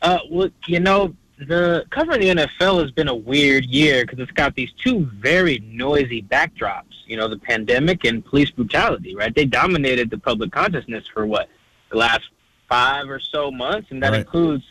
Uh, 0.02 0.20
well, 0.30 0.50
you 0.68 0.80
know, 0.80 1.14
the 1.48 1.86
covering 1.90 2.22
the 2.22 2.28
NFL 2.30 2.82
has 2.82 2.92
been 2.92 3.08
a 3.08 3.16
weird 3.16 3.66
year 3.66 4.04
because 4.06 4.20
it's 4.20 4.32
got 4.32 4.56
these 4.56 4.72
two 4.84 5.10
very 5.16 5.60
noisy 5.66 6.22
backdrops. 6.22 6.84
You 7.06 7.18
know, 7.18 7.28
the 7.28 7.38
pandemic 7.38 8.06
and 8.06 8.24
police 8.24 8.52
brutality. 8.52 9.16
Right? 9.16 9.34
They 9.34 9.46
dominated 9.46 10.10
the 10.10 10.18
public 10.18 10.52
consciousness 10.52 11.06
for 11.14 11.26
what 11.26 11.50
the 11.92 11.98
last 11.98 12.22
five 12.70 13.10
or 13.10 13.20
so 13.20 13.52
months, 13.52 13.88
and 13.92 14.02
that 14.04 14.12
Right. 14.12 14.20
includes 14.22 14.64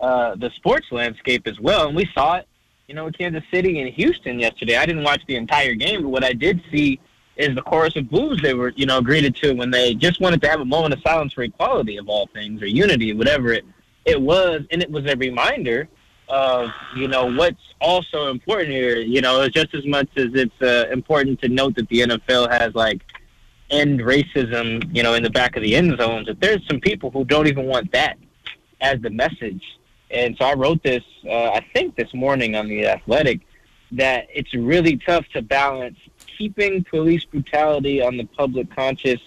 uh, 0.00 0.34
the 0.36 0.50
sports 0.56 0.86
landscape 0.92 1.46
as 1.46 1.58
well. 1.60 1.88
And 1.88 1.96
we 1.96 2.08
saw 2.14 2.36
it, 2.36 2.46
you 2.90 2.96
know, 2.96 3.08
Kansas 3.08 3.44
City 3.52 3.80
and 3.80 3.88
Houston 3.94 4.40
yesterday. 4.40 4.76
I 4.76 4.84
didn't 4.84 5.04
watch 5.04 5.22
the 5.28 5.36
entire 5.36 5.76
game, 5.76 6.02
but 6.02 6.08
what 6.08 6.24
I 6.24 6.32
did 6.32 6.60
see 6.72 6.98
is 7.36 7.54
the 7.54 7.62
chorus 7.62 7.94
of 7.94 8.10
blues 8.10 8.42
they 8.42 8.52
were, 8.52 8.70
you 8.70 8.84
know, 8.84 9.00
greeted 9.00 9.36
to 9.36 9.52
when 9.52 9.70
they 9.70 9.94
just 9.94 10.20
wanted 10.20 10.42
to 10.42 10.48
have 10.48 10.58
a 10.58 10.64
moment 10.64 10.94
of 10.94 11.00
silence 11.02 11.32
for 11.32 11.44
equality 11.44 11.98
of 11.98 12.08
all 12.08 12.28
things 12.34 12.60
or 12.60 12.66
unity, 12.66 13.12
whatever 13.12 13.52
it 13.52 13.64
it 14.06 14.20
was, 14.20 14.62
and 14.72 14.82
it 14.82 14.90
was 14.90 15.06
a 15.06 15.14
reminder 15.14 15.88
of 16.28 16.70
you 16.96 17.06
know 17.06 17.32
what's 17.32 17.62
also 17.80 18.28
important 18.28 18.70
here. 18.70 18.96
You 18.96 19.20
know, 19.20 19.48
just 19.48 19.72
as 19.72 19.86
much 19.86 20.08
as 20.16 20.30
it's 20.34 20.60
uh, 20.60 20.90
important 20.90 21.40
to 21.42 21.48
note 21.48 21.76
that 21.76 21.88
the 21.90 22.00
NFL 22.00 22.50
has 22.50 22.74
like 22.74 23.02
end 23.70 24.00
racism, 24.00 24.84
you 24.92 25.04
know, 25.04 25.14
in 25.14 25.22
the 25.22 25.30
back 25.30 25.54
of 25.54 25.62
the 25.62 25.76
end 25.76 25.96
zones. 25.96 26.26
That 26.26 26.40
there's 26.40 26.66
some 26.66 26.80
people 26.80 27.12
who 27.12 27.24
don't 27.24 27.46
even 27.46 27.66
want 27.66 27.92
that 27.92 28.18
as 28.80 29.00
the 29.00 29.10
message. 29.10 29.62
And 30.10 30.36
so 30.36 30.44
I 30.44 30.54
wrote 30.54 30.82
this, 30.82 31.04
uh, 31.26 31.50
I 31.50 31.64
think 31.72 31.96
this 31.96 32.12
morning 32.14 32.56
on 32.56 32.68
the 32.68 32.86
Athletic, 32.86 33.40
that 33.92 34.26
it's 34.32 34.54
really 34.54 34.96
tough 34.98 35.26
to 35.32 35.42
balance 35.42 35.98
keeping 36.26 36.84
police 36.84 37.24
brutality 37.24 38.00
on 38.02 38.16
the 38.16 38.24
public 38.24 38.74
conscious 38.74 39.20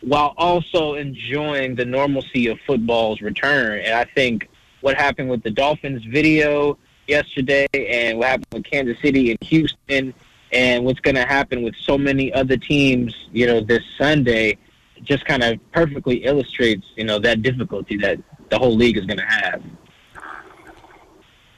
while 0.00 0.34
also 0.36 0.94
enjoying 0.94 1.74
the 1.74 1.84
normalcy 1.84 2.46
of 2.46 2.58
football's 2.66 3.20
return. 3.20 3.80
And 3.80 3.94
I 3.94 4.04
think 4.04 4.48
what 4.80 4.96
happened 4.96 5.30
with 5.30 5.42
the 5.42 5.50
Dolphins 5.50 6.04
video 6.04 6.78
yesterday 7.06 7.66
and 7.74 8.18
what 8.18 8.28
happened 8.28 8.46
with 8.52 8.64
Kansas 8.64 8.98
City 9.02 9.30
and 9.30 9.38
Houston 9.42 10.14
and 10.52 10.84
what's 10.84 11.00
going 11.00 11.16
to 11.16 11.26
happen 11.26 11.62
with 11.62 11.74
so 11.76 11.98
many 11.98 12.32
other 12.32 12.56
teams, 12.56 13.14
you 13.32 13.46
know, 13.46 13.60
this 13.60 13.82
Sunday 13.98 14.56
just 15.02 15.24
kind 15.24 15.42
of 15.42 15.58
perfectly 15.72 16.24
illustrates, 16.24 16.86
you 16.96 17.04
know, 17.04 17.18
that 17.18 17.42
difficulty 17.42 17.96
that 17.98 18.18
the 18.48 18.58
whole 18.58 18.74
league 18.74 18.96
is 18.96 19.06
going 19.06 19.18
to 19.18 19.26
have. 19.26 19.62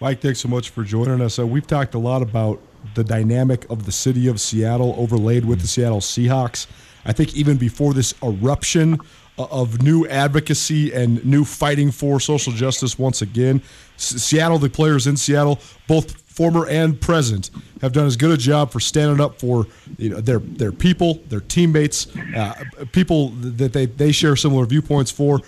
Mike, 0.02 0.20
thanks 0.20 0.40
so 0.40 0.48
much 0.48 0.70
for 0.70 0.82
joining 0.82 1.20
us. 1.20 1.38
Uh, 1.38 1.46
we've 1.46 1.64
talked 1.64 1.94
a 1.94 1.98
lot 1.98 2.22
about 2.22 2.60
the 2.96 3.04
dynamic 3.04 3.70
of 3.70 3.86
the 3.86 3.92
city 3.92 4.26
of 4.26 4.40
Seattle 4.40 4.96
overlaid 4.98 5.44
with 5.44 5.60
the 5.60 5.68
Seattle 5.68 6.00
Seahawks. 6.00 6.66
I 7.04 7.12
think 7.12 7.36
even 7.36 7.56
before 7.56 7.94
this 7.94 8.12
eruption 8.20 8.98
of 9.38 9.80
new 9.80 10.04
advocacy 10.08 10.92
and 10.92 11.24
new 11.24 11.44
fighting 11.44 11.92
for 11.92 12.18
social 12.18 12.52
justice 12.52 12.98
once 12.98 13.22
again. 13.22 13.62
Seattle, 13.96 14.58
the 14.58 14.68
players 14.68 15.06
in 15.06 15.16
Seattle, 15.16 15.60
both 15.86 16.20
former 16.22 16.66
and 16.66 17.00
present, 17.00 17.50
have 17.80 17.92
done 17.92 18.06
as 18.06 18.16
good 18.16 18.32
a 18.32 18.36
job 18.36 18.72
for 18.72 18.80
standing 18.80 19.20
up 19.20 19.38
for 19.38 19.68
you 19.98 20.10
know, 20.10 20.20
their 20.20 20.40
their 20.40 20.72
people, 20.72 21.22
their 21.28 21.42
teammates, 21.42 22.08
uh, 22.34 22.64
people 22.90 23.28
that 23.28 23.72
they, 23.72 23.86
they 23.86 24.10
share 24.10 24.34
similar 24.34 24.66
viewpoints 24.66 25.12
for. 25.12 25.42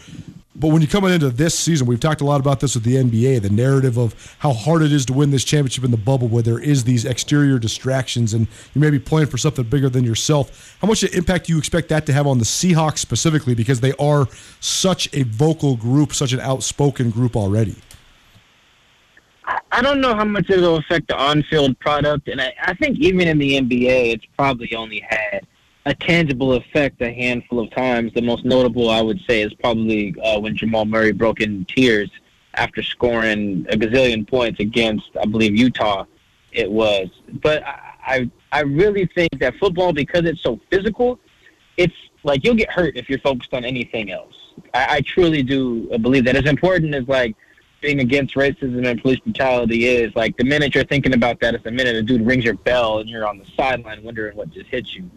But 0.56 0.68
when 0.68 0.82
you 0.82 0.86
come 0.86 1.04
into 1.04 1.30
this 1.30 1.58
season, 1.58 1.88
we've 1.88 1.98
talked 1.98 2.20
a 2.20 2.24
lot 2.24 2.38
about 2.38 2.60
this 2.60 2.76
with 2.76 2.84
the 2.84 2.94
NBA, 2.94 3.42
the 3.42 3.50
narrative 3.50 3.98
of 3.98 4.36
how 4.38 4.52
hard 4.52 4.82
it 4.82 4.92
is 4.92 5.04
to 5.06 5.12
win 5.12 5.32
this 5.32 5.42
championship 5.42 5.82
in 5.82 5.90
the 5.90 5.96
bubble, 5.96 6.28
where 6.28 6.44
there 6.44 6.60
is 6.60 6.84
these 6.84 7.04
exterior 7.04 7.58
distractions, 7.58 8.32
and 8.32 8.46
you 8.72 8.80
may 8.80 8.90
be 8.90 9.00
playing 9.00 9.26
for 9.26 9.36
something 9.36 9.64
bigger 9.64 9.88
than 9.88 10.04
yourself. 10.04 10.76
How 10.80 10.86
much 10.86 11.02
impact 11.02 11.46
do 11.46 11.52
you 11.52 11.58
expect 11.58 11.88
that 11.88 12.06
to 12.06 12.12
have 12.12 12.28
on 12.28 12.38
the 12.38 12.44
Seahawks 12.44 12.98
specifically, 12.98 13.56
because 13.56 13.80
they 13.80 13.94
are 13.94 14.28
such 14.60 15.12
a 15.12 15.24
vocal 15.24 15.74
group, 15.76 16.14
such 16.14 16.32
an 16.32 16.40
outspoken 16.40 17.10
group 17.10 17.34
already? 17.34 17.74
I 19.72 19.82
don't 19.82 20.00
know 20.00 20.14
how 20.14 20.24
much 20.24 20.50
it'll 20.50 20.76
affect 20.76 21.08
the 21.08 21.16
on-field 21.16 21.80
product, 21.80 22.28
and 22.28 22.40
I, 22.40 22.54
I 22.62 22.74
think 22.74 22.98
even 23.00 23.26
in 23.26 23.38
the 23.38 23.58
NBA, 23.60 24.14
it's 24.14 24.24
probably 24.36 24.72
only 24.76 25.00
had 25.00 25.48
a 25.86 25.94
tangible 25.94 26.54
effect 26.54 27.00
a 27.02 27.12
handful 27.12 27.60
of 27.60 27.70
times. 27.70 28.12
The 28.14 28.22
most 28.22 28.44
notable, 28.44 28.90
I 28.90 29.02
would 29.02 29.20
say, 29.28 29.42
is 29.42 29.52
probably 29.54 30.14
uh, 30.22 30.40
when 30.40 30.56
Jamal 30.56 30.84
Murray 30.84 31.12
broke 31.12 31.40
in 31.40 31.64
tears 31.66 32.10
after 32.54 32.82
scoring 32.82 33.66
a 33.68 33.76
gazillion 33.76 34.28
points 34.28 34.60
against, 34.60 35.10
I 35.20 35.26
believe, 35.26 35.56
Utah. 35.56 36.04
It 36.52 36.70
was, 36.70 37.08
but 37.42 37.64
I, 37.66 38.30
I 38.52 38.60
really 38.60 39.06
think 39.06 39.40
that 39.40 39.56
football, 39.56 39.92
because 39.92 40.24
it's 40.24 40.40
so 40.40 40.60
physical, 40.70 41.18
it's 41.76 41.94
like 42.22 42.44
you'll 42.44 42.54
get 42.54 42.70
hurt 42.70 42.96
if 42.96 43.10
you're 43.10 43.18
focused 43.18 43.52
on 43.52 43.64
anything 43.64 44.12
else. 44.12 44.34
I, 44.72 44.96
I 44.96 45.00
truly 45.00 45.42
do 45.42 45.88
believe 45.98 46.24
that. 46.26 46.36
As 46.36 46.48
important 46.48 46.94
as 46.94 47.08
like 47.08 47.34
being 47.80 47.98
against 47.98 48.36
racism 48.36 48.86
and 48.86 49.02
police 49.02 49.18
brutality 49.18 49.86
is, 49.86 50.14
like 50.14 50.36
the 50.36 50.44
minute 50.44 50.76
you're 50.76 50.84
thinking 50.84 51.14
about 51.14 51.40
that, 51.40 51.54
it's 51.54 51.64
the 51.64 51.72
minute 51.72 51.96
a 51.96 52.02
dude 52.02 52.24
rings 52.24 52.44
your 52.44 52.54
bell 52.54 53.00
and 53.00 53.08
you're 53.08 53.26
on 53.26 53.38
the 53.38 53.46
sideline 53.56 54.02
wondering 54.04 54.36
what 54.36 54.50
just 54.50 54.68
hit 54.68 54.86
you. 54.94 55.10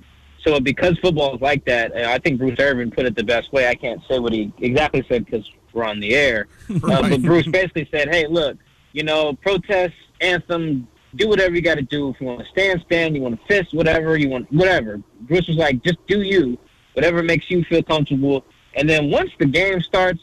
So 0.47 0.61
because 0.61 0.97
football 0.99 1.35
is 1.35 1.41
like 1.41 1.65
that, 1.65 1.93
I 1.93 2.19
think 2.19 2.39
Bruce 2.39 2.57
Irvin 2.57 2.89
put 2.89 3.05
it 3.05 3.17
the 3.17 3.23
best 3.23 3.51
way. 3.51 3.67
I 3.67 3.75
can't 3.75 4.01
say 4.07 4.17
what 4.17 4.31
he 4.31 4.53
exactly 4.59 5.05
said 5.09 5.25
because 5.25 5.49
we're 5.73 5.83
on 5.83 5.99
the 5.99 6.15
air, 6.15 6.47
right. 6.69 6.83
uh, 7.03 7.09
but 7.09 7.21
Bruce 7.21 7.47
basically 7.47 7.85
said, 7.91 8.07
"Hey, 8.07 8.27
look, 8.27 8.57
you 8.93 9.03
know, 9.03 9.33
protest, 9.33 9.93
anthem, 10.21 10.87
do 11.15 11.27
whatever 11.27 11.53
you 11.53 11.61
got 11.61 11.75
to 11.75 11.81
do. 11.81 12.09
If 12.11 12.21
you 12.21 12.27
want 12.27 12.39
to 12.39 12.45
stand, 12.45 12.81
stand. 12.85 13.13
You 13.13 13.23
want 13.23 13.37
to 13.37 13.45
fist, 13.47 13.73
whatever 13.73 14.15
you 14.15 14.29
want, 14.29 14.49
whatever." 14.49 15.01
Bruce 15.21 15.49
was 15.49 15.57
like, 15.57 15.83
"Just 15.83 15.97
do 16.07 16.21
you, 16.21 16.57
whatever 16.93 17.21
makes 17.21 17.51
you 17.51 17.65
feel 17.65 17.83
comfortable." 17.83 18.45
And 18.75 18.89
then 18.89 19.11
once 19.11 19.31
the 19.39 19.47
game 19.47 19.81
starts, 19.81 20.21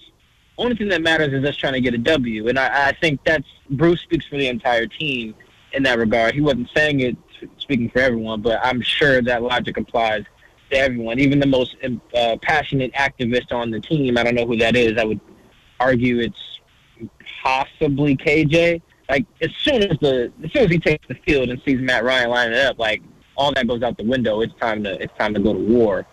only 0.57 0.75
thing 0.75 0.89
that 0.89 1.03
matters 1.03 1.35
is 1.35 1.47
us 1.47 1.57
trying 1.57 1.75
to 1.75 1.83
get 1.83 1.93
a 1.93 1.99
W. 1.99 2.49
And 2.49 2.59
I, 2.59 2.89
I 2.89 2.93
think 2.93 3.20
that's 3.27 3.47
Bruce 3.68 4.01
speaks 4.01 4.25
for 4.25 4.39
the 4.39 4.49
entire 4.49 4.87
team 4.87 5.35
in 5.72 5.83
that 5.83 5.99
regard. 5.99 6.35
He 6.35 6.41
wasn't 6.41 6.70
saying 6.75 7.01
it 7.01 7.18
speaking 7.64 7.90
for 7.90 7.98
everyone, 7.98 8.40
but 8.42 8.60
I'm 8.62 8.80
sure 8.80 9.20
that 9.22 9.42
logic 9.42 9.76
applies 9.76 10.24
to 10.70 10.78
everyone, 10.78 11.18
even 11.18 11.40
the 11.40 11.46
most 11.46 11.76
uh, 11.82 12.36
passionate 12.42 12.92
activist 12.94 13.52
on 13.52 13.70
the 13.70 13.80
team. 13.80 14.16
I 14.16 14.22
don't 14.22 14.34
know 14.34 14.46
who 14.46 14.56
that 14.58 14.76
is. 14.76 14.96
I 14.98 15.04
would 15.04 15.20
argue 15.80 16.20
it's 16.20 16.60
possibly 17.42 18.16
KJ. 18.16 18.80
Like 19.08 19.26
as 19.42 19.50
soon 19.56 19.82
as 19.82 19.98
the 20.00 20.32
as 20.42 20.52
soon 20.52 20.62
as 20.62 20.70
he 20.70 20.78
takes 20.78 21.06
the 21.08 21.14
field 21.14 21.50
and 21.50 21.60
sees 21.62 21.80
Matt 21.80 22.04
Ryan 22.04 22.30
lining 22.30 22.58
up, 22.58 22.78
like 22.78 23.02
all 23.36 23.52
that 23.52 23.66
goes 23.66 23.82
out 23.82 23.98
the 23.98 24.04
window. 24.04 24.40
It's 24.40 24.54
time 24.60 24.84
to 24.84 25.02
it's 25.02 25.12
time 25.18 25.34
to 25.34 25.40
go 25.40 25.52
to 25.52 25.58
war. 25.58 26.06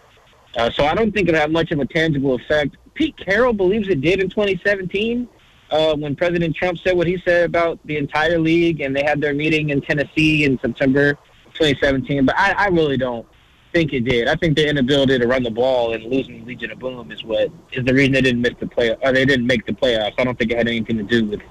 Uh, 0.57 0.69
so 0.71 0.85
I 0.85 0.93
don't 0.95 1.13
think 1.13 1.29
it 1.29 1.35
had 1.35 1.51
much 1.51 1.71
of 1.71 1.79
a 1.79 1.85
tangible 1.85 2.35
effect. 2.35 2.75
Pete 2.93 3.15
Carroll 3.15 3.53
believes 3.53 3.87
it 3.87 4.01
did 4.01 4.19
in 4.19 4.29
2017 4.29 5.29
uh, 5.69 5.95
when 5.95 6.15
President 6.15 6.53
Trump 6.53 6.77
said 6.79 6.97
what 6.97 7.07
he 7.07 7.17
said 7.23 7.45
about 7.45 7.79
the 7.85 7.95
entire 7.95 8.37
league, 8.37 8.81
and 8.81 8.93
they 8.93 9.03
had 9.03 9.21
their 9.21 9.33
meeting 9.33 9.69
in 9.69 9.79
Tennessee 9.81 10.43
in 10.43 10.59
September 10.59 11.17
2017. 11.61 12.25
But 12.25 12.37
I, 12.37 12.51
I 12.53 12.67
really 12.67 12.97
don't 12.97 13.25
think 13.73 13.93
it 13.93 14.01
did. 14.01 14.27
I 14.27 14.35
think 14.35 14.55
the 14.55 14.67
inability 14.67 15.19
to 15.19 15.27
run 15.27 15.43
the 15.43 15.51
ball 15.51 15.93
and 15.93 16.03
losing 16.03 16.45
Legion 16.45 16.71
of 16.71 16.79
Boom 16.79 17.11
is 17.11 17.23
what 17.23 17.49
is 17.71 17.85
the 17.85 17.93
reason 17.93 18.13
they 18.13 18.21
didn't 18.21 18.41
miss 18.41 18.53
the 18.59 18.67
play 18.67 18.95
or 19.01 19.11
they 19.11 19.25
didn't 19.25 19.47
make 19.47 19.65
the 19.65 19.73
playoffs. 19.73 20.13
I 20.17 20.23
don't 20.23 20.37
think 20.37 20.51
it 20.51 20.57
had 20.57 20.67
anything 20.67 20.97
to 20.97 21.03
do 21.03 21.25
with 21.25 21.41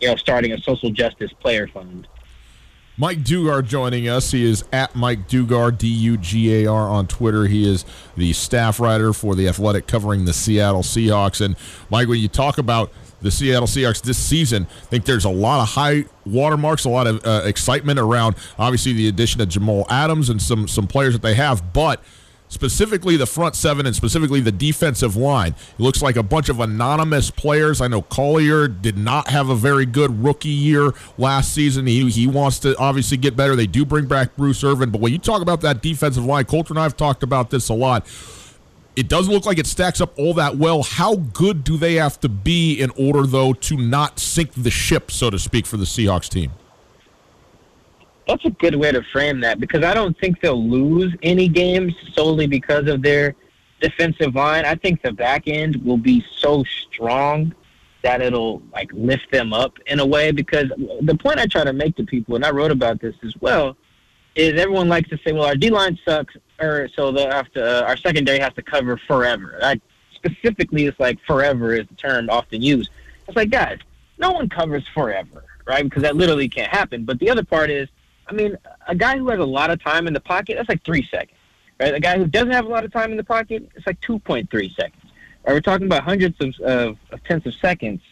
you 0.00 0.08
know 0.08 0.16
starting 0.16 0.52
a 0.52 0.58
social 0.60 0.90
justice 0.90 1.32
player 1.40 1.68
fund. 1.68 2.08
Mike 3.00 3.18
Dugar 3.18 3.64
joining 3.64 4.08
us. 4.08 4.32
He 4.32 4.44
is 4.44 4.64
at 4.72 4.96
Mike 4.96 5.28
Dugar, 5.28 5.76
D 5.76 5.86
U 5.86 6.16
G 6.16 6.64
A 6.64 6.66
R 6.66 6.88
on 6.88 7.06
Twitter. 7.06 7.46
He 7.46 7.68
is 7.70 7.84
the 8.16 8.32
staff 8.32 8.80
writer 8.80 9.12
for 9.12 9.36
The 9.36 9.46
Athletic 9.46 9.86
covering 9.86 10.24
the 10.24 10.32
Seattle 10.32 10.82
Seahawks. 10.82 11.40
And, 11.40 11.54
Mike, 11.90 12.08
when 12.08 12.18
you 12.18 12.26
talk 12.26 12.58
about 12.58 12.90
the 13.20 13.30
Seattle 13.30 13.66
Seahawks 13.66 14.02
this 14.02 14.18
season. 14.18 14.66
I 14.82 14.84
think 14.86 15.04
there's 15.04 15.24
a 15.24 15.30
lot 15.30 15.62
of 15.62 15.68
high 15.68 16.04
watermarks, 16.24 16.84
a 16.84 16.88
lot 16.88 17.06
of 17.06 17.24
uh, 17.26 17.42
excitement 17.44 17.98
around 17.98 18.36
obviously 18.58 18.92
the 18.92 19.08
addition 19.08 19.40
of 19.40 19.48
Jamal 19.48 19.86
Adams 19.88 20.28
and 20.28 20.40
some 20.40 20.68
some 20.68 20.86
players 20.86 21.14
that 21.14 21.22
they 21.22 21.34
have, 21.34 21.72
but 21.72 22.02
specifically 22.48 23.16
the 23.16 23.26
front 23.26 23.54
seven 23.54 23.86
and 23.86 23.94
specifically 23.94 24.40
the 24.40 24.52
defensive 24.52 25.16
line. 25.16 25.52
It 25.52 25.80
looks 25.82 26.02
like 26.02 26.16
a 26.16 26.22
bunch 26.22 26.48
of 26.48 26.60
anonymous 26.60 27.30
players. 27.30 27.80
I 27.80 27.88
know 27.88 28.02
Collier 28.02 28.68
did 28.68 28.96
not 28.96 29.28
have 29.28 29.50
a 29.50 29.54
very 29.54 29.86
good 29.86 30.24
rookie 30.24 30.48
year 30.48 30.92
last 31.18 31.52
season. 31.52 31.86
He, 31.86 32.08
he 32.10 32.26
wants 32.26 32.58
to 32.60 32.76
obviously 32.78 33.16
get 33.16 33.36
better. 33.36 33.54
They 33.54 33.66
do 33.66 33.84
bring 33.84 34.06
back 34.06 34.36
Bruce 34.36 34.64
Irvin, 34.64 34.90
but 34.90 35.00
when 35.00 35.12
you 35.12 35.18
talk 35.18 35.42
about 35.42 35.60
that 35.60 35.82
defensive 35.82 36.24
line, 36.24 36.46
Colter 36.46 36.72
and 36.72 36.80
I 36.80 36.84
have 36.84 36.96
talked 36.96 37.22
about 37.22 37.50
this 37.50 37.68
a 37.68 37.74
lot 37.74 38.06
it 38.98 39.08
doesn't 39.08 39.32
look 39.32 39.46
like 39.46 39.58
it 39.58 39.66
stacks 39.68 40.00
up 40.00 40.18
all 40.18 40.34
that 40.34 40.56
well. 40.56 40.82
How 40.82 41.14
good 41.14 41.62
do 41.62 41.76
they 41.76 41.94
have 41.94 42.18
to 42.20 42.28
be 42.28 42.74
in 42.74 42.90
order, 42.98 43.28
though, 43.28 43.52
to 43.52 43.76
not 43.76 44.18
sink 44.18 44.54
the 44.54 44.72
ship, 44.72 45.12
so 45.12 45.30
to 45.30 45.38
speak, 45.38 45.66
for 45.66 45.76
the 45.76 45.84
Seahawks 45.84 46.28
team? 46.28 46.50
That's 48.26 48.44
a 48.44 48.50
good 48.50 48.74
way 48.74 48.90
to 48.90 49.04
frame 49.12 49.40
that 49.42 49.60
because 49.60 49.84
I 49.84 49.94
don't 49.94 50.18
think 50.18 50.40
they'll 50.40 50.68
lose 50.68 51.14
any 51.22 51.46
games 51.46 51.94
solely 52.12 52.48
because 52.48 52.88
of 52.88 53.00
their 53.02 53.36
defensive 53.80 54.34
line. 54.34 54.64
I 54.64 54.74
think 54.74 55.00
the 55.02 55.12
back 55.12 55.44
end 55.46 55.76
will 55.84 55.96
be 55.96 56.24
so 56.36 56.64
strong 56.64 57.54
that 58.02 58.20
it'll 58.20 58.60
like 58.72 58.90
lift 58.92 59.30
them 59.30 59.52
up 59.52 59.78
in 59.86 60.00
a 60.00 60.06
way 60.06 60.32
because 60.32 60.66
the 61.02 61.16
point 61.16 61.38
I 61.38 61.46
try 61.46 61.62
to 61.62 61.72
make 61.72 61.94
to 61.96 62.04
people, 62.04 62.34
and 62.34 62.44
I 62.44 62.50
wrote 62.50 62.72
about 62.72 63.00
this 63.00 63.14
as 63.22 63.34
well, 63.40 63.76
is 64.38 64.58
everyone 64.60 64.88
likes 64.88 65.10
to 65.10 65.18
say, 65.18 65.32
well, 65.32 65.44
our 65.44 65.56
D 65.56 65.68
line 65.68 65.98
sucks, 66.04 66.36
or 66.60 66.88
so 66.94 67.10
they 67.10 67.24
have 67.24 67.50
to. 67.52 67.82
Uh, 67.82 67.86
our 67.88 67.96
secondary 67.96 68.38
has 68.38 68.54
to 68.54 68.62
cover 68.62 68.96
forever. 68.96 69.58
I, 69.62 69.80
specifically, 70.14 70.86
it's 70.86 70.98
like 71.00 71.18
forever 71.26 71.74
is 71.74 71.86
the 71.88 71.94
term 71.96 72.30
often 72.30 72.62
used. 72.62 72.90
It's 73.26 73.36
like, 73.36 73.50
guys, 73.50 73.78
no 74.16 74.30
one 74.30 74.48
covers 74.48 74.86
forever, 74.94 75.44
right? 75.66 75.82
Because 75.82 76.02
that 76.02 76.16
literally 76.16 76.48
can't 76.48 76.70
happen. 76.70 77.04
But 77.04 77.18
the 77.18 77.28
other 77.28 77.44
part 77.44 77.68
is, 77.68 77.88
I 78.28 78.32
mean, 78.32 78.56
a 78.86 78.94
guy 78.94 79.18
who 79.18 79.28
has 79.28 79.40
a 79.40 79.44
lot 79.44 79.70
of 79.70 79.82
time 79.82 80.06
in 80.06 80.12
the 80.12 80.20
pocket, 80.20 80.54
that's 80.56 80.68
like 80.68 80.84
three 80.84 81.06
seconds, 81.10 81.38
right? 81.80 81.94
A 81.94 82.00
guy 82.00 82.16
who 82.16 82.26
doesn't 82.26 82.52
have 82.52 82.64
a 82.64 82.68
lot 82.68 82.84
of 82.84 82.92
time 82.92 83.10
in 83.10 83.16
the 83.16 83.24
pocket, 83.24 83.68
it's 83.74 83.86
like 83.86 84.00
2.3 84.00 84.48
seconds. 84.76 85.12
Right? 85.44 85.52
We're 85.52 85.60
talking 85.60 85.86
about 85.86 86.04
hundreds 86.04 86.36
of, 86.40 86.54
of, 86.60 86.96
of 87.10 87.24
tenths 87.24 87.46
of 87.46 87.54
seconds, 87.54 88.02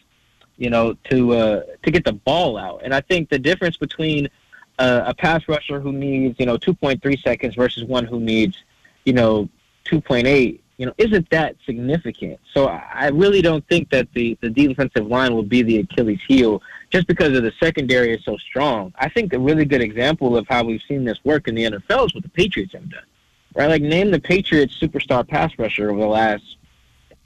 you 0.57 0.69
know, 0.69 0.95
to 1.09 1.33
uh, 1.33 1.61
to 1.83 1.91
get 1.91 2.03
the 2.03 2.13
ball 2.13 2.57
out. 2.57 2.81
And 2.83 2.93
I 2.93 2.99
think 2.99 3.29
the 3.29 3.39
difference 3.39 3.77
between 3.77 4.27
uh, 4.79 5.03
a 5.05 5.13
pass 5.13 5.47
rusher 5.47 5.79
who 5.79 5.91
needs 5.91 6.35
you 6.39 6.45
know 6.45 6.57
2.3 6.57 7.21
seconds 7.21 7.55
versus 7.55 7.83
one 7.83 8.05
who 8.05 8.19
needs 8.19 8.57
you 9.05 9.13
know 9.13 9.49
2.8 9.85 10.59
you 10.77 10.85
know 10.85 10.93
isn't 10.97 11.29
that 11.29 11.55
significant? 11.65 12.39
So 12.53 12.67
i 12.67 13.07
really 13.07 13.41
don't 13.41 13.67
think 13.67 13.89
that 13.89 14.07
the 14.13 14.37
the 14.41 14.49
defensive 14.49 15.07
line 15.07 15.33
will 15.33 15.43
be 15.43 15.61
the 15.63 15.79
achilles 15.79 16.19
heel 16.27 16.61
just 16.89 17.07
because 17.07 17.35
of 17.35 17.43
the 17.43 17.51
secondary 17.59 18.13
is 18.13 18.23
so 18.23 18.37
strong. 18.37 18.93
I 18.97 19.09
think 19.09 19.33
a 19.33 19.39
really 19.39 19.65
good 19.65 19.81
example 19.81 20.37
of 20.37 20.47
how 20.47 20.63
we've 20.63 20.81
seen 20.87 21.03
this 21.03 21.19
work 21.23 21.47
in 21.47 21.55
the 21.55 21.63
nfl 21.63 22.05
is 22.05 22.13
what 22.13 22.23
the 22.23 22.29
patriots 22.29 22.73
have 22.73 22.89
done 22.89 23.03
right? 23.55 23.67
Like 23.67 23.81
name 23.81 24.11
the 24.11 24.19
patriots 24.19 24.77
superstar 24.79 25.27
pass 25.27 25.51
rusher 25.57 25.89
over 25.89 25.99
the 25.99 26.07
last 26.07 26.57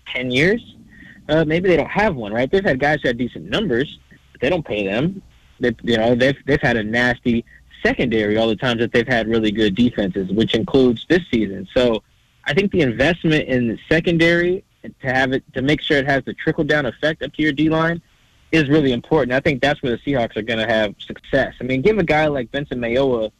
10 0.07 0.31
years. 0.31 0.75
Uh, 1.29 1.45
maybe 1.45 1.67
they 1.67 1.77
don't 1.77 1.89
have 1.89 2.15
one 2.15 2.31
right? 2.31 2.49
They've 2.49 2.63
had 2.63 2.79
guys 2.79 3.01
who 3.01 3.09
had 3.09 3.17
decent 3.17 3.49
numbers 3.49 3.99
but 4.31 4.39
they 4.39 4.49
don't 4.49 4.65
pay 4.65 4.85
them 4.85 5.21
they, 5.61 5.75
you 5.83 5.97
know, 5.97 6.15
they've 6.15 6.37
they've 6.45 6.61
had 6.61 6.77
a 6.77 6.83
nasty 6.83 7.45
secondary 7.83 8.37
all 8.37 8.47
the 8.47 8.55
times 8.55 8.79
that 8.79 8.91
they've 8.91 9.07
had 9.07 9.27
really 9.27 9.51
good 9.51 9.75
defenses, 9.75 10.29
which 10.31 10.53
includes 10.53 11.05
this 11.09 11.21
season. 11.31 11.67
So 11.73 12.03
I 12.45 12.53
think 12.53 12.71
the 12.71 12.81
investment 12.81 13.47
in 13.47 13.67
the 13.67 13.79
secondary 13.89 14.63
to 14.83 14.91
have 15.01 15.31
it 15.33 15.43
to 15.53 15.61
make 15.61 15.81
sure 15.81 15.97
it 15.97 16.07
has 16.07 16.23
the 16.25 16.33
trickle 16.33 16.63
down 16.63 16.85
effect 16.85 17.21
up 17.21 17.33
to 17.33 17.41
your 17.41 17.51
D 17.51 17.69
line 17.69 18.01
is 18.51 18.67
really 18.67 18.91
important. 18.91 19.31
I 19.31 19.39
think 19.39 19.61
that's 19.61 19.81
where 19.81 19.91
the 19.91 19.97
Seahawks 19.99 20.35
are 20.35 20.41
going 20.41 20.59
to 20.59 20.67
have 20.67 20.95
success. 20.99 21.55
I 21.61 21.63
mean, 21.63 21.81
give 21.81 21.97
a 21.97 22.03
guy 22.03 22.27
like 22.27 22.51
Benson 22.51 22.79
Mayowa, 22.79 23.31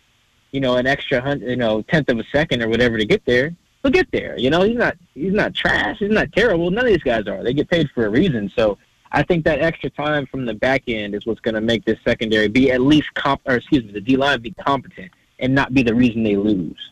you 0.51 0.61
know, 0.61 0.77
an 0.77 0.87
extra 0.87 1.19
hundred, 1.19 1.49
you 1.49 1.55
know, 1.55 1.81
tenth 1.81 2.09
of 2.09 2.19
a 2.19 2.23
second 2.31 2.61
or 2.61 2.69
whatever 2.69 2.97
to 2.97 3.05
get 3.05 3.25
there. 3.25 3.53
He'll 3.81 3.91
get 3.91 4.11
there. 4.11 4.37
You 4.37 4.51
know, 4.51 4.61
he's 4.61 4.77
not 4.77 4.95
he's 5.15 5.33
not 5.33 5.53
trash. 5.53 5.97
He's 5.99 6.11
not 6.11 6.31
terrible. 6.33 6.69
None 6.69 6.85
of 6.85 6.91
these 6.91 7.03
guys 7.03 7.27
are. 7.27 7.43
They 7.43 7.53
get 7.53 7.69
paid 7.69 7.89
for 7.91 8.05
a 8.05 8.09
reason. 8.09 8.51
So 8.55 8.77
I 9.11 9.23
think 9.23 9.43
that 9.45 9.59
extra 9.59 9.89
time 9.89 10.25
from 10.25 10.45
the 10.45 10.53
back 10.53 10.83
end 10.87 11.15
is 11.15 11.25
what's 11.25 11.41
going 11.41 11.55
to 11.55 11.61
make 11.61 11.83
this 11.85 11.99
secondary 12.05 12.47
be 12.47 12.71
at 12.71 12.81
least 12.81 13.13
comp, 13.13 13.41
or 13.45 13.55
excuse 13.55 13.83
me, 13.83 13.91
the 13.91 14.01
D 14.01 14.15
line 14.15 14.41
be 14.41 14.51
competent 14.51 15.11
and 15.39 15.53
not 15.53 15.73
be 15.73 15.83
the 15.83 15.93
reason 15.93 16.23
they 16.23 16.37
lose. 16.37 16.91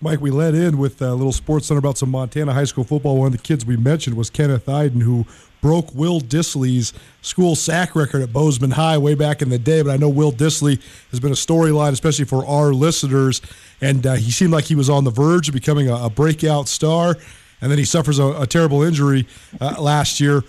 Mike, 0.00 0.20
we 0.20 0.30
led 0.30 0.54
in 0.54 0.76
with 0.76 1.00
a 1.00 1.14
little 1.14 1.32
sports 1.32 1.66
center 1.66 1.78
about 1.78 1.96
some 1.96 2.10
Montana 2.10 2.52
high 2.52 2.64
school 2.64 2.84
football. 2.84 3.16
One 3.16 3.28
of 3.28 3.32
the 3.32 3.38
kids 3.38 3.64
we 3.64 3.76
mentioned 3.76 4.16
was 4.16 4.28
Kenneth 4.28 4.66
Eiden, 4.66 5.00
who 5.00 5.24
broke 5.62 5.94
Will 5.94 6.20
Dissly's 6.20 6.92
school 7.22 7.56
sack 7.56 7.96
record 7.96 8.20
at 8.20 8.30
Bozeman 8.30 8.72
High 8.72 8.98
way 8.98 9.14
back 9.14 9.40
in 9.40 9.48
the 9.48 9.58
day. 9.58 9.80
But 9.80 9.92
I 9.92 9.96
know 9.96 10.10
Will 10.10 10.30
Dissly 10.30 10.78
has 11.10 11.20
been 11.20 11.32
a 11.32 11.36
storyline, 11.36 11.92
especially 11.92 12.26
for 12.26 12.44
our 12.44 12.74
listeners. 12.74 13.40
And 13.80 14.06
uh, 14.06 14.14
he 14.14 14.30
seemed 14.30 14.52
like 14.52 14.64
he 14.64 14.74
was 14.74 14.90
on 14.90 15.04
the 15.04 15.10
verge 15.10 15.48
of 15.48 15.54
becoming 15.54 15.88
a, 15.88 15.94
a 15.94 16.10
breakout 16.10 16.68
star. 16.68 17.16
And 17.62 17.70
then 17.70 17.78
he 17.78 17.86
suffers 17.86 18.18
a, 18.18 18.26
a 18.42 18.46
terrible 18.46 18.82
injury 18.82 19.26
uh, 19.58 19.80
last 19.80 20.20
year. 20.20 20.42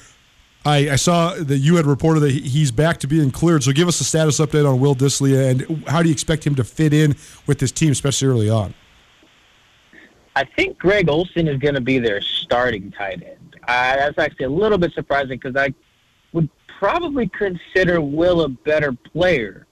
I, 0.66 0.90
I, 0.90 0.96
saw 0.96 1.36
that 1.36 1.60
you 1.60 1.76
had 1.76 1.86
reported 1.86 2.22
that 2.22 2.32
he's 2.32 2.72
back 2.72 2.98
to 3.02 3.08
being 3.08 3.30
cleared. 3.30 3.64
So 3.64 3.72
give 3.72 3.88
us 3.88 4.02
a 4.02 4.04
status 4.04 4.40
update 4.40 4.68
on 4.68 4.80
Will 4.80 4.96
Dissly 4.96 5.50
and 5.50 5.88
how 5.88 6.02
do 6.02 6.10
you 6.10 6.14
expect 6.14 6.46
him 6.46 6.56
to 6.56 6.64
fit 6.64 6.92
in 6.92 7.16
with 7.46 7.60
this 7.60 7.72
team, 7.72 7.92
especially 7.92 8.28
early 8.28 8.50
on? 8.50 8.74
I 10.36 10.44
think 10.44 10.78
Greg 10.80 11.08
Olsen 11.08 11.48
is 11.48 11.60
going 11.60 11.76
to 11.76 11.82
be 11.82 12.00
their 12.00 12.20
starting 12.20 12.92
tight 12.92 13.24
end. 13.24 13.56
That's 13.68 14.18
actually 14.18 14.48
a 14.48 14.50
little 14.50 14.78
bit 14.78 14.92
surprising 14.94 15.38
because 15.40 15.56
I 15.56 15.74
would 16.34 16.50
probably 16.80 17.30
consider 17.30 18.02
Will 18.02 18.42
a 18.42 18.50
better 18.50 18.92
player 18.92 19.68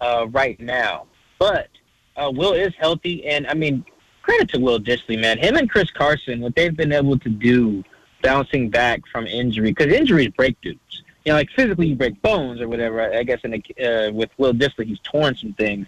uh, 0.00 0.26
right 0.30 0.58
now. 0.60 1.06
But 1.38 1.68
uh, 2.16 2.30
Will 2.34 2.52
is 2.52 2.72
healthy, 2.78 3.26
and 3.26 3.46
I 3.46 3.54
mean, 3.54 3.84
credit 4.22 4.50
to 4.50 4.58
Will 4.58 4.78
Disley, 4.78 5.18
man. 5.18 5.38
Him 5.38 5.56
and 5.56 5.70
Chris 5.70 5.90
Carson, 5.90 6.40
what 6.40 6.54
they've 6.54 6.76
been 6.76 6.92
able 6.92 7.18
to 7.18 7.28
do 7.28 7.82
bouncing 8.24 8.70
back 8.70 9.06
from 9.06 9.26
injury, 9.26 9.70
because 9.70 9.92
injuries 9.92 10.28
break 10.28 10.60
dudes. 10.62 10.80
You 11.24 11.32
know, 11.32 11.38
like 11.38 11.50
physically 11.50 11.88
you 11.88 11.94
break 11.94 12.20
bones 12.22 12.60
or 12.60 12.68
whatever. 12.68 13.00
I 13.00 13.22
guess 13.22 13.40
in 13.44 13.54
a, 13.54 14.08
uh, 14.08 14.12
with 14.12 14.30
Will 14.36 14.52
Dissly, 14.52 14.86
he's 14.86 14.98
torn 15.00 15.36
some 15.36 15.52
things. 15.52 15.86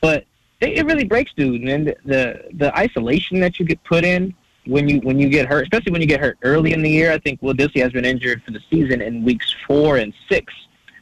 But 0.00 0.24
it 0.60 0.84
really 0.86 1.04
breaks 1.04 1.32
dude. 1.34 1.62
And 1.62 1.88
the, 1.88 1.96
the 2.04 2.44
the 2.54 2.78
isolation 2.78 3.40
that 3.40 3.58
you 3.58 3.66
get 3.66 3.82
put 3.84 4.04
in 4.04 4.34
when 4.66 4.88
you 4.88 5.00
when 5.00 5.18
you 5.18 5.28
get 5.28 5.46
hurt, 5.46 5.64
especially 5.64 5.92
when 5.92 6.00
you 6.00 6.06
get 6.06 6.20
hurt 6.20 6.38
early 6.42 6.72
in 6.72 6.82
the 6.82 6.90
year. 6.90 7.12
I 7.12 7.18
think 7.18 7.40
Will 7.42 7.54
Dissly 7.54 7.82
has 7.82 7.92
been 7.92 8.04
injured 8.04 8.42
for 8.42 8.50
the 8.50 8.60
season 8.70 9.00
in 9.00 9.24
weeks 9.24 9.54
four 9.66 9.98
and 9.98 10.12
six, 10.28 10.52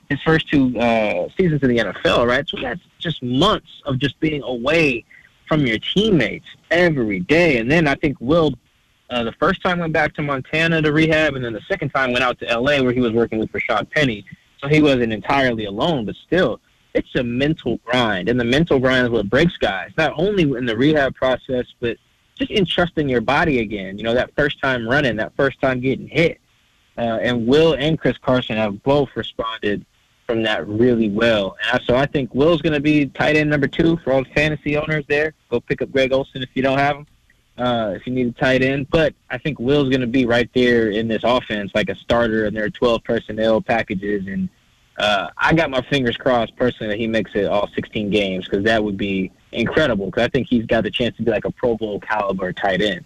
his 0.09 0.21
first 0.23 0.49
two 0.49 0.79
uh, 0.79 1.29
seasons 1.37 1.63
in 1.63 1.69
the 1.69 1.79
NFL. 1.79 2.27
Right, 2.27 2.49
so 2.49 2.59
that's 2.61 2.81
just 2.99 3.23
months 3.23 3.83
of 3.87 3.99
just 3.99 4.19
being 4.21 4.43
away 4.43 5.05
from 5.49 5.67
your 5.67 5.79
teammates 5.79 6.47
every 6.71 7.21
day. 7.21 7.59
And 7.59 7.71
then 7.71 7.87
I 7.87 7.95
think 7.95 8.17
Will. 8.21 8.55
Uh, 9.13 9.23
the 9.23 9.33
first 9.33 9.63
time 9.63 9.79
went 9.79 9.93
back 9.93 10.15
to 10.15 10.23
Montana 10.23 10.81
to 10.81 10.91
rehab, 10.91 11.35
and 11.35 11.45
then 11.45 11.53
the 11.53 11.61
second 11.69 11.91
time 11.91 12.13
went 12.13 12.25
out 12.25 12.39
to 12.39 12.49
L.A. 12.49 12.81
where 12.81 12.93
he 12.93 13.01
was 13.01 13.13
working 13.13 13.39
with 13.39 13.53
Rashaad 13.53 13.91
Penny. 13.91 14.25
So 14.59 14.69
he 14.69 14.81
wasn't 14.81 15.13
entirely 15.13 15.67
alone, 15.67 16.07
but 16.07 16.15
still, 16.27 16.61
it's 16.95 17.15
a 17.17 17.23
mental 17.23 17.77
grind, 17.85 18.31
and 18.31 18.41
the 18.41 18.45
mental 18.45 18.79
grind 18.79 19.05
is 19.05 19.11
what 19.11 19.29
breaks 19.29 19.59
guys. 19.59 19.91
Not 19.99 20.15
only 20.17 20.45
in 20.45 20.65
the 20.65 20.75
rehab 20.75 21.15
process, 21.15 21.67
but 21.79 21.99
just 22.39 22.51
in 22.51 22.65
trusting 22.65 23.07
your 23.07 23.21
body 23.21 23.61
again. 23.61 23.99
You 23.99 24.05
know, 24.05 24.15
that 24.15 24.35
first 24.35 24.61
time 24.63 24.89
running, 24.89 25.17
that 25.17 25.37
first 25.37 25.61
time 25.61 25.81
getting 25.81 26.09
hit. 26.09 26.41
Uh, 26.97 27.19
and 27.21 27.47
Will 27.47 27.75
and 27.75 27.99
Chris 27.99 28.17
Carson 28.17 28.57
have 28.57 28.83
both 28.83 29.11
responded 29.15 29.85
from 30.27 30.43
that 30.45 30.67
really 30.67 31.11
well. 31.11 31.57
And 31.71 31.83
so 31.87 31.97
I 31.97 32.07
think 32.07 32.35
Will's 32.35 32.63
going 32.63 32.75
to 32.75 32.81
be 32.81 33.07
tight 33.07 33.37
end 33.37 33.51
number 33.51 33.67
two 33.67 33.99
for 33.99 34.13
all 34.13 34.25
the 34.25 34.31
fantasy 34.31 34.77
owners 34.77 35.05
there. 35.09 35.35
Go 35.51 35.61
pick 35.61 35.83
up 35.83 35.93
Greg 35.93 36.13
Olsen 36.13 36.43
if 36.43 36.49
you 36.55 36.63
don't 36.63 36.79
have 36.79 36.97
him, 36.97 37.07
uh, 37.59 37.93
if 37.95 38.07
you 38.07 38.13
need 38.13 38.29
a 38.29 38.33
tight 38.33 38.63
end. 38.63 38.89
But 38.91 39.15
I 39.31 39.39
think 39.39 39.59
Will's 39.59 39.89
going 39.89 40.01
to 40.01 40.07
be 40.07 40.27
right 40.27 40.51
there 40.55 40.91
in 40.91 41.09
this 41.09 41.23
offense 41.25 41.73
like 41.75 41.89
a 41.89 41.95
starter 41.97 42.47
in 42.47 42.55
their 42.55 42.71
12 42.71 43.05
personnel 43.05 43.61
packages 43.61 44.27
and– 44.27 44.49
uh, 44.99 45.31
I 45.39 45.55
got 45.55 45.71
my 45.71 45.81
fingers 45.83 46.17
crossed 46.17 46.55
personally 46.57 46.93
that 46.93 46.99
he 46.99 47.07
makes 47.07 47.33
it 47.35 47.47
all 47.47 47.69
16 47.75 48.11
games 48.11 48.45
because 48.45 48.65
that 48.65 48.83
would 48.83 48.97
be 48.97 49.33
incredible. 49.53 50.07
Because 50.07 50.25
I 50.25 50.29
think 50.29 50.49
he's 50.49 50.67
got 50.67 50.85
the 50.85 50.91
chance 50.91 51.17
to 51.17 51.23
be 51.23 51.31
like 51.31 51.45
a 51.45 51.51
Pro 51.51 51.77
Bowl 51.77 51.99
caliber 52.01 52.53
tight 52.53 52.83
end. 52.83 53.05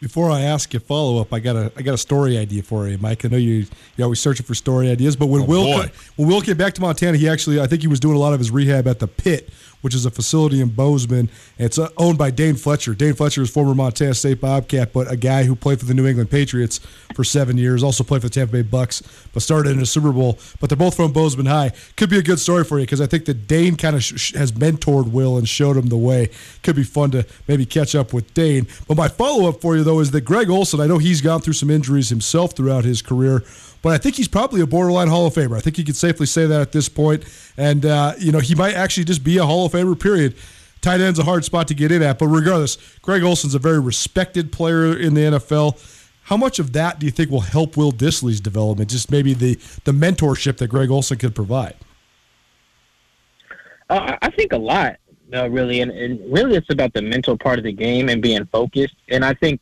Before 0.00 0.30
I 0.30 0.40
ask 0.40 0.72
you 0.72 0.80
follow 0.80 1.20
up, 1.20 1.30
I 1.30 1.40
got 1.40 1.56
a 1.56 1.70
I 1.76 1.82
got 1.82 1.92
a 1.92 1.98
story 1.98 2.38
idea 2.38 2.62
for 2.62 2.88
you, 2.88 2.96
Mike. 2.96 3.22
I 3.26 3.28
know 3.28 3.36
you 3.36 3.66
you're 3.96 4.06
always 4.06 4.18
searching 4.18 4.46
for 4.46 4.54
story 4.54 4.90
ideas, 4.90 5.14
but 5.14 5.26
when 5.26 5.42
oh, 5.42 5.44
Will 5.44 5.84
when 6.16 6.28
Will 6.28 6.40
came 6.40 6.56
back 6.56 6.72
to 6.74 6.80
Montana, 6.80 7.18
he 7.18 7.28
actually 7.28 7.60
I 7.60 7.66
think 7.66 7.82
he 7.82 7.88
was 7.88 8.00
doing 8.00 8.16
a 8.16 8.18
lot 8.18 8.32
of 8.32 8.38
his 8.38 8.50
rehab 8.50 8.88
at 8.88 8.98
the 8.98 9.06
pit 9.06 9.50
which 9.80 9.94
is 9.94 10.06
a 10.06 10.10
facility 10.10 10.60
in 10.60 10.68
Bozeman. 10.68 11.30
It's 11.58 11.78
uh, 11.78 11.88
owned 11.96 12.18
by 12.18 12.30
Dane 12.30 12.56
Fletcher. 12.56 12.94
Dane 12.94 13.14
Fletcher 13.14 13.42
is 13.42 13.50
former 13.50 13.74
Montana 13.74 14.14
State 14.14 14.40
Bobcat, 14.40 14.92
but 14.92 15.10
a 15.10 15.16
guy 15.16 15.44
who 15.44 15.56
played 15.56 15.80
for 15.80 15.86
the 15.86 15.94
New 15.94 16.06
England 16.06 16.30
Patriots 16.30 16.78
for 17.14 17.24
seven 17.24 17.58
years, 17.58 17.82
also 17.82 18.04
played 18.04 18.22
for 18.22 18.28
the 18.28 18.34
Tampa 18.34 18.52
Bay 18.52 18.62
Bucks, 18.62 19.02
but 19.32 19.42
started 19.42 19.72
in 19.72 19.80
a 19.80 19.86
Super 19.86 20.12
Bowl. 20.12 20.38
But 20.60 20.68
they're 20.70 20.76
both 20.76 20.96
from 20.96 21.12
Bozeman 21.12 21.46
High. 21.46 21.72
Could 21.96 22.10
be 22.10 22.18
a 22.18 22.22
good 22.22 22.38
story 22.38 22.64
for 22.64 22.78
you 22.78 22.84
because 22.84 23.00
I 23.00 23.06
think 23.06 23.24
that 23.26 23.46
Dane 23.46 23.76
kind 23.76 23.96
of 23.96 24.02
sh- 24.02 24.34
has 24.34 24.52
mentored 24.52 25.10
Will 25.10 25.36
and 25.36 25.48
showed 25.48 25.76
him 25.76 25.86
the 25.86 25.96
way. 25.96 26.30
Could 26.62 26.76
be 26.76 26.84
fun 26.84 27.10
to 27.12 27.26
maybe 27.48 27.66
catch 27.66 27.94
up 27.94 28.12
with 28.12 28.32
Dane. 28.34 28.66
But 28.86 28.96
my 28.96 29.08
follow 29.08 29.48
up 29.48 29.60
for 29.60 29.76
you, 29.76 29.84
though, 29.84 30.00
is 30.00 30.10
that 30.12 30.22
Greg 30.22 30.50
Olsen, 30.50 30.80
I 30.80 30.86
know 30.86 30.98
he's 30.98 31.20
gone 31.20 31.40
through 31.40 31.54
some 31.54 31.70
injuries 31.70 32.08
himself 32.08 32.52
throughout 32.52 32.84
his 32.84 33.02
career 33.02 33.42
but 33.82 33.92
I 33.92 33.98
think 33.98 34.16
he's 34.16 34.28
probably 34.28 34.60
a 34.60 34.66
borderline 34.66 35.08
Hall 35.08 35.26
of 35.26 35.34
Famer. 35.34 35.56
I 35.56 35.60
think 35.60 35.78
you 35.78 35.84
could 35.84 35.96
safely 35.96 36.26
say 36.26 36.46
that 36.46 36.60
at 36.60 36.72
this 36.72 36.88
point. 36.88 37.24
And, 37.56 37.86
uh, 37.86 38.14
you 38.18 38.32
know, 38.32 38.38
he 38.38 38.54
might 38.54 38.74
actually 38.74 39.04
just 39.04 39.24
be 39.24 39.38
a 39.38 39.44
Hall 39.44 39.66
of 39.66 39.72
Famer, 39.72 39.98
period. 39.98 40.36
Tight 40.80 41.00
end's 41.00 41.18
a 41.18 41.24
hard 41.24 41.44
spot 41.44 41.68
to 41.68 41.74
get 41.74 41.92
in 41.92 42.02
at. 42.02 42.18
But 42.18 42.28
regardless, 42.28 42.76
Greg 43.00 43.22
Olsen's 43.22 43.54
a 43.54 43.58
very 43.58 43.80
respected 43.80 44.52
player 44.52 44.96
in 44.96 45.14
the 45.14 45.20
NFL. 45.20 45.78
How 46.24 46.36
much 46.36 46.58
of 46.58 46.72
that 46.74 46.98
do 46.98 47.06
you 47.06 47.12
think 47.12 47.30
will 47.30 47.40
help 47.40 47.76
Will 47.76 47.92
Dissly's 47.92 48.40
development? 48.40 48.90
Just 48.90 49.10
maybe 49.10 49.34
the, 49.34 49.54
the 49.84 49.92
mentorship 49.92 50.58
that 50.58 50.68
Greg 50.68 50.90
Olsen 50.90 51.18
could 51.18 51.34
provide? 51.34 51.74
Uh, 53.88 54.16
I 54.22 54.30
think 54.30 54.52
a 54.52 54.58
lot, 54.58 54.96
uh, 55.34 55.50
really. 55.50 55.80
And, 55.80 55.90
and 55.90 56.32
really, 56.32 56.56
it's 56.56 56.70
about 56.70 56.92
the 56.92 57.02
mental 57.02 57.36
part 57.36 57.58
of 57.58 57.64
the 57.64 57.72
game 57.72 58.08
and 58.08 58.22
being 58.22 58.44
focused. 58.46 58.94
And 59.08 59.24
I 59.24 59.34
think 59.34 59.60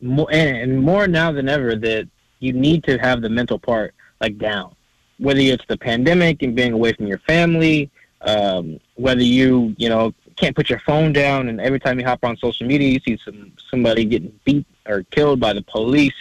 more, 0.00 0.28
and 0.30 0.80
more 0.80 1.08
now 1.08 1.32
than 1.32 1.48
ever 1.48 1.74
that 1.76 2.08
you 2.40 2.52
need 2.52 2.84
to 2.84 2.98
have 2.98 3.22
the 3.22 3.28
mental 3.28 3.58
part 3.58 3.94
like 4.20 4.38
down. 4.38 4.74
Whether 5.18 5.40
it's 5.40 5.64
the 5.68 5.76
pandemic 5.76 6.42
and 6.42 6.54
being 6.54 6.72
away 6.72 6.92
from 6.92 7.06
your 7.06 7.18
family, 7.18 7.90
um, 8.22 8.80
whether 8.94 9.22
you 9.22 9.74
you 9.78 9.88
know 9.88 10.12
can't 10.36 10.56
put 10.56 10.68
your 10.68 10.80
phone 10.80 11.12
down 11.12 11.48
and 11.48 11.60
every 11.60 11.78
time 11.78 11.98
you 12.00 12.04
hop 12.04 12.24
on 12.24 12.36
social 12.38 12.66
media 12.66 12.88
you 12.88 12.98
see 13.06 13.16
some 13.24 13.52
somebody 13.70 14.04
getting 14.04 14.32
beat 14.44 14.66
or 14.86 15.02
killed 15.04 15.40
by 15.40 15.52
the 15.52 15.62
police. 15.62 16.14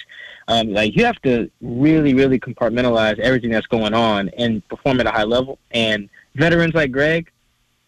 Um, 0.47 0.74
like 0.74 0.95
you 0.95 1.05
have 1.05 1.22
to 1.22 1.49
really, 1.61 2.14
really 2.14 2.39
compartmentalize 2.39 3.18
everything 3.20 3.51
that's 3.51 3.68
going 3.68 3.93
on 3.93 4.30
and 4.38 4.68
perform 4.68 4.99
at 4.99 5.07
a 5.07 5.11
high 5.11 5.24
level. 5.24 5.57
And 5.72 6.09
veterans 6.36 6.74
like 6.74 6.91
Greg 6.91 7.32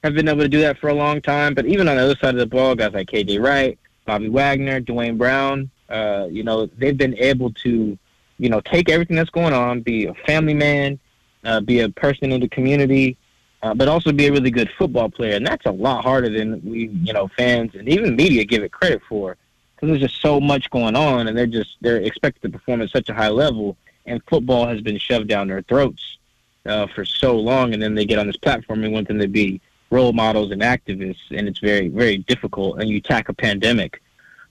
have 0.03 0.13
been 0.13 0.28
able 0.28 0.41
to 0.41 0.49
do 0.49 0.61
that 0.61 0.78
for 0.78 0.89
a 0.89 0.93
long 0.93 1.21
time. 1.21 1.53
But 1.53 1.65
even 1.65 1.88
on 1.88 1.97
the 1.97 2.03
other 2.03 2.15
side 2.15 2.34
of 2.34 2.39
the 2.39 2.45
ball, 2.45 2.76
guys 2.76 2.93
like 2.93 3.09
KJ 3.09 3.43
Wright, 3.43 3.78
Bobby 4.05 4.30
Wagner, 4.30 4.80
Duane 4.80 5.17
Brown, 5.17 5.69
uh, 5.89 6.28
you 6.30 6.43
know, 6.43 6.65
they've 6.65 6.97
been 6.97 7.17
able 7.17 7.51
to 7.63 7.97
you 8.38 8.49
know, 8.49 8.61
take 8.61 8.89
everything 8.89 9.15
that's 9.15 9.29
going 9.29 9.53
on, 9.53 9.81
be 9.81 10.05
a 10.05 10.13
family 10.25 10.53
man, 10.53 10.99
uh, 11.43 11.61
be 11.61 11.79
a 11.81 11.89
person 11.89 12.31
in 12.31 12.41
the 12.41 12.49
community, 12.49 13.17
uh, 13.63 13.73
but 13.73 13.88
also 13.88 14.11
be 14.11 14.27
a 14.27 14.31
really 14.31 14.51
good 14.51 14.69
football 14.77 15.09
player. 15.09 15.36
And 15.36 15.45
that's 15.45 15.65
a 15.65 15.71
lot 15.71 16.03
harder 16.03 16.29
than 16.29 16.61
we, 16.63 16.88
you 16.88 17.13
know, 17.13 17.27
fans 17.38 17.75
and 17.75 17.88
even 17.88 18.15
media 18.15 18.43
give 18.43 18.63
it 18.63 18.71
credit 18.71 19.01
for, 19.07 19.38
because 19.75 19.89
there's 19.89 20.11
just 20.11 20.21
so 20.21 20.39
much 20.39 20.69
going 20.69 20.95
on, 20.95 21.27
and 21.27 21.38
they're 21.38 21.47
just 21.47 21.77
they're 21.81 21.97
expected 21.97 22.41
to 22.43 22.49
perform 22.49 22.81
at 22.81 22.89
such 22.89 23.09
a 23.09 23.13
high 23.13 23.29
level, 23.29 23.77
and 24.05 24.21
football 24.29 24.67
has 24.67 24.81
been 24.81 24.97
shoved 24.97 25.27
down 25.27 25.47
their 25.47 25.61
throats 25.63 26.17
uh, 26.65 26.88
for 26.88 27.05
so 27.05 27.38
long, 27.38 27.73
and 27.73 27.81
then 27.81 27.95
they 27.95 28.05
get 28.05 28.19
on 28.19 28.27
this 28.27 28.38
platform 28.38 28.83
and 28.83 28.93
want 28.93 29.07
them 29.07 29.19
to 29.19 29.27
be 29.27 29.61
role 29.91 30.13
models 30.13 30.51
and 30.51 30.61
activists, 30.61 31.31
and 31.31 31.47
it's 31.47 31.59
very 31.59 31.88
very 31.88 32.17
difficult. 32.17 32.79
And 32.79 32.89
you 32.89 32.99
tack 32.99 33.29
a 33.29 33.33
pandemic 33.33 34.01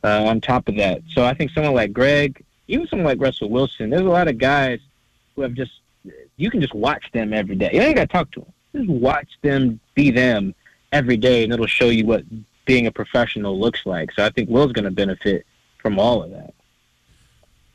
uh, 0.03 0.24
on 0.24 0.41
top 0.41 0.68
of 0.68 0.76
that. 0.76 1.03
So 1.12 1.24
I 1.24 1.35
think 1.35 1.51
someone 1.51 1.74
like 1.74 1.93
Greg 1.93 2.45
even 2.69 2.87
someone 2.87 3.07
like 3.07 3.21
Russell 3.21 3.51
Wilson, 3.51 3.91
there's 3.91 4.03
a 4.03 4.05
lot 4.05 4.29
of 4.29 4.39
guys 4.39 4.81
who 5.35 5.43
have 5.43 5.55
just 5.55 5.73
you 6.37 6.51
can 6.51 6.61
just 6.61 6.75
watch 6.75 7.11
them 7.12 7.33
every 7.33 7.57
day. 7.57 7.71
You 7.73 7.81
ain't 7.81 7.97
got 7.97 8.09
to 8.09 8.12
talk 8.12 8.31
to 8.33 8.41
them. 8.41 8.53
Just 8.75 8.89
watch 8.89 9.29
them 9.43 9.81
be 9.95 10.11
them 10.11 10.55
every 10.93 11.17
day, 11.17 11.45
and 11.45 11.53
it'll 11.53 11.67
show 11.67 11.89
you 11.89 12.05
what 12.07 12.25
being 12.65 12.87
a 12.87 12.93
professional 12.93 13.59
looks 13.59 13.87
like. 13.87 14.12
So 14.12 14.25
I 14.25 14.31
think 14.31 14.49
Will's 14.51 14.73
going 14.73 14.85
to 14.85 14.91
benefit 14.91 15.47
from 15.79 15.99
all 15.99 16.23
of 16.23 16.31
that. 16.31 16.55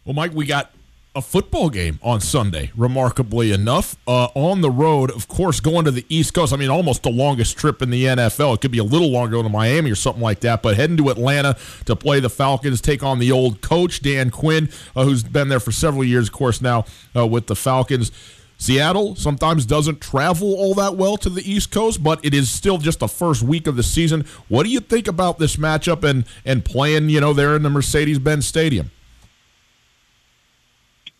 Well, 0.06 0.14
Mike, 0.14 0.34
we 0.34 0.46
got 0.46 0.72
a 1.20 1.22
football 1.22 1.70
game 1.70 2.00
on 2.02 2.22
Sunday, 2.22 2.72
remarkably 2.78 3.52
enough. 3.52 3.98
Uh, 4.08 4.30
on 4.36 4.62
the 4.62 4.72
road, 4.72 5.12
of 5.12 5.28
course, 5.28 5.60
going 5.60 5.84
to 5.84 5.92
the 5.92 6.06
East 6.08 6.34
Coast. 6.34 6.54
I 6.54 6.56
mean, 6.56 6.70
almost 6.70 7.04
the 7.04 7.12
longest 7.12 7.58
trip 7.58 7.82
in 7.82 7.90
the 7.90 8.06
NFL. 8.06 8.56
It 8.56 8.62
could 8.62 8.72
be 8.72 8.78
a 8.78 8.86
little 8.86 9.12
longer 9.12 9.44
to 9.44 9.50
Miami 9.50 9.92
or 9.92 9.96
something 9.96 10.24
like 10.24 10.40
that, 10.40 10.64
but 10.64 10.78
heading 10.78 10.96
to 10.96 11.10
Atlanta 11.10 11.58
to 11.86 11.96
play 11.98 12.22
the 12.22 12.30
Falcons, 12.30 12.80
take 12.80 13.04
on 13.04 13.20
the 13.20 13.34
old 13.34 13.62
coach, 13.62 14.02
Dan 14.02 14.30
Quinn, 14.30 14.70
uh, 14.96 15.04
who's 15.04 15.22
been 15.22 15.50
there 15.50 15.60
for 15.60 15.74
several 15.74 16.06
years, 16.06 16.30
of 16.30 16.34
course, 16.34 16.62
now 16.62 16.86
uh, 17.14 17.28
with 17.28 17.48
the 17.48 17.56
Falcons. 17.56 18.14
Seattle 18.58 19.16
sometimes 19.18 19.66
doesn't 19.66 20.00
travel 20.00 20.54
all 20.54 20.74
that 20.76 20.96
well 20.96 21.18
to 21.18 21.30
the 21.30 21.50
East 21.50 21.70
Coast, 21.70 22.02
but 22.02 22.24
it 22.24 22.34
is 22.34 22.50
still 22.50 22.78
just 22.78 23.00
the 23.00 23.10
first 23.10 23.44
week 23.44 23.68
of 23.68 23.76
the 23.76 23.84
season. 23.84 24.26
What 24.48 24.64
do 24.64 24.70
you 24.70 24.80
think 24.80 25.10
about 25.10 25.38
this 25.38 25.58
matchup 25.58 26.10
and, 26.10 26.24
and 26.46 26.64
playing, 26.64 27.10
you 27.10 27.20
know, 27.20 27.34
there 27.34 27.58
in 27.58 27.64
the 27.64 27.70
Mercedes 27.70 28.20
Benz 28.20 28.48
Stadium? 28.48 28.92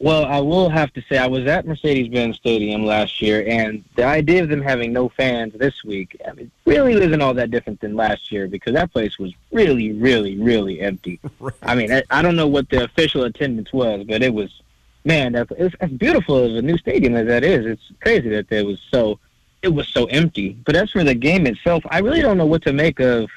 Well, 0.02 0.24
I 0.24 0.40
will 0.40 0.70
have 0.70 0.94
to 0.94 1.02
say 1.10 1.18
I 1.18 1.28
was 1.28 1.46
at 1.46 1.68
Mercedes-Benz 1.68 2.38
Stadium 2.38 2.86
last 2.86 3.22
year, 3.22 3.46
and 3.46 3.84
the 3.96 4.06
idea 4.06 4.42
of 4.42 4.48
them 4.48 4.62
having 4.62 4.94
no 4.94 5.10
fans 5.10 5.54
this 5.58 5.84
week, 5.84 6.16
I 6.26 6.32
mean, 6.32 6.50
really 6.66 6.94
isn't 6.94 7.22
all 7.22 7.34
that 7.34 7.52
different 7.52 7.82
than 7.82 7.98
last 7.98 8.32
year 8.32 8.48
because 8.48 8.74
that 8.76 8.94
place 8.94 9.20
was 9.20 9.34
really, 9.52 9.92
really, 9.92 10.40
really 10.40 10.80
empty. 10.80 11.20
I 11.64 11.76
mean, 11.76 11.92
I, 11.92 12.04
I 12.10 12.22
don't 12.22 12.38
know 12.38 12.48
what 12.48 12.70
the 12.70 12.86
official 12.86 13.24
attendance 13.24 13.74
was, 13.74 14.06
but 14.06 14.24
it 14.24 14.34
was, 14.34 14.62
man, 15.04 15.34
that's, 15.34 15.52
it's, 15.58 15.76
as 15.82 15.92
beautiful 15.92 16.46
as 16.46 16.54
a 16.54 16.62
new 16.62 16.78
stadium 16.78 17.16
as 17.16 17.28
that 17.28 17.44
is. 17.44 17.66
It's 17.66 17.92
crazy 18.00 18.30
that 18.30 18.50
it 18.50 18.66
was 18.66 18.80
so, 18.90 19.20
it 19.62 19.74
was 19.74 19.90
so 19.90 20.06
empty. 20.06 20.58
But 20.66 20.78
as 20.78 20.92
for 20.92 21.04
the 21.04 21.14
game 21.14 21.46
itself, 21.46 21.84
I 21.90 22.00
really 22.00 22.22
don't 22.22 22.38
know 22.38 22.46
what 22.46 22.62
to 22.62 22.72
make 22.72 23.02
of 23.02 23.30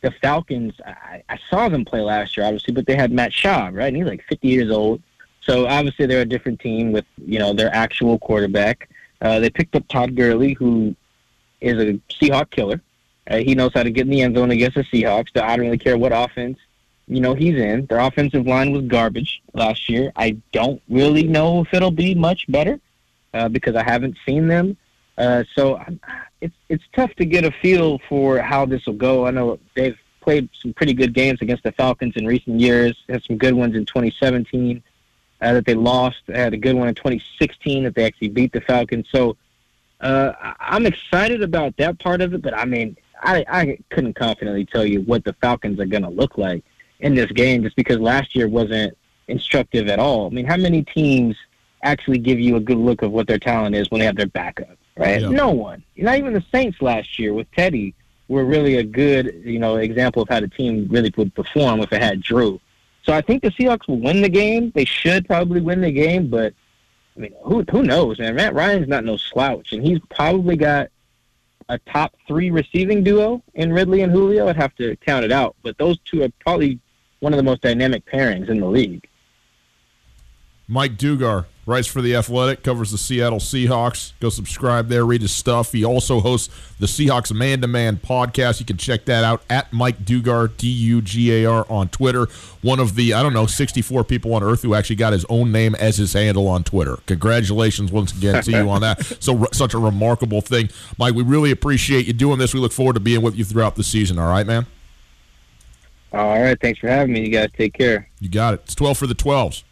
the 0.00 0.10
Falcons. 0.10 0.72
I, 0.86 1.22
I 1.28 1.38
saw 1.50 1.68
them 1.68 1.84
play 1.84 2.00
last 2.00 2.34
year, 2.34 2.46
obviously, 2.46 2.72
but 2.72 2.86
they 2.86 2.96
had 2.96 3.12
Matt 3.12 3.32
Schaub, 3.32 3.76
right? 3.76 3.88
And 3.88 3.96
he's 3.96 4.06
like 4.06 4.24
50 4.24 4.48
years 4.48 4.70
old 4.70 5.02
so 5.48 5.66
obviously 5.66 6.06
they're 6.06 6.22
a 6.22 6.26
different 6.26 6.60
team 6.60 6.92
with 6.92 7.06
you 7.16 7.38
know 7.38 7.52
their 7.52 7.74
actual 7.74 8.18
quarterback. 8.18 8.88
Uh, 9.20 9.40
they 9.40 9.50
picked 9.50 9.74
up 9.74 9.86
Todd 9.88 10.14
Gurley, 10.14 10.52
who 10.54 10.94
is 11.60 11.74
a 11.82 12.00
Seahawk 12.12 12.50
killer. 12.50 12.80
Uh, 13.28 13.38
he 13.38 13.54
knows 13.54 13.72
how 13.74 13.82
to 13.82 13.90
get 13.90 14.02
in 14.02 14.10
the 14.10 14.22
end 14.22 14.36
zone 14.36 14.50
against 14.50 14.76
the 14.76 14.84
Seahawks. 14.84 15.28
So 15.36 15.42
I 15.42 15.56
don't 15.56 15.66
really 15.66 15.78
care 15.78 15.98
what 15.98 16.12
offense 16.12 16.58
you 17.06 17.20
know 17.20 17.34
he's 17.34 17.56
in. 17.56 17.86
Their 17.86 17.98
offensive 17.98 18.46
line 18.46 18.72
was 18.72 18.82
garbage 18.82 19.42
last 19.54 19.88
year. 19.88 20.12
I 20.16 20.36
don't 20.52 20.80
really 20.88 21.24
know 21.24 21.62
if 21.62 21.72
it'll 21.72 21.90
be 21.90 22.14
much 22.14 22.46
better 22.48 22.78
uh, 23.34 23.48
because 23.48 23.74
I 23.74 23.82
haven't 23.82 24.16
seen 24.26 24.46
them. 24.46 24.76
Uh, 25.16 25.44
so 25.54 25.82
it's 26.40 26.54
it's 26.68 26.84
tough 26.94 27.12
to 27.14 27.24
get 27.24 27.44
a 27.44 27.50
feel 27.50 27.98
for 28.08 28.38
how 28.38 28.66
this 28.66 28.86
will 28.86 28.94
go. 28.94 29.26
I 29.26 29.30
know 29.30 29.58
they've 29.74 29.98
played 30.20 30.48
some 30.60 30.74
pretty 30.74 30.92
good 30.92 31.14
games 31.14 31.40
against 31.40 31.62
the 31.62 31.72
Falcons 31.72 32.14
in 32.16 32.26
recent 32.26 32.60
years. 32.60 32.96
Had 33.08 33.24
some 33.24 33.38
good 33.38 33.54
ones 33.54 33.74
in 33.74 33.86
2017 33.86 34.82
uh, 35.40 35.54
that 35.54 35.66
they 35.66 35.74
lost. 35.74 36.18
They 36.26 36.38
had 36.38 36.54
a 36.54 36.58
good 36.58 36.74
one 36.74 36.88
in 36.88 36.94
2016 36.94 37.84
that 37.84 37.94
they 37.94 38.04
actually 38.04 38.28
beat 38.28 38.52
the 38.52 38.60
Falcons. 38.60 39.06
So 39.10 39.36
uh, 40.00 40.32
I'm 40.60 40.86
excited 40.86 41.42
about 41.42 41.76
that 41.78 41.98
part 41.98 42.20
of 42.20 42.34
it, 42.34 42.42
but 42.42 42.54
I 42.54 42.64
mean, 42.64 42.96
I, 43.20 43.44
I 43.48 43.78
couldn't 43.90 44.14
confidently 44.14 44.64
tell 44.64 44.84
you 44.84 45.00
what 45.02 45.24
the 45.24 45.32
Falcons 45.34 45.80
are 45.80 45.86
going 45.86 46.04
to 46.04 46.08
look 46.08 46.38
like 46.38 46.64
in 47.00 47.14
this 47.14 47.30
game 47.32 47.62
just 47.62 47.76
because 47.76 47.98
last 47.98 48.34
year 48.34 48.48
wasn't 48.48 48.96
instructive 49.28 49.88
at 49.88 49.98
all. 49.98 50.26
I 50.26 50.30
mean, 50.30 50.46
how 50.46 50.56
many 50.56 50.82
teams 50.82 51.36
actually 51.82 52.18
give 52.18 52.40
you 52.40 52.56
a 52.56 52.60
good 52.60 52.78
look 52.78 53.02
of 53.02 53.12
what 53.12 53.26
their 53.26 53.38
talent 53.38 53.74
is 53.74 53.90
when 53.90 54.00
they 54.00 54.06
have 54.06 54.16
their 54.16 54.26
backup, 54.26 54.76
right? 54.96 55.20
Yeah. 55.20 55.28
No 55.28 55.50
one. 55.50 55.82
Not 55.96 56.18
even 56.18 56.32
the 56.32 56.44
Saints 56.52 56.80
last 56.80 57.18
year 57.18 57.34
with 57.34 57.50
Teddy 57.52 57.94
were 58.28 58.44
really 58.44 58.76
a 58.76 58.82
good, 58.82 59.42
you 59.44 59.58
know, 59.58 59.76
example 59.76 60.22
of 60.22 60.28
how 60.28 60.40
the 60.40 60.48
team 60.48 60.86
really 60.90 61.12
would 61.16 61.34
perform 61.34 61.80
if 61.80 61.92
it 61.92 62.02
had 62.02 62.20
Drew. 62.20 62.60
So 63.08 63.14
I 63.14 63.22
think 63.22 63.42
the 63.42 63.48
Seahawks 63.52 63.88
will 63.88 64.00
win 64.00 64.20
the 64.20 64.28
game. 64.28 64.70
They 64.74 64.84
should 64.84 65.26
probably 65.26 65.62
win 65.62 65.80
the 65.80 65.90
game, 65.90 66.28
but 66.28 66.52
I 67.16 67.20
mean, 67.20 67.32
who 67.42 67.64
who 67.70 67.82
knows, 67.82 68.18
man? 68.18 68.34
Matt 68.34 68.52
Ryan's 68.52 68.86
not 68.86 69.02
no 69.02 69.16
slouch, 69.16 69.72
and 69.72 69.82
he's 69.82 69.98
probably 70.10 70.56
got 70.56 70.90
a 71.70 71.78
top 71.78 72.14
three 72.26 72.50
receiving 72.50 73.02
duo 73.02 73.42
in 73.54 73.72
Ridley 73.72 74.02
and 74.02 74.12
Julio. 74.12 74.46
I'd 74.46 74.56
have 74.56 74.74
to 74.74 74.94
count 74.96 75.24
it 75.24 75.32
out, 75.32 75.56
but 75.62 75.78
those 75.78 75.98
two 76.00 76.22
are 76.22 76.28
probably 76.40 76.80
one 77.20 77.32
of 77.32 77.38
the 77.38 77.42
most 77.42 77.62
dynamic 77.62 78.04
pairings 78.04 78.50
in 78.50 78.60
the 78.60 78.68
league. 78.68 79.08
Mike 80.68 80.98
Dugar 80.98 81.46
writes 81.68 81.86
for 81.86 82.00
The 82.00 82.16
Athletic, 82.16 82.62
covers 82.62 82.90
the 82.90 82.98
Seattle 82.98 83.38
Seahawks. 83.38 84.14
Go 84.20 84.30
subscribe 84.30 84.88
there, 84.88 85.04
read 85.04 85.20
his 85.20 85.32
stuff. 85.32 85.72
He 85.72 85.84
also 85.84 86.20
hosts 86.20 86.48
the 86.80 86.86
Seahawks 86.86 87.32
Man 87.32 87.60
to 87.60 87.66
Man 87.66 87.98
podcast. 87.98 88.58
You 88.58 88.64
can 88.64 88.78
check 88.78 89.04
that 89.04 89.22
out 89.22 89.42
at 89.50 89.70
Mike 89.70 90.04
Dugar, 90.04 90.56
D 90.56 90.66
U 90.66 91.02
G 91.02 91.30
A 91.34 91.44
R, 91.44 91.66
on 91.68 91.90
Twitter. 91.90 92.26
One 92.62 92.80
of 92.80 92.94
the, 92.94 93.12
I 93.12 93.22
don't 93.22 93.34
know, 93.34 93.44
64 93.44 94.04
people 94.04 94.32
on 94.34 94.42
earth 94.42 94.62
who 94.62 94.74
actually 94.74 94.96
got 94.96 95.12
his 95.12 95.26
own 95.28 95.52
name 95.52 95.74
as 95.74 95.98
his 95.98 96.14
handle 96.14 96.48
on 96.48 96.64
Twitter. 96.64 96.96
Congratulations 97.06 97.92
once 97.92 98.16
again 98.16 98.42
to 98.42 98.50
you 98.50 98.68
on 98.68 98.80
that. 98.80 98.98
So, 99.20 99.46
such 99.52 99.74
a 99.74 99.78
remarkable 99.78 100.40
thing. 100.40 100.70
Mike, 100.96 101.14
we 101.14 101.22
really 101.22 101.50
appreciate 101.50 102.06
you 102.06 102.12
doing 102.12 102.38
this. 102.38 102.54
We 102.54 102.60
look 102.60 102.72
forward 102.72 102.94
to 102.94 103.00
being 103.00 103.20
with 103.20 103.36
you 103.36 103.44
throughout 103.44 103.74
the 103.74 103.82
season. 103.82 104.18
All 104.18 104.28
right, 104.28 104.46
man? 104.46 104.66
All 106.12 106.40
right. 106.40 106.58
Thanks 106.60 106.78
for 106.78 106.88
having 106.88 107.12
me. 107.12 107.26
You 107.26 107.30
guys 107.30 107.50
take 107.56 107.74
care. 107.74 108.08
You 108.20 108.28
got 108.28 108.54
it. 108.54 108.60
It's 108.64 108.74
12 108.74 108.96
for 108.96 109.06
the 109.06 109.14
12s. 109.14 109.64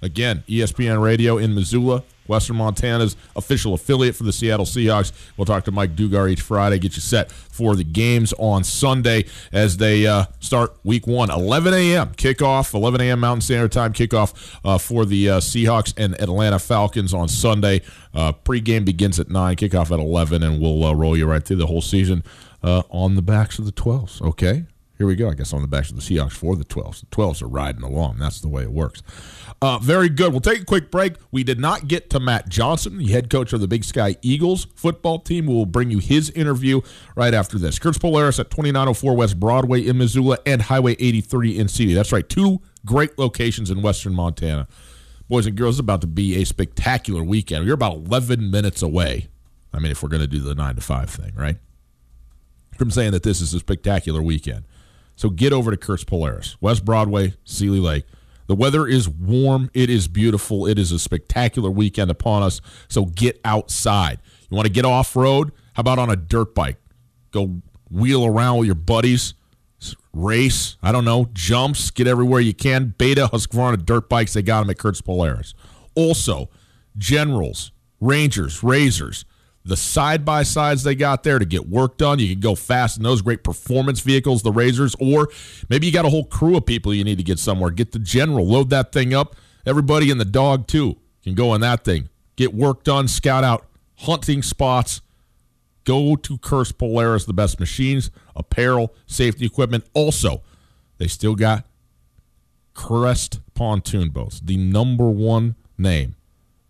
Again, 0.00 0.44
ESPN 0.48 1.02
Radio 1.02 1.38
in 1.38 1.54
Missoula, 1.54 2.04
Western 2.28 2.56
Montana's 2.56 3.16
official 3.34 3.74
affiliate 3.74 4.14
for 4.14 4.22
the 4.22 4.32
Seattle 4.32 4.66
Seahawks. 4.66 5.12
We'll 5.36 5.46
talk 5.46 5.64
to 5.64 5.72
Mike 5.72 5.96
Dugar 5.96 6.30
each 6.30 6.42
Friday, 6.42 6.78
get 6.78 6.94
you 6.94 7.00
set 7.02 7.32
for 7.32 7.74
the 7.74 7.84
games 7.84 8.32
on 8.38 8.62
Sunday 8.62 9.24
as 9.50 9.78
they 9.78 10.06
uh, 10.06 10.26
start 10.38 10.76
week 10.84 11.06
one. 11.06 11.30
11 11.30 11.74
a.m. 11.74 12.08
kickoff, 12.10 12.74
11 12.74 13.00
a.m. 13.00 13.20
Mountain 13.20 13.40
Standard 13.40 13.72
Time 13.72 13.92
kickoff 13.92 14.58
uh, 14.64 14.78
for 14.78 15.04
the 15.04 15.30
uh, 15.30 15.40
Seahawks 15.40 15.92
and 15.96 16.14
Atlanta 16.20 16.58
Falcons 16.58 17.12
on 17.12 17.26
Sunday. 17.28 17.82
Uh, 18.14 18.32
pregame 18.32 18.84
begins 18.84 19.18
at 19.18 19.28
9, 19.28 19.56
kickoff 19.56 19.90
at 19.90 19.98
11, 19.98 20.42
and 20.42 20.60
we'll 20.60 20.84
uh, 20.84 20.92
roll 20.92 21.16
you 21.16 21.26
right 21.26 21.44
through 21.44 21.56
the 21.56 21.66
whole 21.66 21.82
season 21.82 22.22
uh, 22.62 22.82
on 22.90 23.16
the 23.16 23.22
backs 23.22 23.58
of 23.58 23.64
the 23.64 23.72
12s. 23.72 24.22
Okay? 24.22 24.64
Here 24.98 25.06
we 25.06 25.14
go. 25.14 25.30
I 25.30 25.34
guess 25.34 25.52
on 25.52 25.62
the 25.62 25.68
backs 25.68 25.90
of 25.90 25.96
the 25.96 26.02
Seahawks 26.02 26.32
for 26.32 26.56
the 26.56 26.64
12s. 26.64 27.00
The 27.00 27.06
12s 27.06 27.40
are 27.42 27.46
riding 27.46 27.82
along. 27.82 28.18
That's 28.18 28.40
the 28.40 28.48
way 28.48 28.64
it 28.64 28.72
works. 28.72 29.00
Uh, 29.60 29.78
very 29.78 30.08
good. 30.08 30.30
We'll 30.30 30.40
take 30.40 30.62
a 30.62 30.64
quick 30.64 30.90
break. 30.90 31.14
We 31.32 31.42
did 31.42 31.58
not 31.58 31.88
get 31.88 32.10
to 32.10 32.20
Matt 32.20 32.48
Johnson, 32.48 32.98
the 32.98 33.08
head 33.08 33.28
coach 33.28 33.52
of 33.52 33.60
the 33.60 33.66
Big 33.66 33.82
Sky 33.82 34.16
Eagles 34.22 34.68
football 34.76 35.18
team. 35.18 35.46
We 35.46 35.54
will 35.54 35.66
bring 35.66 35.90
you 35.90 35.98
his 35.98 36.30
interview 36.30 36.80
right 37.16 37.34
after 37.34 37.58
this. 37.58 37.78
Kurtz 37.78 37.98
Polaris 37.98 38.38
at 38.38 38.50
2904 38.50 39.16
West 39.16 39.40
Broadway 39.40 39.84
in 39.84 39.98
Missoula 39.98 40.38
and 40.46 40.62
Highway 40.62 40.94
83 41.00 41.58
in 41.58 41.66
Seeley. 41.68 41.94
That's 41.94 42.12
right. 42.12 42.28
Two 42.28 42.60
great 42.86 43.18
locations 43.18 43.68
in 43.70 43.82
western 43.82 44.14
Montana. 44.14 44.68
Boys 45.28 45.46
and 45.46 45.56
girls, 45.56 45.74
it's 45.74 45.80
about 45.80 46.02
to 46.02 46.06
be 46.06 46.40
a 46.40 46.44
spectacular 46.44 47.24
weekend. 47.24 47.66
We're 47.66 47.74
about 47.74 47.94
11 47.94 48.50
minutes 48.52 48.80
away. 48.80 49.28
I 49.72 49.80
mean, 49.80 49.90
if 49.90 50.04
we're 50.04 50.08
going 50.08 50.22
to 50.22 50.28
do 50.28 50.38
the 50.38 50.54
9 50.54 50.76
to 50.76 50.80
5 50.80 51.10
thing, 51.10 51.32
right? 51.34 51.56
From 52.78 52.92
saying 52.92 53.10
that 53.10 53.24
this 53.24 53.40
is 53.40 53.52
a 53.54 53.58
spectacular 53.58 54.22
weekend. 54.22 54.64
So 55.16 55.30
get 55.30 55.52
over 55.52 55.72
to 55.72 55.76
Kurtz 55.76 56.04
Polaris, 56.04 56.56
West 56.60 56.84
Broadway, 56.84 57.34
Seeley 57.44 57.80
Lake. 57.80 58.04
The 58.48 58.54
weather 58.54 58.86
is 58.86 59.08
warm. 59.08 59.70
It 59.74 59.90
is 59.90 60.08
beautiful. 60.08 60.66
It 60.66 60.78
is 60.78 60.90
a 60.90 60.98
spectacular 60.98 61.70
weekend 61.70 62.10
upon 62.10 62.42
us. 62.42 62.60
So 62.88 63.04
get 63.04 63.40
outside. 63.44 64.18
You 64.50 64.56
want 64.56 64.66
to 64.66 64.72
get 64.72 64.84
off 64.84 65.14
road? 65.14 65.52
How 65.74 65.82
about 65.82 65.98
on 65.98 66.10
a 66.10 66.16
dirt 66.16 66.54
bike? 66.54 66.78
Go 67.30 67.60
wheel 67.90 68.24
around 68.24 68.58
with 68.58 68.66
your 68.66 68.74
buddies, 68.74 69.34
race. 70.14 70.76
I 70.82 70.92
don't 70.92 71.04
know, 71.04 71.28
jumps. 71.34 71.90
Get 71.90 72.06
everywhere 72.06 72.40
you 72.40 72.54
can. 72.54 72.94
Beta 72.96 73.28
Husqvarna 73.30 73.84
dirt 73.84 74.08
bikes. 74.08 74.32
They 74.32 74.42
got 74.42 74.60
them 74.60 74.70
at 74.70 74.78
Kurtz 74.78 75.02
Polaris. 75.02 75.54
Also, 75.94 76.48
Generals, 76.96 77.70
Rangers, 78.00 78.60
RZRs 78.60 79.24
the 79.64 79.76
side 79.76 80.24
by 80.24 80.42
sides 80.42 80.82
they 80.82 80.94
got 80.94 81.22
there 81.22 81.38
to 81.38 81.44
get 81.44 81.68
work 81.68 81.98
done. 81.98 82.18
You 82.18 82.28
can 82.28 82.40
go 82.40 82.54
fast 82.54 82.96
in 82.96 83.02
those 83.02 83.22
great 83.22 83.44
performance 83.44 84.00
vehicles, 84.00 84.42
the 84.42 84.52
Razors, 84.52 84.94
or 84.98 85.28
maybe 85.68 85.86
you 85.86 85.92
got 85.92 86.06
a 86.06 86.10
whole 86.10 86.24
crew 86.24 86.56
of 86.56 86.64
people 86.64 86.94
you 86.94 87.04
need 87.04 87.18
to 87.18 87.24
get 87.24 87.38
somewhere. 87.38 87.70
Get 87.70 87.92
the 87.92 87.98
general, 87.98 88.46
load 88.46 88.70
that 88.70 88.92
thing 88.92 89.12
up. 89.12 89.36
Everybody 89.66 90.10
in 90.10 90.18
the 90.18 90.24
dog, 90.24 90.66
too, 90.66 90.96
can 91.22 91.34
go 91.34 91.54
in 91.54 91.60
that 91.60 91.84
thing. 91.84 92.08
Get 92.36 92.54
work 92.54 92.84
done, 92.84 93.08
scout 93.08 93.44
out 93.44 93.66
hunting 93.98 94.42
spots. 94.42 95.02
Go 95.84 96.16
to 96.16 96.38
Kurtz 96.38 96.72
Polaris, 96.72 97.24
the 97.24 97.32
best 97.32 97.58
machines, 97.60 98.10
apparel, 98.36 98.94
safety 99.06 99.44
equipment. 99.44 99.84
Also, 99.94 100.42
they 100.98 101.06
still 101.06 101.34
got 101.34 101.64
Crest 102.74 103.40
pontoon 103.54 104.10
boats, 104.10 104.38
the 104.38 104.56
number 104.56 105.10
one 105.10 105.56
name 105.76 106.14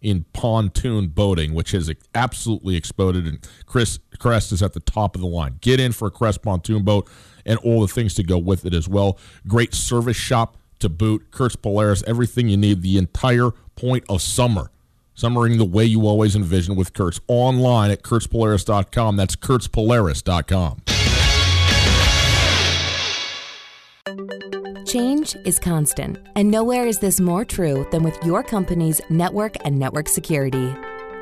in 0.01 0.25
pontoon 0.33 1.09
boating, 1.09 1.55
which 1.55 1.73
has 1.73 1.93
absolutely 2.15 2.77
exploded. 2.77 3.27
And 3.27 3.39
Chris 3.67 3.99
Crest 4.19 4.53
is 4.53 4.63
at 4.63 4.73
the 4.73 4.81
top 4.81 5.15
of 5.15 5.21
the 5.21 5.27
line. 5.27 5.59
Get 5.61 5.81
in 5.81 5.93
for 5.93 6.09
a 6.09 6.11
Crest 6.11 6.43
pontoon 6.43 6.85
boat 6.85 7.09
and 7.45 7.59
all 7.61 7.81
the 7.81 7.89
things 7.89 8.15
to 8.15 8.23
go 8.23 8.39
with 8.39 8.65
it 8.65 8.75
as 8.75 8.89
well. 8.89 9.19
Great 9.47 9.75
service 9.75 10.17
shop 10.17 10.57
to 10.79 10.89
boot. 10.89 11.31
Kurtz 11.31 11.57
Polaris, 11.57 12.03
everything 12.07 12.49
you 12.49 12.57
need 12.57 12.83
the 12.83 12.99
entire 12.99 13.51
point 13.77 14.05
of 14.09 14.23
summer. 14.23 14.71
Summering 15.15 15.59
the 15.59 15.65
way 15.65 15.85
you 15.85 16.07
always 16.07 16.37
envision 16.37 16.77
with 16.77 16.93
Kurtz 16.93 17.21
online 17.27 17.91
at 17.91 18.03
kurtzpolaris.com. 18.03 19.17
That's 19.17 19.35
kurtzpolaris.com. 19.35 20.83
Change 24.87 25.37
is 25.45 25.59
constant, 25.59 26.19
and 26.35 26.51
nowhere 26.51 26.87
is 26.87 26.99
this 26.99 27.21
more 27.21 27.45
true 27.45 27.87
than 27.91 28.03
with 28.03 28.17
your 28.25 28.43
company's 28.43 29.03
network 29.11 29.57
and 29.67 29.79
network 29.79 30.09
security. 30.09 30.75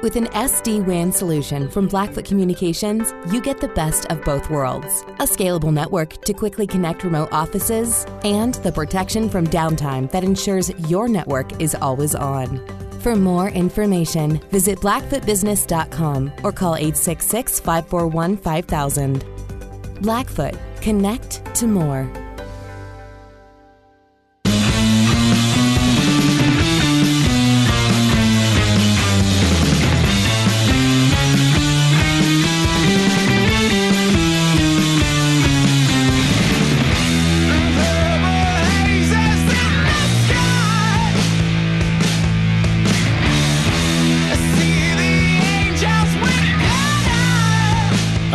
With 0.02 0.14
an 0.14 0.26
SD 0.26 0.86
WAN 0.86 1.10
solution 1.10 1.68
from 1.68 1.88
Blackfoot 1.88 2.24
Communications, 2.24 3.12
you 3.32 3.40
get 3.40 3.60
the 3.60 3.68
best 3.68 4.06
of 4.06 4.22
both 4.22 4.50
worlds 4.50 5.02
a 5.18 5.24
scalable 5.24 5.72
network 5.72 6.22
to 6.24 6.32
quickly 6.32 6.64
connect 6.66 7.02
remote 7.02 7.30
offices, 7.32 8.06
and 8.22 8.54
the 8.56 8.70
protection 8.70 9.28
from 9.28 9.48
downtime 9.48 10.08
that 10.12 10.22
ensures 10.22 10.70
your 10.88 11.08
network 11.08 11.60
is 11.60 11.74
always 11.74 12.14
on. 12.14 12.64
For 13.00 13.16
more 13.16 13.48
information, 13.48 14.38
visit 14.50 14.78
blackfootbusiness.com 14.78 16.32
or 16.44 16.52
call 16.52 16.76
866 16.76 17.58
541 17.60 18.36
5000. 18.36 19.24
Blackfoot, 20.02 20.54
connect 20.80 21.54
to 21.56 21.66
more. 21.66 22.25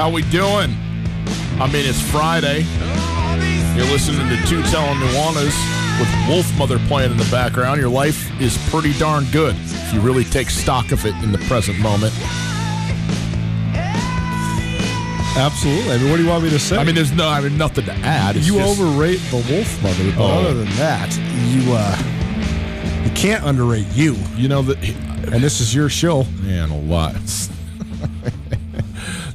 How 0.02 0.10
we 0.10 0.24
doing? 0.24 0.76
I 1.62 1.70
mean, 1.72 1.86
it's 1.86 2.02
Friday. 2.02 2.62
You're 3.78 3.86
listening 3.94 4.28
to 4.30 4.36
Two 4.48 4.64
Telling 4.64 4.98
Nuanez 4.98 5.54
with 6.00 6.10
Wolf 6.28 6.58
Mother 6.58 6.80
playing 6.88 7.12
in 7.12 7.18
the 7.18 7.28
background. 7.30 7.80
Your 7.80 7.92
life 7.92 8.32
is 8.42 8.58
pretty 8.72 8.98
darn 8.98 9.26
good 9.26 9.56
if 9.60 9.94
you 9.94 10.00
really 10.02 10.24
take 10.24 10.50
stock 10.50 10.92
of 10.92 11.06
it 11.06 11.14
in 11.24 11.32
the 11.32 11.38
present 11.48 11.78
moment. 11.78 12.16
Absolutely. 15.38 15.92
I 15.94 15.98
mean, 16.00 16.10
what 16.10 16.18
do 16.18 16.24
you 16.24 16.30
want 16.30 16.46
me 16.46 16.50
to 16.50 16.58
say? 16.58 16.78
I 16.78 16.84
mean, 16.84 16.96
there's 16.96 17.12
no, 17.12 17.30
I 17.30 17.40
mean, 17.40 17.56
nothing 17.60 17.86
to 17.86 17.94
add. 17.94 18.38
It's 18.38 18.48
you 18.48 18.56
just- 18.56 18.82
overrate 18.82 19.20
the 19.30 19.36
wolf 19.54 19.84
mother, 19.84 20.12
but 20.18 20.24
Oh. 20.24 20.40
other 20.40 20.54
than 20.56 20.70
that, 20.78 21.16
you 21.52 21.74
uh, 21.74 23.04
you 23.06 23.12
can't 23.12 23.44
underrate 23.46 23.86
you. 23.94 24.16
You 24.36 24.48
know 24.48 24.64
that, 24.64 24.84
and 25.32 25.44
this 25.44 25.62
is 25.62 25.76
your 25.76 25.90
show. 25.90 26.24
Man, 26.42 26.72
a 26.72 26.78
lot. 26.80 27.14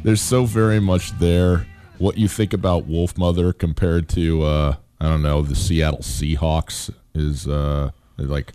There's 0.07 0.21
so 0.21 0.45
very 0.45 0.79
much 0.79 1.19
there. 1.19 1.67
What 1.99 2.17
you 2.17 2.29
think 2.29 2.53
about 2.53 2.87
Wolf 2.87 3.19
Mother 3.19 3.53
compared 3.53 4.09
to, 4.11 4.45
uh, 4.45 4.77
I 5.01 5.09
don't 5.09 5.21
know, 5.21 5.43
the 5.43 5.57
Seattle 5.57 5.99
Seahawks 5.99 6.95
is 7.13 7.49
uh, 7.49 7.91
like 8.17 8.53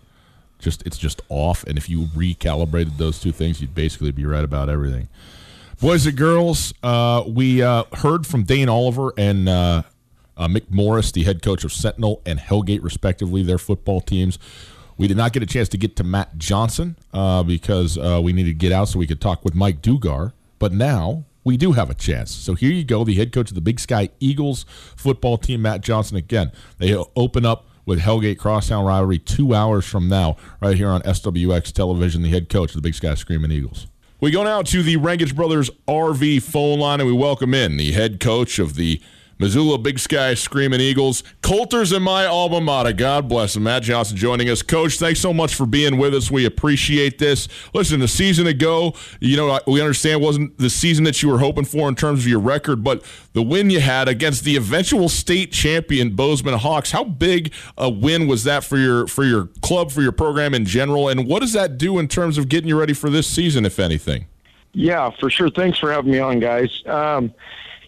just 0.59 0.81
it's 0.87 0.97
just 0.97 1.21
off. 1.27 1.65
And 1.65 1.77
if 1.77 1.89
you 1.89 2.03
recalibrated 2.15 2.95
those 2.95 3.19
two 3.19 3.33
things, 3.33 3.59
you'd 3.59 3.75
basically 3.75 4.11
be 4.11 4.25
right 4.25 4.45
about 4.45 4.69
everything. 4.69 5.09
Boys 5.81 6.05
and 6.05 6.15
girls, 6.15 6.73
uh, 6.83 7.25
we 7.27 7.61
uh, 7.61 7.83
heard 7.95 8.25
from 8.25 8.43
Dane 8.43 8.69
Oliver 8.69 9.11
and 9.17 9.49
uh, 9.49 9.81
uh, 10.37 10.47
Mick 10.47 10.71
Morris, 10.71 11.11
the 11.11 11.25
head 11.25 11.41
coach 11.41 11.65
of 11.65 11.73
Sentinel 11.73 12.21
and 12.25 12.39
Hellgate, 12.39 12.81
respectively, 12.81 13.43
their 13.43 13.57
football 13.57 13.99
teams. 13.99 14.39
We 14.97 15.09
did 15.09 15.17
not 15.17 15.33
get 15.33 15.43
a 15.43 15.47
chance 15.47 15.67
to 15.67 15.77
get 15.77 15.97
to 15.97 16.05
Matt 16.05 16.37
Johnson 16.37 16.95
uh, 17.13 17.43
because 17.43 17.97
uh, 17.97 18.21
we 18.23 18.31
needed 18.31 18.51
to 18.51 18.53
get 18.53 18.71
out 18.71 18.87
so 18.87 18.99
we 18.99 19.05
could 19.05 19.19
talk 19.19 19.43
with 19.43 19.53
Mike 19.53 19.81
Dugar. 19.81 20.31
But 20.57 20.71
now 20.71 21.25
we 21.43 21.57
do 21.57 21.71
have 21.73 21.89
a 21.89 21.93
chance. 21.93 22.31
So 22.31 22.53
here 22.53 22.71
you 22.71 22.83
go, 22.83 23.03
the 23.03 23.15
head 23.15 23.31
coach 23.31 23.49
of 23.49 23.55
the 23.55 23.61
Big 23.61 23.79
Sky 23.79 24.09
Eagles 24.19 24.65
football 24.95 25.37
team, 25.37 25.63
Matt 25.63 25.81
Johnson. 25.81 26.17
Again, 26.17 26.51
they 26.77 26.95
open 27.15 27.45
up 27.45 27.67
with 27.85 27.99
Hellgate 27.99 28.37
Crosstown 28.37 28.85
Rivalry 28.85 29.17
two 29.17 29.55
hours 29.55 29.85
from 29.85 30.07
now, 30.07 30.37
right 30.61 30.77
here 30.77 30.89
on 30.89 31.01
SWX 31.01 31.71
Television, 31.71 32.21
the 32.21 32.29
head 32.29 32.47
coach 32.47 32.71
of 32.71 32.75
the 32.75 32.81
Big 32.81 32.95
Sky 32.95 33.15
Screaming 33.15 33.51
Eagles. 33.51 33.87
We 34.19 34.29
go 34.29 34.43
now 34.43 34.61
to 34.61 34.83
the 34.83 34.97
Rangage 34.97 35.35
Brothers 35.35 35.71
RV 35.87 36.43
phone 36.43 36.79
line, 36.79 36.99
and 36.99 37.07
we 37.07 37.13
welcome 37.13 37.55
in 37.55 37.77
the 37.77 37.91
head 37.91 38.19
coach 38.19 38.59
of 38.59 38.75
the 38.75 39.01
Missoula 39.41 39.79
Big 39.79 39.97
Sky 39.97 40.35
Screaming 40.35 40.79
Eagles, 40.79 41.23
Colter's 41.41 41.91
in 41.91 42.03
my 42.03 42.27
alma 42.27 42.61
mater. 42.61 42.93
God 42.93 43.27
bless 43.27 43.55
them. 43.55 43.63
Matt 43.63 43.81
Johnson 43.81 44.15
joining 44.15 44.49
us. 44.49 44.61
Coach, 44.61 44.99
thanks 44.99 45.19
so 45.19 45.33
much 45.33 45.55
for 45.55 45.65
being 45.65 45.97
with 45.97 46.13
us. 46.13 46.29
We 46.29 46.45
appreciate 46.45 47.17
this. 47.17 47.47
Listen, 47.73 48.03
a 48.03 48.07
season 48.07 48.45
ago, 48.45 48.93
you 49.19 49.35
know, 49.35 49.59
we 49.65 49.81
understand 49.81 50.21
wasn't 50.21 50.55
the 50.59 50.69
season 50.69 51.05
that 51.05 51.23
you 51.23 51.29
were 51.29 51.39
hoping 51.39 51.65
for 51.65 51.89
in 51.89 51.95
terms 51.95 52.19
of 52.19 52.27
your 52.27 52.39
record, 52.39 52.83
but 52.83 53.03
the 53.33 53.41
win 53.41 53.71
you 53.71 53.79
had 53.79 54.07
against 54.07 54.43
the 54.43 54.55
eventual 54.55 55.09
state 55.09 55.51
champion 55.51 56.11
Bozeman 56.11 56.59
Hawks, 56.59 56.91
how 56.91 57.03
big 57.03 57.51
a 57.79 57.89
win 57.89 58.27
was 58.27 58.43
that 58.43 58.63
for 58.63 58.77
your 58.77 59.07
for 59.07 59.23
your 59.23 59.47
club, 59.63 59.91
for 59.91 60.03
your 60.03 60.11
program 60.11 60.53
in 60.53 60.65
general, 60.65 61.09
and 61.09 61.25
what 61.27 61.39
does 61.39 61.53
that 61.53 61.79
do 61.79 61.97
in 61.97 62.07
terms 62.07 62.37
of 62.37 62.47
getting 62.47 62.67
you 62.67 62.79
ready 62.79 62.93
for 62.93 63.09
this 63.09 63.25
season, 63.25 63.65
if 63.65 63.79
anything? 63.79 64.27
Yeah, 64.73 65.09
for 65.19 65.31
sure. 65.31 65.49
Thanks 65.49 65.79
for 65.79 65.91
having 65.91 66.11
me 66.11 66.19
on, 66.19 66.39
guys. 66.39 66.83
Um, 66.85 67.33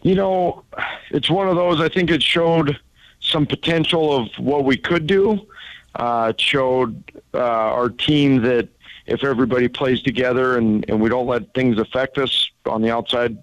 you 0.04 0.16
know, 0.16 0.64
it's 1.10 1.30
one 1.30 1.47
of 1.47 1.56
those. 1.56 1.80
I 1.80 1.89
think 1.89 2.12
it 2.12 2.22
showed 2.22 2.78
some 3.20 3.45
potential 3.45 4.16
of 4.16 4.30
what 4.38 4.66
we 4.66 4.78
could 4.78 5.08
do. 5.08 5.47
Uh, 5.95 6.28
it 6.32 6.41
showed 6.41 7.04
uh, 7.34 7.38
our 7.39 7.89
team 7.89 8.41
that 8.41 8.68
if 9.06 9.24
everybody 9.24 9.68
plays 9.68 10.01
together 10.01 10.58
and, 10.58 10.86
and 10.89 11.01
we 11.01 11.10
don't 11.10 11.28
let 11.28 11.54
things 11.54 11.78
affect 11.80 12.18
us 12.18 12.49
on 12.66 12.82
the 12.82 12.91
outside, 12.91 13.38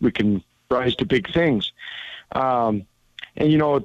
we 0.00 0.10
can 0.10 0.42
rise 0.70 0.94
to 0.96 1.04
big 1.04 1.32
things. 1.32 1.72
Um, 2.32 2.86
and 3.36 3.50
you 3.50 3.58
know, 3.58 3.84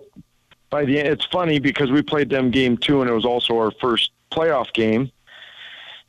by 0.70 0.86
the 0.86 1.00
end, 1.00 1.08
it's 1.08 1.26
funny 1.26 1.60
because 1.60 1.92
we 1.92 2.02
played 2.02 2.30
them 2.30 2.52
game 2.52 2.78
two, 2.78 3.02
and 3.02 3.10
it 3.10 3.14
was 3.14 3.26
also 3.26 3.58
our 3.58 3.72
first 3.72 4.12
playoff 4.32 4.72
game, 4.74 5.12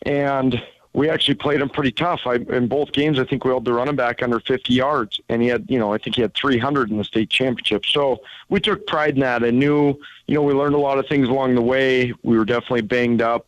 and 0.02 0.62
we 0.92 1.08
actually 1.08 1.34
played 1.34 1.60
him 1.60 1.68
pretty 1.68 1.92
tough. 1.92 2.22
I, 2.26 2.34
in 2.34 2.66
both 2.66 2.92
games, 2.92 3.18
I 3.18 3.24
think 3.24 3.44
we 3.44 3.50
held 3.50 3.64
the 3.64 3.72
running 3.72 3.94
back 3.94 4.22
under 4.22 4.40
50 4.40 4.72
yards, 4.72 5.20
and 5.28 5.40
he 5.40 5.48
had, 5.48 5.66
you 5.68 5.78
know, 5.78 5.92
I 5.92 5.98
think 5.98 6.16
he 6.16 6.22
had 6.22 6.34
300 6.34 6.90
in 6.90 6.98
the 6.98 7.04
state 7.04 7.30
championship. 7.30 7.86
So 7.86 8.20
we 8.48 8.60
took 8.60 8.86
pride 8.86 9.14
in 9.14 9.20
that. 9.20 9.44
and 9.44 9.58
knew, 9.58 9.98
you 10.26 10.34
know, 10.34 10.42
we 10.42 10.52
learned 10.52 10.74
a 10.74 10.78
lot 10.78 10.98
of 10.98 11.06
things 11.06 11.28
along 11.28 11.54
the 11.54 11.62
way. 11.62 12.12
We 12.22 12.36
were 12.36 12.44
definitely 12.44 12.82
banged 12.82 13.22
up, 13.22 13.46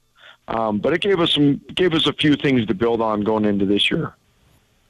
um, 0.49 0.79
but 0.79 0.93
it 0.93 1.01
gave 1.01 1.19
us 1.19 1.33
some, 1.33 1.61
gave 1.75 1.95
us 1.95 2.07
a 2.07 2.13
few 2.13 2.37
things 2.37 2.67
to 2.67 2.75
build 2.75 3.01
on 3.01 3.23
going 3.23 3.45
into 3.45 3.67
this 3.67 3.91
year. 3.91 4.15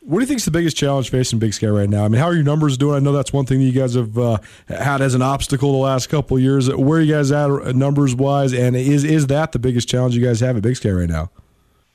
What 0.04 0.18
do 0.18 0.22
you 0.22 0.26
think 0.26 0.38
is 0.38 0.44
the 0.44 0.50
biggest 0.50 0.76
challenge 0.76 1.10
facing 1.10 1.38
Big 1.38 1.54
Sky 1.54 1.68
right 1.68 1.88
now? 1.88 2.04
I 2.04 2.08
mean, 2.08 2.20
how 2.20 2.26
are 2.26 2.34
your 2.34 2.42
numbers 2.42 2.76
doing? 2.76 2.96
I 2.96 2.98
know 2.98 3.12
that's 3.12 3.32
one 3.32 3.46
thing 3.46 3.60
that 3.60 3.64
you 3.64 3.72
guys 3.72 3.94
have 3.94 4.18
uh, 4.18 4.38
had 4.66 5.00
as 5.00 5.14
an 5.14 5.22
obstacle 5.22 5.70
the 5.70 5.78
last 5.78 6.08
couple 6.08 6.36
years. 6.40 6.68
Where 6.74 6.98
are 6.98 7.00
you 7.00 7.14
guys 7.14 7.30
at 7.30 7.76
numbers 7.76 8.12
wise, 8.12 8.52
and 8.52 8.74
is 8.74 9.04
is 9.04 9.28
that 9.28 9.52
the 9.52 9.60
biggest 9.60 9.88
challenge 9.88 10.16
you 10.16 10.24
guys 10.24 10.40
have 10.40 10.56
at 10.56 10.62
Big 10.64 10.74
Sky 10.74 10.90
right 10.90 11.08
now? 11.08 11.30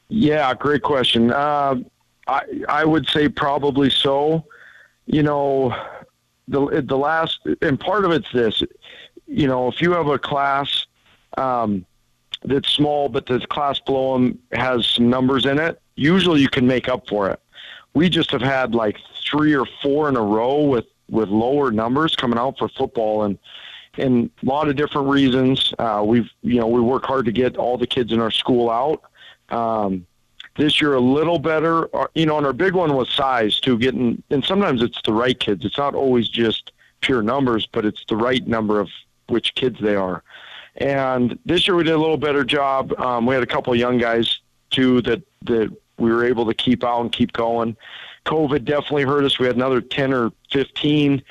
Yeah, 0.10 0.54
great 0.54 0.84
question. 0.84 1.32
Uh, 1.32 1.76
I 2.28 2.42
I 2.70 2.86
would 2.86 3.08
say 3.08 3.30
probably 3.30 3.90
so. 3.90 4.46
You 5.06 5.24
know, 5.24 5.76
the 6.48 6.82
the 6.82 6.98
last 6.98 7.40
and 7.62 7.80
part 7.80 8.06
of 8.06 8.12
it's 8.12 8.32
this. 8.32 8.64
You 9.26 9.48
know, 9.48 9.68
if 9.68 9.82
you 9.82 9.92
have 9.92 10.08
a 10.08 10.18
class 10.18 10.86
um, 11.38 11.86
that's 12.44 12.70
small, 12.70 13.10
but 13.10 13.26
the 13.26 13.40
class 13.48 13.80
below 13.80 14.14
them 14.14 14.40
has 14.54 14.86
some 14.86 15.10
numbers 15.10 15.46
in 15.46 15.60
it, 15.60 15.82
usually 15.96 16.42
you 16.42 16.50
can 16.50 16.66
make 16.66 16.88
up 16.88 17.08
for 17.08 17.30
it. 17.30 17.40
We 17.94 18.10
just 18.10 18.32
have 18.32 18.42
had 18.42 18.74
like 18.74 18.98
three 19.30 19.54
or 19.54 19.66
four 19.82 20.08
in 20.08 20.16
a 20.16 20.22
row 20.22 20.64
with 20.64 20.86
with 21.10 21.30
lower 21.30 21.72
numbers 21.72 22.16
coming 22.16 22.40
out 22.40 22.58
for 22.58 22.70
football, 22.70 23.24
and 23.24 23.38
and 23.98 24.30
a 24.44 24.46
lot 24.46 24.70
of 24.70 24.76
different 24.76 25.08
reasons. 25.10 25.74
Uh, 25.80 26.04
we've 26.06 26.30
you 26.42 26.60
know 26.60 26.68
we 26.68 26.80
work 26.80 27.06
hard 27.06 27.26
to 27.26 27.32
get 27.32 27.58
all 27.58 27.78
the 27.78 27.88
kids 27.88 28.14
in 28.14 28.20
our 28.20 28.32
school 28.32 28.70
out. 28.70 29.04
Um, 29.50 30.06
this 30.58 30.82
year 30.82 30.96
a 30.96 31.00
little 31.00 31.40
better, 31.40 31.96
uh, 31.96 32.08
you 32.16 32.26
know, 32.26 32.38
and 32.38 32.46
our 32.46 32.54
big 32.54 32.74
one 32.74 32.96
was 32.96 33.10
size 33.10 33.60
too. 33.60 33.78
Getting 33.78 34.22
and 34.30 34.44
sometimes 34.44 34.82
it's 34.82 35.02
the 35.04 35.14
right 35.14 35.40
kids. 35.40 35.64
It's 35.64 35.78
not 35.78 35.96
always 35.96 36.28
just 36.28 36.72
pure 37.02 37.22
numbers, 37.22 37.68
but 37.72 37.86
it's 37.86 38.04
the 38.10 38.18
right 38.18 38.46
number 38.48 38.80
of 38.80 38.90
which 39.28 39.56
kids 39.56 39.80
they 39.80 39.96
are. 39.96 40.24
And 40.78 41.38
this 41.46 41.68
year 41.68 41.76
we 41.76 41.84
did 41.84 41.94
a 41.94 41.98
little 41.98 42.18
better 42.18 42.44
job. 42.44 42.94
Um, 43.00 43.26
we 43.26 43.34
had 43.34 43.44
a 43.44 43.48
couple 43.48 43.74
of 43.74 43.80
young 43.80 43.98
guys 43.98 44.40
too 44.72 45.02
that 45.04 45.22
that 45.44 45.76
we 45.98 46.12
were 46.12 46.26
able 46.26 46.46
to 46.46 46.54
keep 46.54 46.84
out 46.84 47.02
and 47.02 47.12
keep 47.12 47.34
going. 47.34 47.78
COVID 48.26 48.66
definitely 48.66 49.04
hurt 49.04 49.24
us. 49.24 49.40
We 49.40 49.48
had 49.48 49.56
another 49.56 49.82
ten 49.82 50.14
or 50.14 50.32
fifteen 50.52 51.22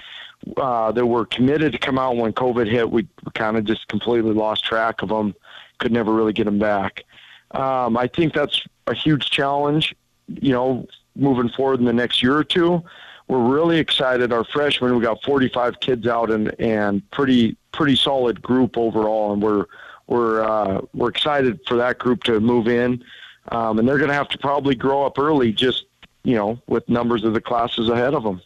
uh, 0.57 0.93
that 0.93 1.07
were 1.07 1.27
committed 1.27 1.73
to 1.73 1.79
come 1.79 1.99
out 1.99 2.17
when 2.17 2.33
COVID 2.33 2.71
hit. 2.71 2.91
We 2.91 3.07
kind 3.35 3.57
of 3.57 3.65
just 3.65 3.89
completely 3.89 4.33
lost 4.33 4.65
track 4.65 5.03
of 5.03 5.09
them. 5.09 5.35
Could 5.79 5.93
never 5.93 6.13
really 6.13 6.33
get 6.33 6.45
them 6.45 6.59
back. 6.59 7.05
Um, 7.53 7.97
I 7.97 8.07
think 8.09 8.35
that's 8.35 8.63
a 8.87 8.95
huge 8.95 9.31
challenge, 9.31 9.95
you 10.29 10.53
know, 10.53 10.87
moving 11.15 11.49
forward 11.51 11.81
in 11.81 11.87
the 11.87 11.93
next 11.93 12.23
year 12.23 12.37
or 12.37 12.45
two. 12.45 12.83
We're 13.29 13.43
really 13.43 13.79
excited. 13.79 14.33
Our 14.33 14.45
freshmen, 14.45 14.95
we 14.95 15.03
got 15.03 15.23
45 15.25 15.81
kids 15.81 16.07
out 16.07 16.31
and, 16.31 16.59
and 16.61 17.09
pretty, 17.11 17.57
pretty 17.73 17.97
solid 17.97 18.41
group 18.41 18.77
overall. 18.77 19.33
And 19.33 19.43
we're, 19.43 19.67
we're, 20.07 20.45
uh, 20.45 20.81
we're 20.95 21.09
excited 21.09 21.61
for 21.67 21.77
that 21.77 21.99
group 21.99 22.23
to 22.25 22.39
move 22.39 22.69
in. 22.69 23.03
Um, 23.51 23.79
and 23.79 23.89
they're 23.89 23.99
going 23.99 24.11
to 24.11 24.15
have 24.15 24.29
to 24.29 24.39
probably 24.39 24.75
grow 24.75 25.05
up 25.05 25.19
early 25.19 25.53
just, 25.53 25.87
you 26.23 26.35
know, 26.35 26.61
with 26.67 26.89
numbers 26.89 27.25
of 27.25 27.33
the 27.33 27.41
classes 27.41 27.89
ahead 27.89 28.15
of 28.15 28.23
them. 28.23 28.41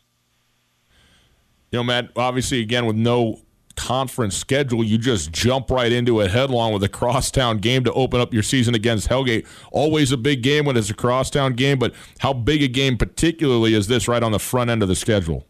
You 1.70 1.78
know, 1.78 1.84
Matt, 1.84 2.10
obviously, 2.16 2.60
again, 2.60 2.86
with 2.86 2.96
no 2.96 3.40
conference 3.80 4.36
schedule, 4.36 4.84
you 4.84 4.98
just 4.98 5.32
jump 5.32 5.70
right 5.70 5.90
into 5.90 6.20
it 6.20 6.30
headlong 6.30 6.70
with 6.74 6.82
a 6.82 6.88
crosstown 6.88 7.56
game 7.56 7.82
to 7.82 7.92
open 7.94 8.20
up 8.20 8.34
your 8.34 8.42
season 8.42 8.74
against 8.74 9.08
Hellgate. 9.08 9.46
Always 9.72 10.12
a 10.12 10.18
big 10.18 10.42
game 10.42 10.66
when 10.66 10.76
it's 10.76 10.90
a 10.90 10.94
crosstown 10.94 11.54
game, 11.54 11.78
but 11.78 11.94
how 12.18 12.34
big 12.34 12.62
a 12.62 12.68
game, 12.68 12.98
particularly, 12.98 13.72
is 13.72 13.86
this 13.86 14.06
right 14.06 14.22
on 14.22 14.32
the 14.32 14.38
front 14.38 14.68
end 14.68 14.82
of 14.82 14.88
the 14.88 14.94
schedule? 14.94 15.46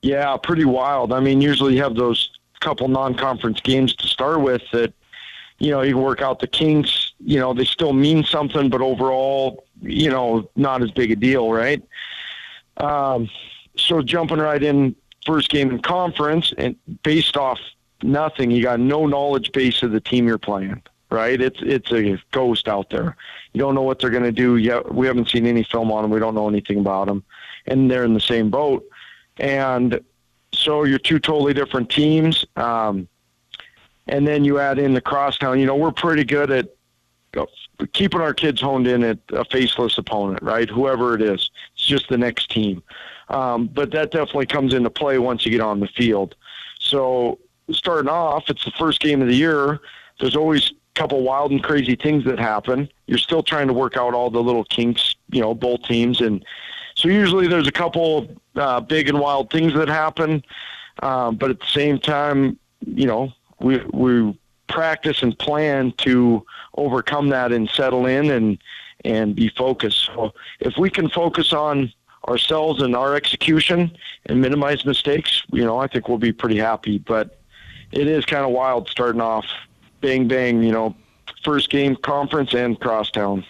Yeah, 0.00 0.36
pretty 0.36 0.64
wild. 0.64 1.12
I 1.12 1.18
mean, 1.18 1.40
usually 1.40 1.74
you 1.74 1.82
have 1.82 1.96
those 1.96 2.30
couple 2.60 2.86
non-conference 2.86 3.60
games 3.62 3.92
to 3.96 4.06
start 4.06 4.40
with 4.40 4.62
that, 4.72 4.94
you 5.58 5.72
know, 5.72 5.82
you 5.82 5.98
work 5.98 6.22
out 6.22 6.38
the 6.38 6.46
kinks. 6.46 7.14
You 7.18 7.40
know, 7.40 7.52
they 7.52 7.64
still 7.64 7.94
mean 7.94 8.22
something, 8.22 8.70
but 8.70 8.80
overall, 8.80 9.64
you 9.82 10.08
know, 10.08 10.48
not 10.54 10.82
as 10.82 10.92
big 10.92 11.10
a 11.10 11.16
deal, 11.16 11.50
right? 11.50 11.82
Um, 12.76 13.28
so 13.76 14.02
jumping 14.02 14.38
right 14.38 14.62
in 14.62 14.94
first 15.26 15.50
game 15.50 15.70
in 15.70 15.80
conference 15.80 16.52
and 16.56 16.76
based 17.02 17.36
off 17.36 17.58
nothing, 18.02 18.50
you 18.50 18.62
got 18.62 18.80
no 18.80 19.06
knowledge 19.06 19.52
base 19.52 19.82
of 19.82 19.90
the 19.90 20.00
team 20.00 20.26
you're 20.26 20.38
playing, 20.38 20.80
right? 21.10 21.40
It's 21.40 21.60
it's 21.62 21.92
a 21.92 22.18
ghost 22.30 22.68
out 22.68 22.90
there. 22.90 23.16
You 23.52 23.60
don't 23.60 23.74
know 23.74 23.82
what 23.82 23.98
they're 23.98 24.10
going 24.10 24.22
to 24.22 24.32
do. 24.32 24.56
yet. 24.56 24.94
we 24.94 25.06
haven't 25.06 25.28
seen 25.28 25.46
any 25.46 25.64
film 25.64 25.90
on 25.90 26.02
them. 26.02 26.10
We 26.10 26.20
don't 26.20 26.34
know 26.34 26.48
anything 26.48 26.78
about 26.78 27.06
them, 27.06 27.24
and 27.66 27.90
they're 27.90 28.04
in 28.04 28.14
the 28.14 28.20
same 28.20 28.50
boat. 28.50 28.86
And 29.38 30.00
so 30.52 30.84
you're 30.84 30.98
two 30.98 31.18
totally 31.18 31.52
different 31.52 31.90
teams. 31.90 32.44
Um, 32.56 33.08
and 34.08 34.26
then 34.26 34.44
you 34.44 34.58
add 34.58 34.78
in 34.78 34.94
the 34.94 35.00
crosstown. 35.00 35.58
You 35.58 35.66
know, 35.66 35.74
we're 35.74 35.92
pretty 35.92 36.24
good 36.24 36.50
at 36.50 36.68
keeping 37.92 38.20
our 38.20 38.32
kids 38.32 38.60
honed 38.60 38.86
in 38.86 39.02
at 39.02 39.18
a 39.32 39.44
faceless 39.44 39.98
opponent, 39.98 40.42
right? 40.42 40.68
Whoever 40.68 41.14
it 41.14 41.22
is, 41.22 41.50
it's 41.74 41.86
just 41.86 42.08
the 42.08 42.18
next 42.18 42.50
team. 42.50 42.82
Um, 43.28 43.66
but 43.66 43.90
that 43.90 44.10
definitely 44.10 44.46
comes 44.46 44.72
into 44.74 44.90
play 44.90 45.18
once 45.18 45.44
you 45.44 45.50
get 45.50 45.60
on 45.60 45.80
the 45.80 45.88
field. 45.88 46.34
So 46.78 47.38
starting 47.70 48.08
off, 48.08 48.44
it's 48.48 48.64
the 48.64 48.70
first 48.72 49.00
game 49.00 49.20
of 49.20 49.28
the 49.28 49.34
year. 49.34 49.80
There's 50.20 50.36
always 50.36 50.70
a 50.70 50.74
couple 50.94 51.22
wild 51.22 51.50
and 51.50 51.62
crazy 51.62 51.96
things 51.96 52.24
that 52.24 52.38
happen. 52.38 52.88
You're 53.06 53.18
still 53.18 53.42
trying 53.42 53.66
to 53.66 53.72
work 53.72 53.96
out 53.96 54.14
all 54.14 54.30
the 54.30 54.42
little 54.42 54.64
kinks, 54.64 55.16
you 55.30 55.40
know, 55.40 55.54
both 55.54 55.82
teams, 55.82 56.20
and 56.20 56.44
so 56.96 57.08
usually 57.08 57.46
there's 57.46 57.68
a 57.68 57.72
couple 57.72 58.26
uh, 58.56 58.80
big 58.80 59.08
and 59.08 59.20
wild 59.20 59.50
things 59.50 59.74
that 59.74 59.88
happen. 59.88 60.42
Um, 61.02 61.36
but 61.36 61.50
at 61.50 61.60
the 61.60 61.66
same 61.66 61.98
time, 61.98 62.58
you 62.80 63.06
know, 63.06 63.32
we 63.60 63.78
we 63.92 64.38
practice 64.68 65.22
and 65.22 65.38
plan 65.38 65.92
to 65.98 66.44
overcome 66.74 67.28
that 67.28 67.52
and 67.52 67.68
settle 67.68 68.06
in 68.06 68.30
and 68.30 68.58
and 69.04 69.36
be 69.36 69.48
focused. 69.50 70.06
So 70.06 70.32
if 70.60 70.76
we 70.78 70.90
can 70.90 71.08
focus 71.10 71.52
on 71.52 71.92
ourselves 72.28 72.82
and 72.82 72.96
our 72.96 73.14
execution 73.14 73.96
and 74.26 74.40
minimize 74.40 74.84
mistakes, 74.84 75.42
you 75.52 75.64
know, 75.64 75.78
I 75.78 75.86
think 75.86 76.08
we'll 76.08 76.18
be 76.18 76.32
pretty 76.32 76.58
happy. 76.58 76.98
But 76.98 77.38
it 77.92 78.06
is 78.08 78.24
kind 78.24 78.44
of 78.44 78.50
wild 78.50 78.88
starting 78.88 79.20
off, 79.20 79.46
bang 80.00 80.28
bang, 80.28 80.62
you 80.62 80.72
know, 80.72 80.94
first 81.44 81.70
game 81.70 81.96
conference 81.96 82.54
and 82.54 82.78
crosstown. 82.80 83.44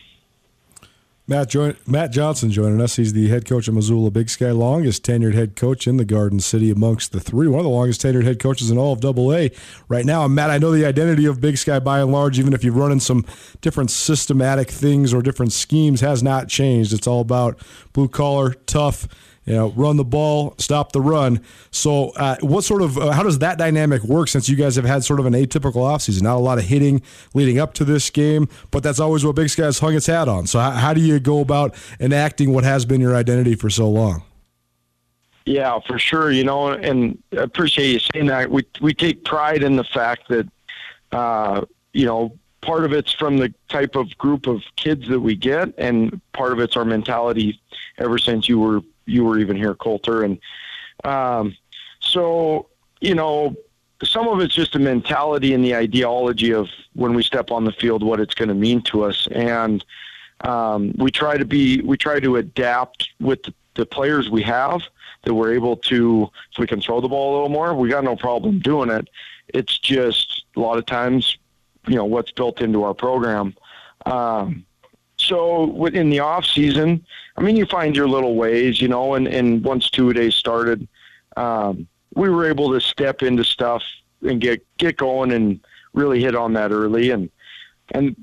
Matt, 1.28 1.48
join, 1.48 1.76
Matt 1.88 2.12
Johnson 2.12 2.52
joining 2.52 2.80
us. 2.80 2.94
He's 2.94 3.12
the 3.12 3.26
head 3.26 3.46
coach 3.46 3.66
of 3.66 3.74
Missoula 3.74 4.12
Big 4.12 4.30
Sky, 4.30 4.52
longest 4.52 5.04
tenured 5.04 5.34
head 5.34 5.56
coach 5.56 5.88
in 5.88 5.96
the 5.96 6.04
Garden 6.04 6.38
City 6.38 6.70
amongst 6.70 7.10
the 7.10 7.18
three. 7.18 7.48
One 7.48 7.58
of 7.58 7.64
the 7.64 7.70
longest 7.70 8.00
tenured 8.00 8.22
head 8.22 8.38
coaches 8.38 8.70
in 8.70 8.78
all 8.78 8.92
of 8.92 9.00
Double 9.00 9.34
A 9.34 9.50
right 9.88 10.04
now. 10.04 10.28
Matt, 10.28 10.50
I 10.50 10.58
know 10.58 10.70
the 10.70 10.84
identity 10.84 11.26
of 11.26 11.40
Big 11.40 11.58
Sky 11.58 11.80
by 11.80 12.00
and 12.00 12.12
large, 12.12 12.38
even 12.38 12.52
if 12.52 12.62
you've 12.62 12.76
run 12.76 12.92
in 12.92 13.00
some 13.00 13.26
different 13.60 13.90
systematic 13.90 14.70
things 14.70 15.12
or 15.12 15.20
different 15.20 15.52
schemes, 15.52 16.00
has 16.00 16.22
not 16.22 16.46
changed. 16.48 16.92
It's 16.92 17.08
all 17.08 17.22
about 17.22 17.58
blue 17.92 18.06
collar, 18.06 18.52
tough 18.52 19.08
you 19.46 19.54
know, 19.54 19.68
run 19.70 19.96
the 19.96 20.04
ball, 20.04 20.54
stop 20.58 20.92
the 20.92 21.00
run. 21.00 21.40
So, 21.70 22.10
uh, 22.10 22.36
what 22.40 22.64
sort 22.64 22.82
of 22.82 22.98
uh, 22.98 23.12
how 23.12 23.22
does 23.22 23.38
that 23.38 23.58
dynamic 23.58 24.02
work? 24.02 24.28
Since 24.28 24.48
you 24.48 24.56
guys 24.56 24.74
have 24.76 24.84
had 24.84 25.04
sort 25.04 25.20
of 25.20 25.26
an 25.26 25.34
atypical 25.34 25.82
offseason, 25.82 26.22
not 26.22 26.36
a 26.36 26.40
lot 26.40 26.58
of 26.58 26.64
hitting 26.64 27.00
leading 27.32 27.58
up 27.58 27.72
to 27.74 27.84
this 27.84 28.10
game, 28.10 28.48
but 28.72 28.82
that's 28.82 28.98
always 28.98 29.24
what 29.24 29.36
Big 29.36 29.48
Sky's 29.48 29.78
hung 29.78 29.94
its 29.94 30.06
hat 30.06 30.28
on. 30.28 30.48
So, 30.48 30.58
how, 30.58 30.72
how 30.72 30.94
do 30.94 31.00
you 31.00 31.20
go 31.20 31.40
about 31.40 31.74
enacting 32.00 32.52
what 32.52 32.64
has 32.64 32.84
been 32.84 33.00
your 33.00 33.14
identity 33.14 33.54
for 33.54 33.70
so 33.70 33.88
long? 33.88 34.22
Yeah, 35.46 35.78
for 35.86 35.96
sure. 35.96 36.32
You 36.32 36.42
know, 36.42 36.70
and 36.70 37.22
I 37.32 37.42
appreciate 37.42 37.92
you 37.92 38.00
saying 38.12 38.26
that. 38.26 38.50
We 38.50 38.66
we 38.80 38.92
take 38.92 39.24
pride 39.24 39.62
in 39.62 39.76
the 39.76 39.84
fact 39.84 40.28
that, 40.28 40.48
uh, 41.12 41.64
you 41.92 42.04
know, 42.04 42.36
part 42.62 42.84
of 42.84 42.92
it's 42.92 43.12
from 43.12 43.36
the 43.36 43.54
type 43.68 43.94
of 43.94 44.18
group 44.18 44.48
of 44.48 44.62
kids 44.74 45.06
that 45.06 45.20
we 45.20 45.36
get, 45.36 45.72
and 45.78 46.20
part 46.32 46.52
of 46.52 46.58
it's 46.58 46.76
our 46.76 46.84
mentality 46.84 47.60
ever 47.98 48.18
since 48.18 48.48
you 48.48 48.58
were 48.58 48.80
you 49.06 49.24
were 49.24 49.38
even 49.38 49.56
here, 49.56 49.74
Colter. 49.74 50.24
And 50.24 50.38
um, 51.04 51.56
so, 52.00 52.68
you 53.00 53.14
know, 53.14 53.56
some 54.02 54.28
of 54.28 54.40
it's 54.40 54.54
just 54.54 54.74
a 54.74 54.78
mentality 54.78 55.54
and 55.54 55.64
the 55.64 55.74
ideology 55.74 56.52
of 56.52 56.68
when 56.94 57.14
we 57.14 57.22
step 57.22 57.50
on 57.50 57.64
the 57.64 57.72
field, 57.72 58.02
what 58.02 58.20
it's 58.20 58.34
going 58.34 58.48
to 58.48 58.54
mean 58.54 58.82
to 58.82 59.04
us. 59.04 59.26
And 59.32 59.82
um, 60.42 60.92
we 60.98 61.10
try 61.10 61.38
to 61.38 61.44
be, 61.44 61.80
we 61.80 61.96
try 61.96 62.20
to 62.20 62.36
adapt 62.36 63.08
with 63.20 63.42
the, 63.44 63.54
the 63.74 63.86
players 63.86 64.28
we 64.28 64.42
have 64.42 64.82
that 65.24 65.34
we're 65.34 65.54
able 65.54 65.76
to, 65.76 66.30
if 66.52 66.58
we 66.58 66.66
can 66.66 66.80
throw 66.80 67.00
the 67.00 67.08
ball 67.08 67.32
a 67.32 67.34
little 67.34 67.48
more, 67.48 67.74
we 67.74 67.88
got 67.88 68.04
no 68.04 68.16
problem 68.16 68.58
doing 68.58 68.90
it. 68.90 69.08
It's 69.48 69.78
just 69.78 70.44
a 70.56 70.60
lot 70.60 70.76
of 70.76 70.84
times, 70.84 71.38
you 71.86 71.94
know, 71.94 72.04
what's 72.04 72.32
built 72.32 72.60
into 72.60 72.82
our 72.82 72.94
program. 72.94 73.54
Um, 74.04 74.65
so 75.26 75.66
within 75.66 76.10
the 76.10 76.20
off 76.20 76.44
season, 76.44 77.04
I 77.36 77.42
mean, 77.42 77.56
you 77.56 77.66
find 77.66 77.94
your 77.94 78.08
little 78.08 78.34
ways, 78.34 78.80
you 78.80 78.88
know, 78.88 79.14
and, 79.14 79.26
and 79.26 79.62
once 79.64 79.90
two 79.90 80.12
days 80.12 80.34
started, 80.34 80.86
um, 81.36 81.86
we 82.14 82.30
were 82.30 82.48
able 82.48 82.72
to 82.72 82.80
step 82.80 83.22
into 83.22 83.44
stuff 83.44 83.82
and 84.22 84.40
get, 84.40 84.64
get 84.78 84.96
going 84.96 85.32
and 85.32 85.60
really 85.92 86.22
hit 86.22 86.34
on 86.34 86.52
that 86.54 86.70
early. 86.72 87.10
And, 87.10 87.30
and 87.90 88.16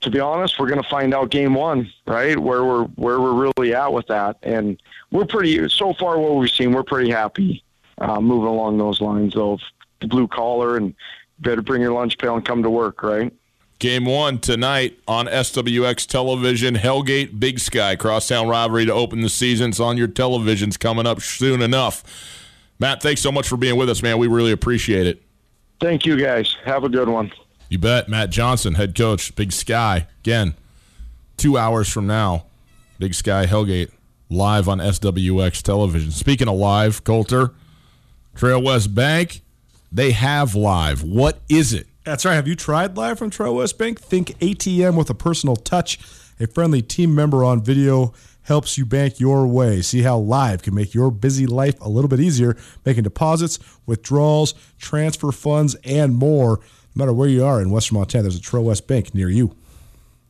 to 0.00 0.10
be 0.10 0.20
honest, 0.20 0.58
we're 0.58 0.68
going 0.68 0.82
to 0.82 0.88
find 0.88 1.14
out 1.14 1.30
game 1.30 1.54
one, 1.54 1.90
right? 2.06 2.38
Where 2.38 2.64
we're, 2.64 2.84
where 2.84 3.20
we're 3.20 3.52
really 3.56 3.74
at 3.74 3.92
with 3.92 4.06
that. 4.08 4.36
And 4.42 4.82
we're 5.10 5.24
pretty, 5.24 5.68
so 5.68 5.94
far 5.94 6.18
what 6.18 6.36
we've 6.36 6.50
seen, 6.50 6.72
we're 6.72 6.82
pretty 6.82 7.10
happy, 7.10 7.64
uh, 7.98 8.20
moving 8.20 8.48
along 8.48 8.78
those 8.78 9.00
lines 9.00 9.36
of 9.36 9.60
the 10.00 10.06
blue 10.06 10.28
collar 10.28 10.76
and 10.76 10.94
better 11.38 11.62
bring 11.62 11.80
your 11.80 11.92
lunch 11.92 12.18
pail 12.18 12.34
and 12.34 12.44
come 12.44 12.62
to 12.62 12.70
work, 12.70 13.02
right? 13.02 13.32
Game 13.80 14.04
one 14.04 14.38
tonight 14.38 15.00
on 15.08 15.26
SWX 15.26 16.06
television. 16.06 16.74
Hellgate 16.74 17.40
Big 17.40 17.58
Sky 17.58 17.96
crosstown 17.96 18.46
rivalry 18.46 18.84
to 18.84 18.92
open 18.92 19.22
the 19.22 19.30
season. 19.30 19.70
It's 19.70 19.80
on 19.80 19.96
your 19.96 20.06
televisions 20.06 20.78
coming 20.78 21.06
up 21.06 21.22
soon 21.22 21.62
enough. 21.62 22.04
Matt, 22.78 23.02
thanks 23.02 23.22
so 23.22 23.32
much 23.32 23.48
for 23.48 23.56
being 23.56 23.76
with 23.76 23.88
us, 23.88 24.02
man. 24.02 24.18
We 24.18 24.26
really 24.26 24.52
appreciate 24.52 25.06
it. 25.06 25.22
Thank 25.80 26.04
you, 26.04 26.20
guys. 26.20 26.54
Have 26.62 26.84
a 26.84 26.90
good 26.90 27.08
one. 27.08 27.32
You 27.70 27.78
bet. 27.78 28.06
Matt 28.06 28.28
Johnson, 28.28 28.74
head 28.74 28.94
coach, 28.94 29.34
Big 29.34 29.50
Sky. 29.50 30.06
Again, 30.20 30.54
two 31.38 31.56
hours 31.56 31.88
from 31.88 32.06
now, 32.06 32.44
Big 32.98 33.14
Sky 33.14 33.46
Hellgate 33.46 33.90
live 34.28 34.68
on 34.68 34.76
SWX 34.78 35.62
television. 35.62 36.10
Speaking 36.10 36.48
of 36.48 36.56
live, 36.56 37.02
Colter, 37.02 37.54
Trail 38.34 38.60
West 38.60 38.94
Bank, 38.94 39.40
they 39.90 40.10
have 40.10 40.54
live. 40.54 41.02
What 41.02 41.40
is 41.48 41.72
it? 41.72 41.86
That's 42.04 42.24
right. 42.24 42.34
Have 42.34 42.48
you 42.48 42.56
tried 42.56 42.96
live 42.96 43.18
from 43.18 43.28
Trail 43.28 43.56
West 43.56 43.76
Bank? 43.76 44.00
Think 44.00 44.38
ATM 44.38 44.96
with 44.96 45.10
a 45.10 45.14
personal 45.14 45.56
touch. 45.56 45.98
A 46.40 46.46
friendly 46.46 46.80
team 46.80 47.14
member 47.14 47.44
on 47.44 47.62
video 47.62 48.14
helps 48.42 48.78
you 48.78 48.86
bank 48.86 49.20
your 49.20 49.46
way. 49.46 49.82
See 49.82 50.02
how 50.02 50.16
live 50.16 50.62
can 50.62 50.74
make 50.74 50.94
your 50.94 51.10
busy 51.10 51.46
life 51.46 51.78
a 51.80 51.90
little 51.90 52.08
bit 52.08 52.18
easier, 52.18 52.56
making 52.86 53.02
deposits, 53.02 53.58
withdrawals, 53.84 54.54
transfer 54.78 55.30
funds, 55.30 55.74
and 55.84 56.16
more. 56.16 56.60
No 56.94 57.04
matter 57.04 57.12
where 57.12 57.28
you 57.28 57.44
are 57.44 57.60
in 57.60 57.70
Western 57.70 57.98
Montana, 57.98 58.22
there's 58.22 58.36
a 58.36 58.40
Trail 58.40 58.64
West 58.64 58.86
Bank 58.86 59.14
near 59.14 59.28
you. 59.28 59.54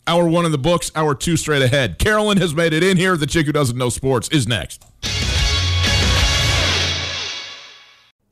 Hour 0.09 0.27
one 0.29 0.45
in 0.45 0.51
the 0.51 0.59
books, 0.59 0.91
hour 0.97 1.15
two 1.15 1.37
straight 1.37 1.63
ahead. 1.63 2.01
Carolyn 2.01 2.39
has 2.39 2.53
made 2.53 2.73
it 2.73 2.83
in 2.83 2.97
here. 2.97 3.17
The 3.17 3.27
chick 3.27 3.47
who 3.47 3.53
doesn't 3.53 3.79
know 3.79 3.91
sports 3.91 4.29
is 4.31 4.49
next. 4.49 4.85